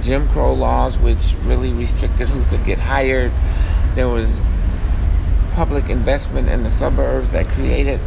Jim 0.00 0.28
Crow 0.28 0.54
laws 0.54 0.98
which 0.98 1.34
really 1.44 1.72
restricted 1.72 2.28
who 2.28 2.42
could 2.44 2.64
get 2.64 2.78
hired. 2.78 3.32
There 3.94 4.08
was 4.08 4.40
public 5.52 5.90
investment 5.90 6.48
in 6.48 6.62
the 6.62 6.70
suburbs 6.70 7.32
that 7.32 7.48
created 7.48 8.00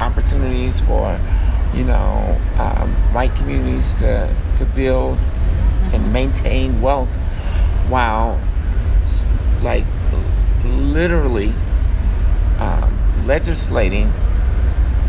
opportunities 0.00 0.80
for, 0.80 1.18
you 1.74 1.84
know, 1.84 2.40
um, 2.58 2.92
white 3.12 3.34
communities 3.34 3.92
to 3.94 4.34
to 4.56 4.64
build 4.64 5.18
and 5.92 6.12
maintain 6.12 6.80
wealth, 6.80 7.14
while 7.88 8.40
like 9.62 9.84
literally 10.64 11.52
um, 12.58 13.26
legislating 13.26 14.12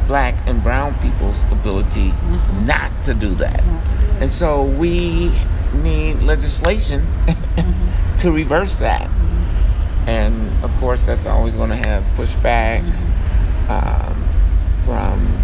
black 0.07 0.47
and 0.47 0.63
brown 0.63 0.99
people's 1.01 1.43
ability 1.51 2.09
mm-hmm. 2.09 2.65
not 2.65 3.03
to 3.03 3.13
do 3.13 3.35
that. 3.35 3.61
Mm-hmm. 3.61 4.23
And 4.23 4.31
so 4.31 4.63
we 4.63 5.29
need 5.73 6.23
legislation 6.23 7.01
mm-hmm. 7.01 8.17
to 8.17 8.31
reverse 8.31 8.77
that. 8.77 9.07
Mm-hmm. 9.07 10.09
And 10.09 10.63
of 10.63 10.75
course, 10.77 11.05
that's 11.05 11.27
always 11.27 11.53
going 11.55 11.69
to 11.69 11.75
have 11.75 12.03
pushback 12.17 12.83
mm-hmm. 12.85 13.71
um, 13.71 14.83
from 14.83 15.43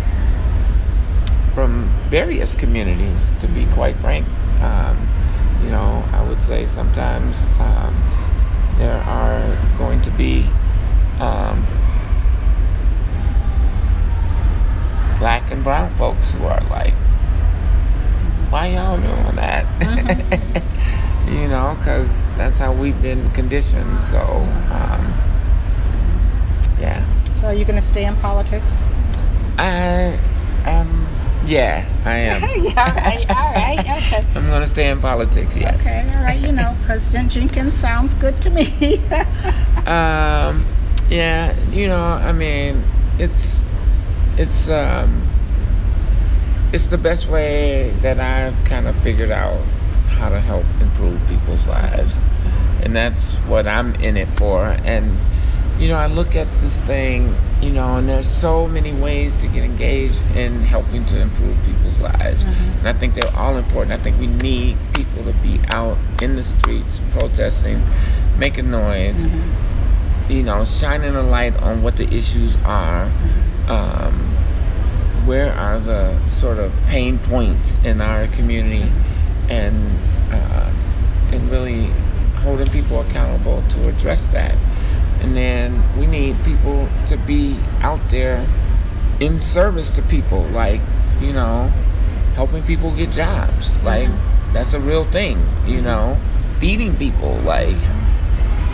from 1.54 1.88
various 2.10 2.56
communities. 2.56 3.32
To 3.42 3.48
be 3.48 3.68
quite 3.68 3.96
frank, 3.98 4.28
um, 4.62 4.98
you 5.64 5.70
know, 5.70 6.04
I 6.12 6.28
would 6.28 6.42
say 6.42 6.66
sometimes 6.66 7.44
um, 7.60 8.15
there 8.78 8.98
are 8.98 9.58
going 9.78 10.02
to 10.04 10.12
be 10.12 10.44
um, 11.20 11.66
black 15.20 15.52
and 15.52 15.64
brown 15.64 15.96
folks 15.96 16.32
who 16.32 16.46
are 16.46 16.62
like, 16.70 16.94
why 18.52 18.68
y'all 18.68 18.98
doing 18.98 19.36
that? 19.36 19.66
Mm-hmm. 19.80 21.34
you 21.34 21.48
know, 21.48 21.76
because 21.78 22.30
that's 22.32 22.60
how 22.60 22.74
we've 22.74 23.02
been 23.02 23.32
conditioned. 23.32 24.06
So, 24.06 24.20
um, 24.20 25.14
yeah. 26.80 27.04
So, 27.36 27.48
are 27.48 27.54
you 27.54 27.66
going 27.66 27.80
to 27.80 27.86
stay 27.86 28.06
in 28.06 28.16
politics? 28.18 28.82
I 29.58 30.20
am. 30.66 31.05
Yeah, 31.46 31.88
I 32.04 32.18
am. 32.18 32.42
yeah, 32.64 32.74
all 32.78 32.96
right, 32.96 33.30
all 33.30 33.52
right, 33.52 33.80
okay. 33.80 34.22
I'm 34.36 34.48
going 34.48 34.62
to 34.62 34.68
stay 34.68 34.90
in 34.90 35.00
politics, 35.00 35.56
yes. 35.56 35.86
Okay, 35.86 36.12
all 36.16 36.24
right, 36.24 36.40
you 36.40 36.52
know, 36.52 36.76
President 36.84 37.32
Jenkins 37.32 37.78
sounds 37.78 38.14
good 38.16 38.38
to 38.42 38.50
me. 38.50 38.66
um, 39.86 40.66
yeah, 41.10 41.58
you 41.70 41.88
know, 41.88 42.04
I 42.04 42.32
mean, 42.32 42.84
it's 43.20 43.62
it's 44.38 44.68
um 44.70 45.30
it's 46.74 46.88
the 46.88 46.98
best 46.98 47.30
way 47.30 47.92
that 48.02 48.20
I've 48.20 48.66
kind 48.66 48.88
of 48.88 49.02
figured 49.02 49.32
out 49.32 49.62
how 50.08 50.30
to 50.30 50.42
help 50.42 50.66
improve 50.82 51.26
people's 51.28 51.68
lives. 51.68 52.20
And 52.82 52.96
that's 52.96 53.36
what 53.48 53.68
I'm 53.68 53.96
in 53.96 54.18
it 54.18 54.30
for. 54.38 54.66
And 54.66 55.16
you 55.78 55.90
know, 55.90 55.98
I 55.98 56.08
look 56.08 56.36
at 56.36 56.48
this 56.60 56.80
thing, 56.82 57.36
you 57.66 57.72
know, 57.72 57.98
and 57.98 58.08
there's 58.08 58.30
so 58.30 58.68
many 58.68 58.94
ways 58.94 59.38
to 59.38 59.48
get 59.48 59.64
engaged 59.64 60.22
in 60.36 60.62
helping 60.62 61.04
to 61.06 61.20
improve 61.20 61.58
people's 61.64 62.00
lives. 62.00 62.46
Mm-hmm. 62.46 62.78
And 62.78 62.88
I 62.88 62.94
think 62.94 63.16
they're 63.16 63.36
all 63.36 63.58
important. 63.58 64.00
I 64.00 64.04
think 64.04 64.20
we 64.20 64.28
need 64.28 64.78
people 64.94 65.24
to 65.24 65.34
be 65.42 65.60
out 65.74 65.98
in 66.22 66.36
the 66.36 66.44
streets 66.44 67.02
protesting, 67.10 67.84
making 68.38 68.70
noise, 68.70 69.26
mm-hmm. 69.26 70.32
you 70.32 70.44
know, 70.44 70.64
shining 70.64 71.16
a 71.16 71.24
light 71.24 71.58
on 71.58 71.82
what 71.82 71.98
the 71.98 72.08
issues 72.08 72.56
are. 72.58 73.08
Mm-hmm. 73.08 73.72
Um, 73.72 74.32
where 75.26 75.52
are 75.52 75.80
the 75.80 76.30
sort 76.30 76.60
of 76.60 76.72
pain 76.86 77.18
points 77.18 77.80
in 77.84 78.00
our 78.00 78.28
community 78.28 78.88
and 79.50 79.98
uh, 80.32 80.72
and 81.32 81.50
really 81.50 81.88
holding 82.42 82.68
people 82.68 83.02
accountable 83.02 83.64
to 83.70 83.88
address 83.88 84.26
that 84.26 84.56
and 85.22 85.36
then 85.36 85.98
we 85.98 86.06
need 86.06 86.36
people 86.44 86.88
to 87.08 87.18
be 87.18 87.60
out 87.82 88.10
there 88.10 88.48
in 89.20 89.40
service 89.40 89.92
to 89.92 90.02
people 90.02 90.44
like 90.50 90.82
you 91.22 91.34
know 91.34 91.68
helping 92.36 92.64
people 92.64 92.92
get 92.92 93.12
jobs 93.12 93.72
like 93.84 94.08
mm-hmm. 94.08 94.54
that's 94.54 94.74
a 94.74 94.80
real 94.80 95.04
thing 95.04 95.38
you 95.66 95.78
mm-hmm. 95.78 95.86
know 95.86 96.20
feeding 96.60 96.96
people 96.98 97.36
like 97.40 97.78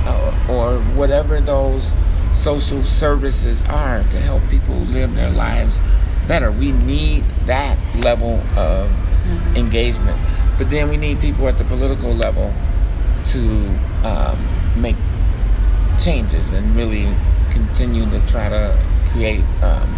uh, 0.06 0.48
or 0.50 0.80
whatever 0.96 1.40
those 1.40 1.94
social 2.34 2.84
services 2.84 3.62
are 3.64 4.04
to 4.04 4.20
help 4.20 4.42
people 4.50 4.76
live 4.76 5.14
their 5.16 5.30
lives 5.30 5.80
better. 6.28 6.52
We 6.52 6.72
need 6.72 7.24
that 7.46 7.78
level 7.98 8.40
of 8.58 8.90
mm-hmm. 8.90 9.56
engagement. 9.58 10.20
But 10.58 10.70
then 10.70 10.90
we 10.90 10.98
need 10.98 11.20
people 11.20 11.48
at 11.48 11.58
the 11.58 11.66
political 11.66 12.14
level 12.14 12.54
to 13.26 13.68
um, 14.04 14.82
make 14.82 14.96
changes 15.98 16.54
and 16.54 16.76
really 16.76 17.16
continue 17.52 18.10
to 18.10 18.20
try 18.28 18.50
to 18.50 18.86
create 19.12 19.44
um, 19.62 19.98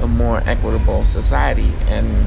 a 0.00 0.08
more 0.08 0.42
equitable 0.46 1.04
society. 1.04 1.72
And 1.86 2.26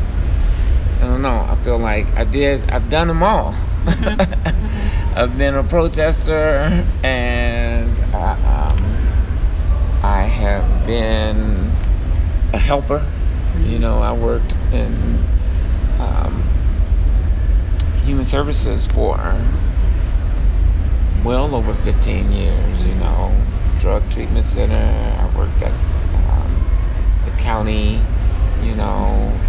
I 0.98 1.02
don't 1.02 1.22
know. 1.22 1.46
I 1.48 1.56
feel 1.64 1.78
like 1.78 2.08
I 2.16 2.24
did. 2.24 2.70
I've 2.70 2.90
done 2.90 3.08
them 3.08 3.24
all. 3.24 3.54
Mm-hmm. 3.54 5.16
I've 5.18 5.38
been 5.38 5.56
a 5.56 5.64
protester, 5.64 6.86
and 7.04 8.16
I, 8.16 8.70
um, 8.70 10.04
I 10.04 10.22
have 10.24 10.86
been 10.86 11.72
a 12.54 12.58
helper. 12.58 13.06
You 13.60 13.80
know, 13.80 14.00
I 14.00 14.14
worked 14.14 14.54
in 14.72 15.26
um, 16.00 16.44
human 18.04 18.26
services 18.26 18.86
for 18.88 19.18
well 21.24 21.56
over 21.56 21.74
15 21.74 22.32
years. 22.32 22.86
You 22.86 22.96
know, 22.96 23.34
drug 23.80 24.10
treatment 24.10 24.48
center. 24.48 24.76
I 24.76 25.38
worked 25.38 25.62
at 25.62 25.72
um, 25.72 27.22
the 27.24 27.32
county. 27.42 28.02
You 28.64 28.76
know, 28.76 29.40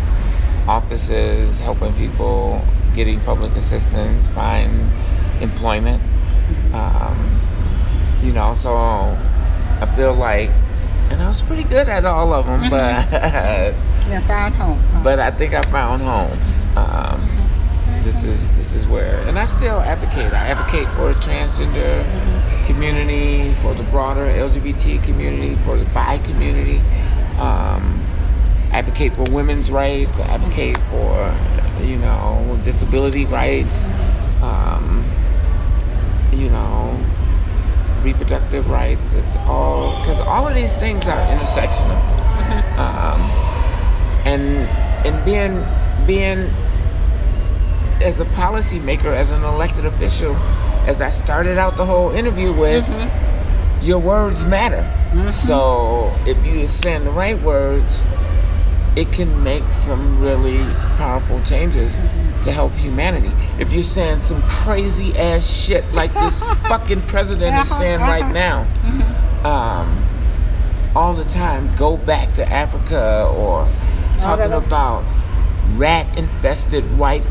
offices 0.69 1.59
helping 1.59 1.95
people 1.95 2.63
getting 2.95 3.21
public 3.21 3.55
assistance, 3.57 4.29
find 4.29 4.91
employment. 5.43 6.03
Um, 6.75 7.41
you 8.23 8.33
know, 8.33 8.55
so 8.55 8.77
I 8.77 9.93
feel 9.95 10.15
like, 10.15 10.51
and 11.11 11.23
I 11.23 11.29
was 11.29 11.43
pretty 11.43 11.65
good 11.65 11.89
at 11.89 12.05
all 12.05 12.35
of 12.35 12.47
them, 12.47 12.69
but 12.71 13.09
Yeah, 14.09 14.21
found 14.27 14.55
home. 14.55 14.79
Huh? 14.79 15.01
But 15.05 15.21
I 15.21 15.31
think 15.31 15.55
I 15.55 15.63
found 15.63 16.03
home. 16.03 16.39
Um, 16.77 17.38
this 18.03 18.25
is 18.25 18.53
this 18.55 18.73
is 18.73 18.87
where, 18.87 19.17
and 19.29 19.39
I 19.39 19.45
still 19.45 19.81
advocate. 19.81 20.33
I 20.33 20.49
advocate 20.49 20.89
for 20.95 21.13
the 21.13 21.21
transgender 21.21 22.05
mm-hmm. 22.05 22.67
community, 22.67 23.55
for 23.61 23.75
the 23.75 23.85
broader 23.85 24.27
LGBT 24.27 25.03
community, 25.03 25.61
for 25.63 25.77
the 25.77 25.85
bi 25.87 26.19
community. 26.19 26.79
Um, 27.39 28.05
advocate 28.73 29.15
for 29.15 29.25
women's 29.31 29.71
rights. 29.71 30.21
Advocate 30.21 30.79
for 30.89 31.37
you 31.83 31.99
know 31.99 32.61
disability 32.65 33.25
rights. 33.27 33.85
Um, 34.43 35.05
you 36.33 36.51
know 36.51 37.05
reproductive 38.03 38.71
rights. 38.71 39.13
It's 39.13 39.37
all 39.37 39.99
because 40.01 40.21
all 40.21 40.47
of 40.47 40.55
these 40.55 40.75
things 40.75 41.09
are 41.09 41.19
intersectional. 41.37 42.01
Mm-hmm. 42.01 42.79
Um, 42.79 43.21
and 44.27 44.69
and 45.07 45.25
being 45.25 46.07
being 46.07 46.51
as 48.01 48.21
a 48.21 48.25
policymaker, 48.25 49.07
as 49.07 49.31
an 49.31 49.43
elected 49.45 49.87
official, 49.87 50.37
as 50.87 51.01
I 51.01 51.11
started 51.11 51.59
out 51.59 51.77
the 51.77 51.87
whole 51.87 52.11
interview 52.11 52.53
with, 52.53 52.85
mm-hmm. 52.85 53.85
your 53.85 53.99
words 53.99 54.45
matter. 54.45 54.83
Mm-hmm. 55.13 55.31
So 55.33 56.15
if 56.27 56.45
you 56.47 56.69
send 56.69 57.07
the 57.07 57.11
right 57.11 57.41
words, 57.41 58.07
it 58.97 59.13
can 59.13 59.43
make 59.43 59.71
some 59.71 60.21
really 60.21 60.59
powerful 60.97 61.43
changes 61.43 61.99
mm-hmm. 61.99 62.41
to 62.43 62.53
help 62.53 62.73
humanity. 62.75 63.33
If 63.61 63.73
you're 63.73 63.83
saying 63.83 64.23
some 64.23 64.43
crazy 64.43 65.17
ass 65.17 65.49
shit 65.49 65.93
like 65.93 66.13
this 66.15 66.41
fucking 66.69 67.03
president 67.03 67.57
is 67.57 67.71
uh-huh, 67.71 67.81
saying 67.81 68.01
right 68.01 68.23
uh-huh. 68.23 68.33
now, 68.33 68.65
mm-hmm. 68.65 69.47
um, 69.47 70.97
all 70.97 71.15
the 71.15 71.25
time, 71.25 71.75
go 71.77 71.97
back 71.97 72.33
to 72.33 72.49
Africa 72.49 73.33
or 73.37 73.71
talking 74.19 74.53
about 74.53 75.05
rat 75.77 76.19
infested 76.19 76.99
white 76.99 77.23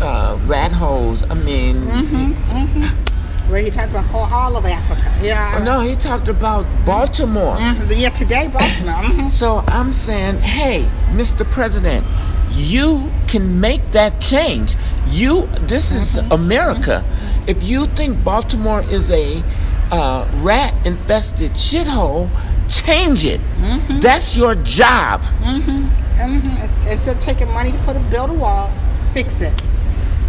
uh, 0.00 0.38
rat 0.46 0.72
holes. 0.72 1.22
I 1.22 1.34
mean, 1.34 1.76
mm-hmm, 1.86 2.32
mm-hmm. 2.32 3.50
Well, 3.50 3.62
he 3.62 3.70
talked 3.70 3.90
about 3.90 4.10
all 4.32 4.56
of 4.56 4.64
Africa. 4.64 5.18
Yeah. 5.22 5.62
No, 5.62 5.80
he 5.80 5.96
talked 5.96 6.28
about 6.28 6.64
Baltimore. 6.86 7.56
Mm-hmm. 7.56 7.92
Yeah, 7.92 8.08
today 8.08 8.48
Baltimore. 8.48 9.02
Mm-hmm. 9.02 9.26
so 9.40 9.58
I'm 9.58 9.92
saying, 9.92 10.38
hey, 10.38 10.88
Mr. 11.10 11.48
President, 11.50 12.06
you 12.50 13.10
can 13.26 13.60
make 13.60 13.92
that 13.92 14.20
change. 14.20 14.76
You, 15.08 15.46
this 15.60 15.92
is 15.92 16.16
mm-hmm. 16.16 16.32
America. 16.32 17.04
If 17.46 17.62
you 17.62 17.86
think 17.86 18.24
Baltimore 18.24 18.82
is 18.82 19.10
a 19.10 19.42
uh, 19.90 20.28
rat 20.36 20.86
infested 20.86 21.52
shithole, 21.52 22.30
change 22.68 23.26
it. 23.26 23.40
Mm-hmm. 23.40 24.00
That's 24.00 24.36
your 24.36 24.54
job. 24.54 25.20
Mm-hmm. 25.20 25.88
Mm-hmm. 26.18 26.88
Instead 26.88 27.16
of 27.18 27.22
taking 27.22 27.48
money 27.48 27.72
to 27.72 27.78
put 27.78 27.96
a 27.96 28.00
build 28.00 28.30
a 28.30 28.34
wall, 28.34 28.72
fix 29.12 29.42
it. 29.42 29.52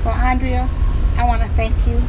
Well, 0.06 0.14
Andrea, 0.14 0.70
I 1.18 1.26
want 1.26 1.42
to 1.42 1.50
thank 1.56 1.76
you 1.88 2.00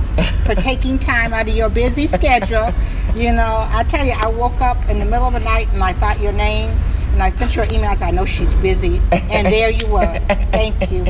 for 0.45 0.55
taking 0.61 0.99
time 0.99 1.33
out 1.33 1.49
of 1.49 1.55
your 1.55 1.71
busy 1.71 2.07
schedule. 2.07 2.75
You 3.15 3.33
know, 3.33 3.67
I 3.71 3.85
tell 3.89 4.05
you, 4.05 4.13
I 4.13 4.29
woke 4.29 4.61
up 4.61 4.91
in 4.91 4.99
the 4.99 5.07
middle 5.07 5.27
of 5.27 5.33
the 5.33 5.41
night 5.41 5.71
and 5.73 5.83
I 5.83 5.95
thought 5.95 6.21
your 6.21 6.33
name, 6.33 6.69
and 7.13 7.23
I 7.23 7.31
sent 7.31 7.57
you 7.57 7.63
an 7.63 7.73
email. 7.73 7.89
I 7.89 7.95
said, 7.95 8.09
I 8.09 8.11
know 8.11 8.27
she's 8.27 8.53
busy, 8.53 9.01
and 9.11 9.47
there 9.47 9.71
you 9.71 9.87
were. 9.87 10.21
Thank 10.51 10.93
you. 10.93 11.07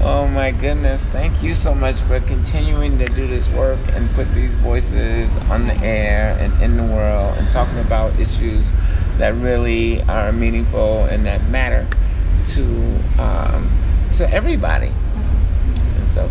Oh 0.00 0.28
my 0.28 0.52
goodness. 0.52 1.04
Thank 1.06 1.42
you 1.42 1.54
so 1.54 1.74
much 1.74 1.96
for 2.02 2.20
continuing 2.20 2.98
to 2.98 3.06
do 3.06 3.26
this 3.26 3.50
work 3.50 3.80
and 3.88 4.14
put 4.14 4.32
these 4.34 4.54
voices 4.54 5.36
on 5.38 5.66
the 5.66 5.76
air 5.78 6.38
and 6.38 6.62
in 6.62 6.76
the 6.76 6.84
world 6.84 7.36
and 7.38 7.50
talking 7.50 7.80
about 7.80 8.20
issues 8.20 8.70
that 9.16 9.34
really 9.34 10.02
are 10.02 10.30
meaningful 10.30 11.06
and 11.06 11.26
that 11.26 11.48
matter 11.48 11.88
to 12.44 13.00
um, 13.18 14.08
to 14.12 14.30
everybody. 14.30 14.92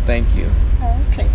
And 0.08 0.30
so 0.30 0.32
thank 0.32 0.34
you. 0.36 0.50
Okay. 1.12 1.28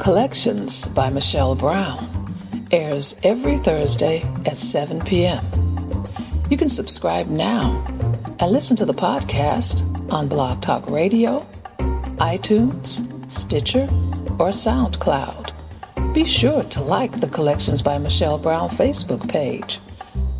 Collections 0.00 0.88
by 0.88 1.10
Michelle 1.10 1.54
Brown 1.54 2.08
airs 2.70 3.18
every 3.22 3.58
Thursday 3.58 4.22
at 4.46 4.56
7 4.56 5.00
p.m. 5.02 5.44
You 6.50 6.56
can 6.56 6.68
subscribe 6.68 7.28
now 7.28 7.91
and 8.42 8.50
listen 8.50 8.76
to 8.76 8.84
the 8.84 8.92
podcast 8.92 10.10
on 10.12 10.26
Blog 10.26 10.60
Talk 10.60 10.90
Radio, 10.90 11.46
iTunes, 12.18 13.30
Stitcher, 13.30 13.84
or 14.40 14.48
SoundCloud. 14.50 15.52
Be 16.12 16.24
sure 16.24 16.64
to 16.64 16.82
like 16.82 17.20
the 17.20 17.28
Collections 17.28 17.82
by 17.82 17.98
Michelle 17.98 18.38
Brown 18.38 18.68
Facebook 18.68 19.28
page 19.28 19.78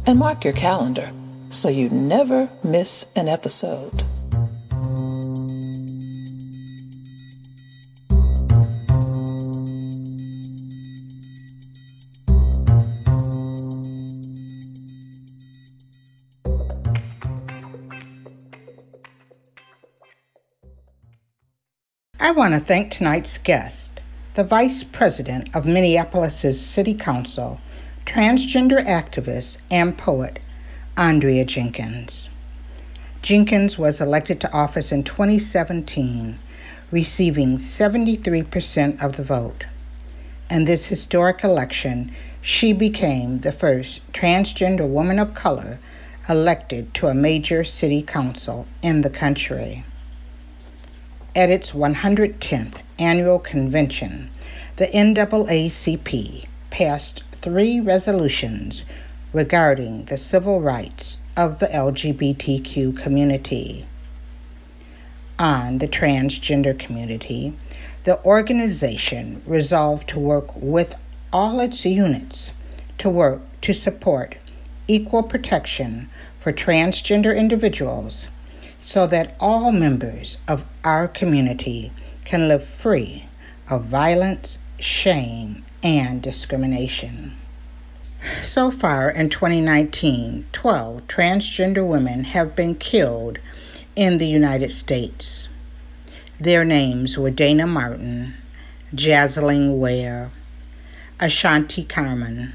and 0.05 0.19
mark 0.19 0.43
your 0.43 0.53
calendar 0.53 1.13
so 1.51 1.69
you 1.69 1.91
never 1.91 2.49
miss 2.65 3.13
an 3.15 3.29
episode. 3.29 4.03
I 22.33 22.35
want 22.35 22.55
to 22.55 22.61
thank 22.61 22.91
tonight's 22.91 23.37
guest, 23.37 24.01
the 24.33 24.43
Vice 24.43 24.85
President 24.85 25.55
of 25.55 25.67
Minneapolis' 25.67 26.59
City 26.59 26.95
Council, 26.95 27.61
transgender 28.07 28.83
activist 28.83 29.59
and 29.71 29.99
poet, 29.99 30.39
Andrea 30.97 31.45
Jenkins. 31.45 32.31
Jenkins 33.21 33.77
was 33.77 34.01
elected 34.01 34.41
to 34.41 34.53
office 34.55 34.93
in 34.93 35.05
2017, 35.05 36.39
receiving 36.91 37.59
73% 37.59 39.03
of 39.03 39.19
the 39.19 39.25
vote. 39.25 39.67
In 40.51 40.65
this 40.65 40.87
historic 40.87 41.45
election, 41.45 42.13
she 42.41 42.73
became 42.73 43.41
the 43.41 43.53
first 43.53 44.11
transgender 44.15 44.89
woman 44.89 45.19
of 45.19 45.35
color 45.35 45.79
elected 46.31 46.95
to 46.95 47.09
a 47.09 47.15
major 47.15 47.63
city 47.63 48.01
council 48.01 48.67
in 48.81 49.03
the 49.03 49.11
country. 49.11 49.85
At 51.35 51.49
its 51.49 51.71
110th 51.71 52.83
annual 52.99 53.39
convention, 53.39 54.29
the 54.77 54.89
NAACP 54.89 56.45
passed 56.69 57.23
three 57.41 57.81
resolutions 57.81 58.83
regarding 59.33 60.05
the 60.05 60.19
civil 60.19 60.61
rights 60.61 61.21
of 61.35 61.59
the 61.59 61.69
LGBTQ 61.69 62.99
community. 62.99 63.87
On 65.39 65.79
the 65.79 65.89
transgender 65.89 66.79
community, 66.79 67.55
the 68.05 68.23
organization 68.27 69.41
resolved 69.47 70.11
to 70.11 70.21
work 70.21 70.55
with 70.55 70.95
all 71.33 71.61
its 71.61 71.87
units 71.87 72.51
to 72.99 73.09
work 73.09 73.41
to 73.63 73.73
support 73.73 74.37
equal 74.87 75.23
protection 75.23 76.11
for 76.41 76.53
transgender 76.53 77.35
individuals 77.35 78.27
so 78.83 79.07
that 79.07 79.37
all 79.39 79.71
members 79.71 80.37
of 80.49 80.65
our 80.83 81.07
community 81.07 81.93
can 82.25 82.49
live 82.49 82.65
free 82.65 83.25
of 83.71 83.85
violence, 83.85 84.59
shame, 84.81 85.65
and 85.85 86.21
discrimination. 86.21 87.33
So 88.43 88.73
far 88.73 89.09
in 89.09 89.31
2019, 89.31 90.47
12 90.53 91.07
transgender 91.07 91.89
women 91.89 92.25
have 92.25 92.57
been 92.57 92.75
killed 92.75 93.39
in 93.95 94.19
the 94.19 94.27
United 94.27 94.73
States. 94.73 95.49
Their 96.41 96.65
names 96.65 97.17
were 97.17 97.31
Dana 97.31 97.69
Martin, 97.69 98.35
Jazzaline 98.93 99.79
Ware, 99.79 100.33
Ashanti 101.21 101.85
Carmon, 101.85 102.53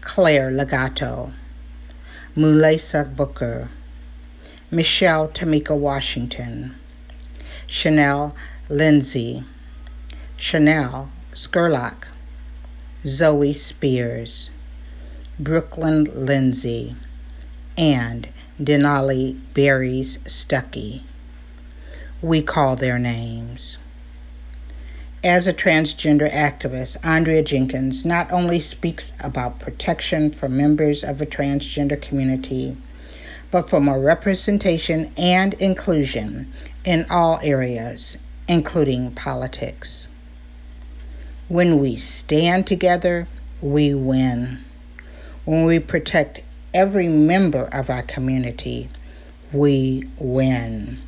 Claire 0.00 0.50
Legato, 0.50 1.32
Muhlaysia 2.36 3.14
Booker, 3.14 3.68
Michelle 4.70 5.28
Tamika 5.28 5.74
Washington, 5.74 6.74
Chynal 7.66 8.34
Lindsey, 8.68 9.42
Chanel 10.36 11.10
Scurlock, 11.32 12.06
Zoe 13.06 13.54
Spears, 13.54 14.50
Brooklyn 15.40 16.04
Lindsey, 16.12 16.94
and 17.78 18.28
Denali 18.60 19.40
Berries 19.54 20.18
Stuckey. 20.24 21.00
We 22.20 22.42
call 22.42 22.76
their 22.76 22.98
names. 22.98 23.78
As 25.24 25.46
a 25.46 25.54
transgender 25.54 26.30
activist, 26.30 26.98
Andrea 27.02 27.42
Jenkins 27.42 28.04
not 28.04 28.30
only 28.30 28.60
speaks 28.60 29.12
about 29.20 29.60
protection 29.60 30.30
for 30.30 30.50
members 30.50 31.02
of 31.02 31.16
the 31.16 31.26
transgender 31.26 32.00
community, 32.00 32.76
but 33.50 33.70
for 33.70 33.80
more 33.80 34.00
representation 34.00 35.12
and 35.16 35.54
inclusion 35.54 36.52
in 36.84 37.06
all 37.10 37.40
areas, 37.42 38.18
including 38.46 39.10
politics. 39.12 40.08
When 41.48 41.78
we 41.78 41.96
stand 41.96 42.66
together, 42.66 43.26
we 43.62 43.94
win. 43.94 44.58
When 45.44 45.64
we 45.64 45.78
protect 45.78 46.42
every 46.74 47.08
member 47.08 47.64
of 47.64 47.88
our 47.88 48.02
community, 48.02 48.90
we 49.52 50.08
win. 50.18 50.98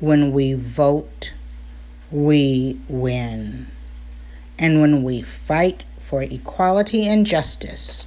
When 0.00 0.32
we 0.32 0.54
vote, 0.54 1.32
we 2.10 2.78
win. 2.88 3.66
And 4.58 4.80
when 4.80 5.02
we 5.02 5.22
fight 5.22 5.84
for 6.02 6.22
equality 6.22 7.06
and 7.06 7.24
justice, 7.24 8.04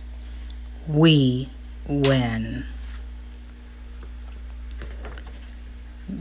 we 0.88 1.49
win. 1.88 2.66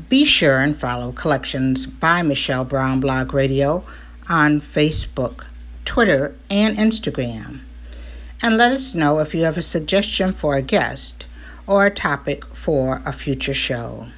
Be 0.08 0.24
sure 0.24 0.60
and 0.60 0.80
follow 0.80 1.12
Collections 1.12 1.84
by 1.84 2.22
Michelle 2.22 2.64
Brown 2.64 3.00
Blog 3.00 3.34
Radio 3.34 3.84
on 4.26 4.62
Facebook, 4.62 5.44
Twitter, 5.84 6.34
and 6.48 6.78
Instagram. 6.78 7.60
And 8.40 8.56
let 8.56 8.72
us 8.72 8.94
know 8.94 9.18
if 9.18 9.34
you 9.34 9.44
have 9.44 9.58
a 9.58 9.62
suggestion 9.62 10.32
for 10.32 10.54
a 10.54 10.62
guest 10.62 11.26
or 11.66 11.84
a 11.84 11.90
topic 11.90 12.46
for 12.54 13.02
a 13.04 13.12
future 13.12 13.52
show. 13.52 14.08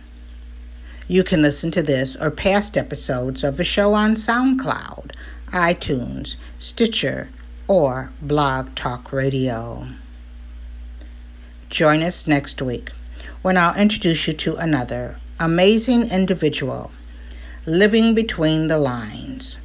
You 1.09 1.25
can 1.25 1.43
listen 1.43 1.73
to 1.73 1.83
this 1.83 2.15
or 2.15 2.31
past 2.31 2.79
episodes 2.79 3.43
of 3.43 3.57
the 3.57 3.65
show 3.65 3.93
on 3.95 4.15
SoundCloud, 4.15 5.11
iTunes, 5.49 6.37
Stitcher, 6.61 7.29
or 7.67 8.13
Blog 8.23 8.73
Talk 8.77 9.13
Radio. 9.13 9.89
Join 11.71 12.05
us 12.05 12.29
next 12.29 12.63
week 12.63 12.93
when 13.43 13.57
I'll 13.57 13.75
introduce 13.75 14.29
you 14.29 14.33
to 14.35 14.55
another 14.55 15.19
amazing 15.39 16.11
individual 16.11 16.91
living 17.67 18.15
between 18.15 18.69
the 18.69 18.79
lines, 18.79 19.59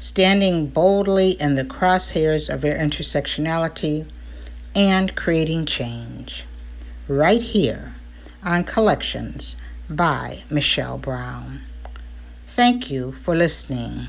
standing 0.00 0.66
boldly 0.66 1.30
in 1.30 1.54
the 1.54 1.64
crosshairs 1.64 2.52
of 2.52 2.60
their 2.60 2.76
intersectionality 2.76 4.04
and 4.74 5.14
creating 5.14 5.64
change. 5.64 6.44
Right 7.06 7.40
here 7.40 7.94
on 8.42 8.64
Collections 8.64 9.54
by 9.88 10.42
Michelle 10.50 10.98
Brown. 10.98 11.62
Thank 12.48 12.90
you 12.90 13.12
for 13.12 13.36
listening. 13.36 14.08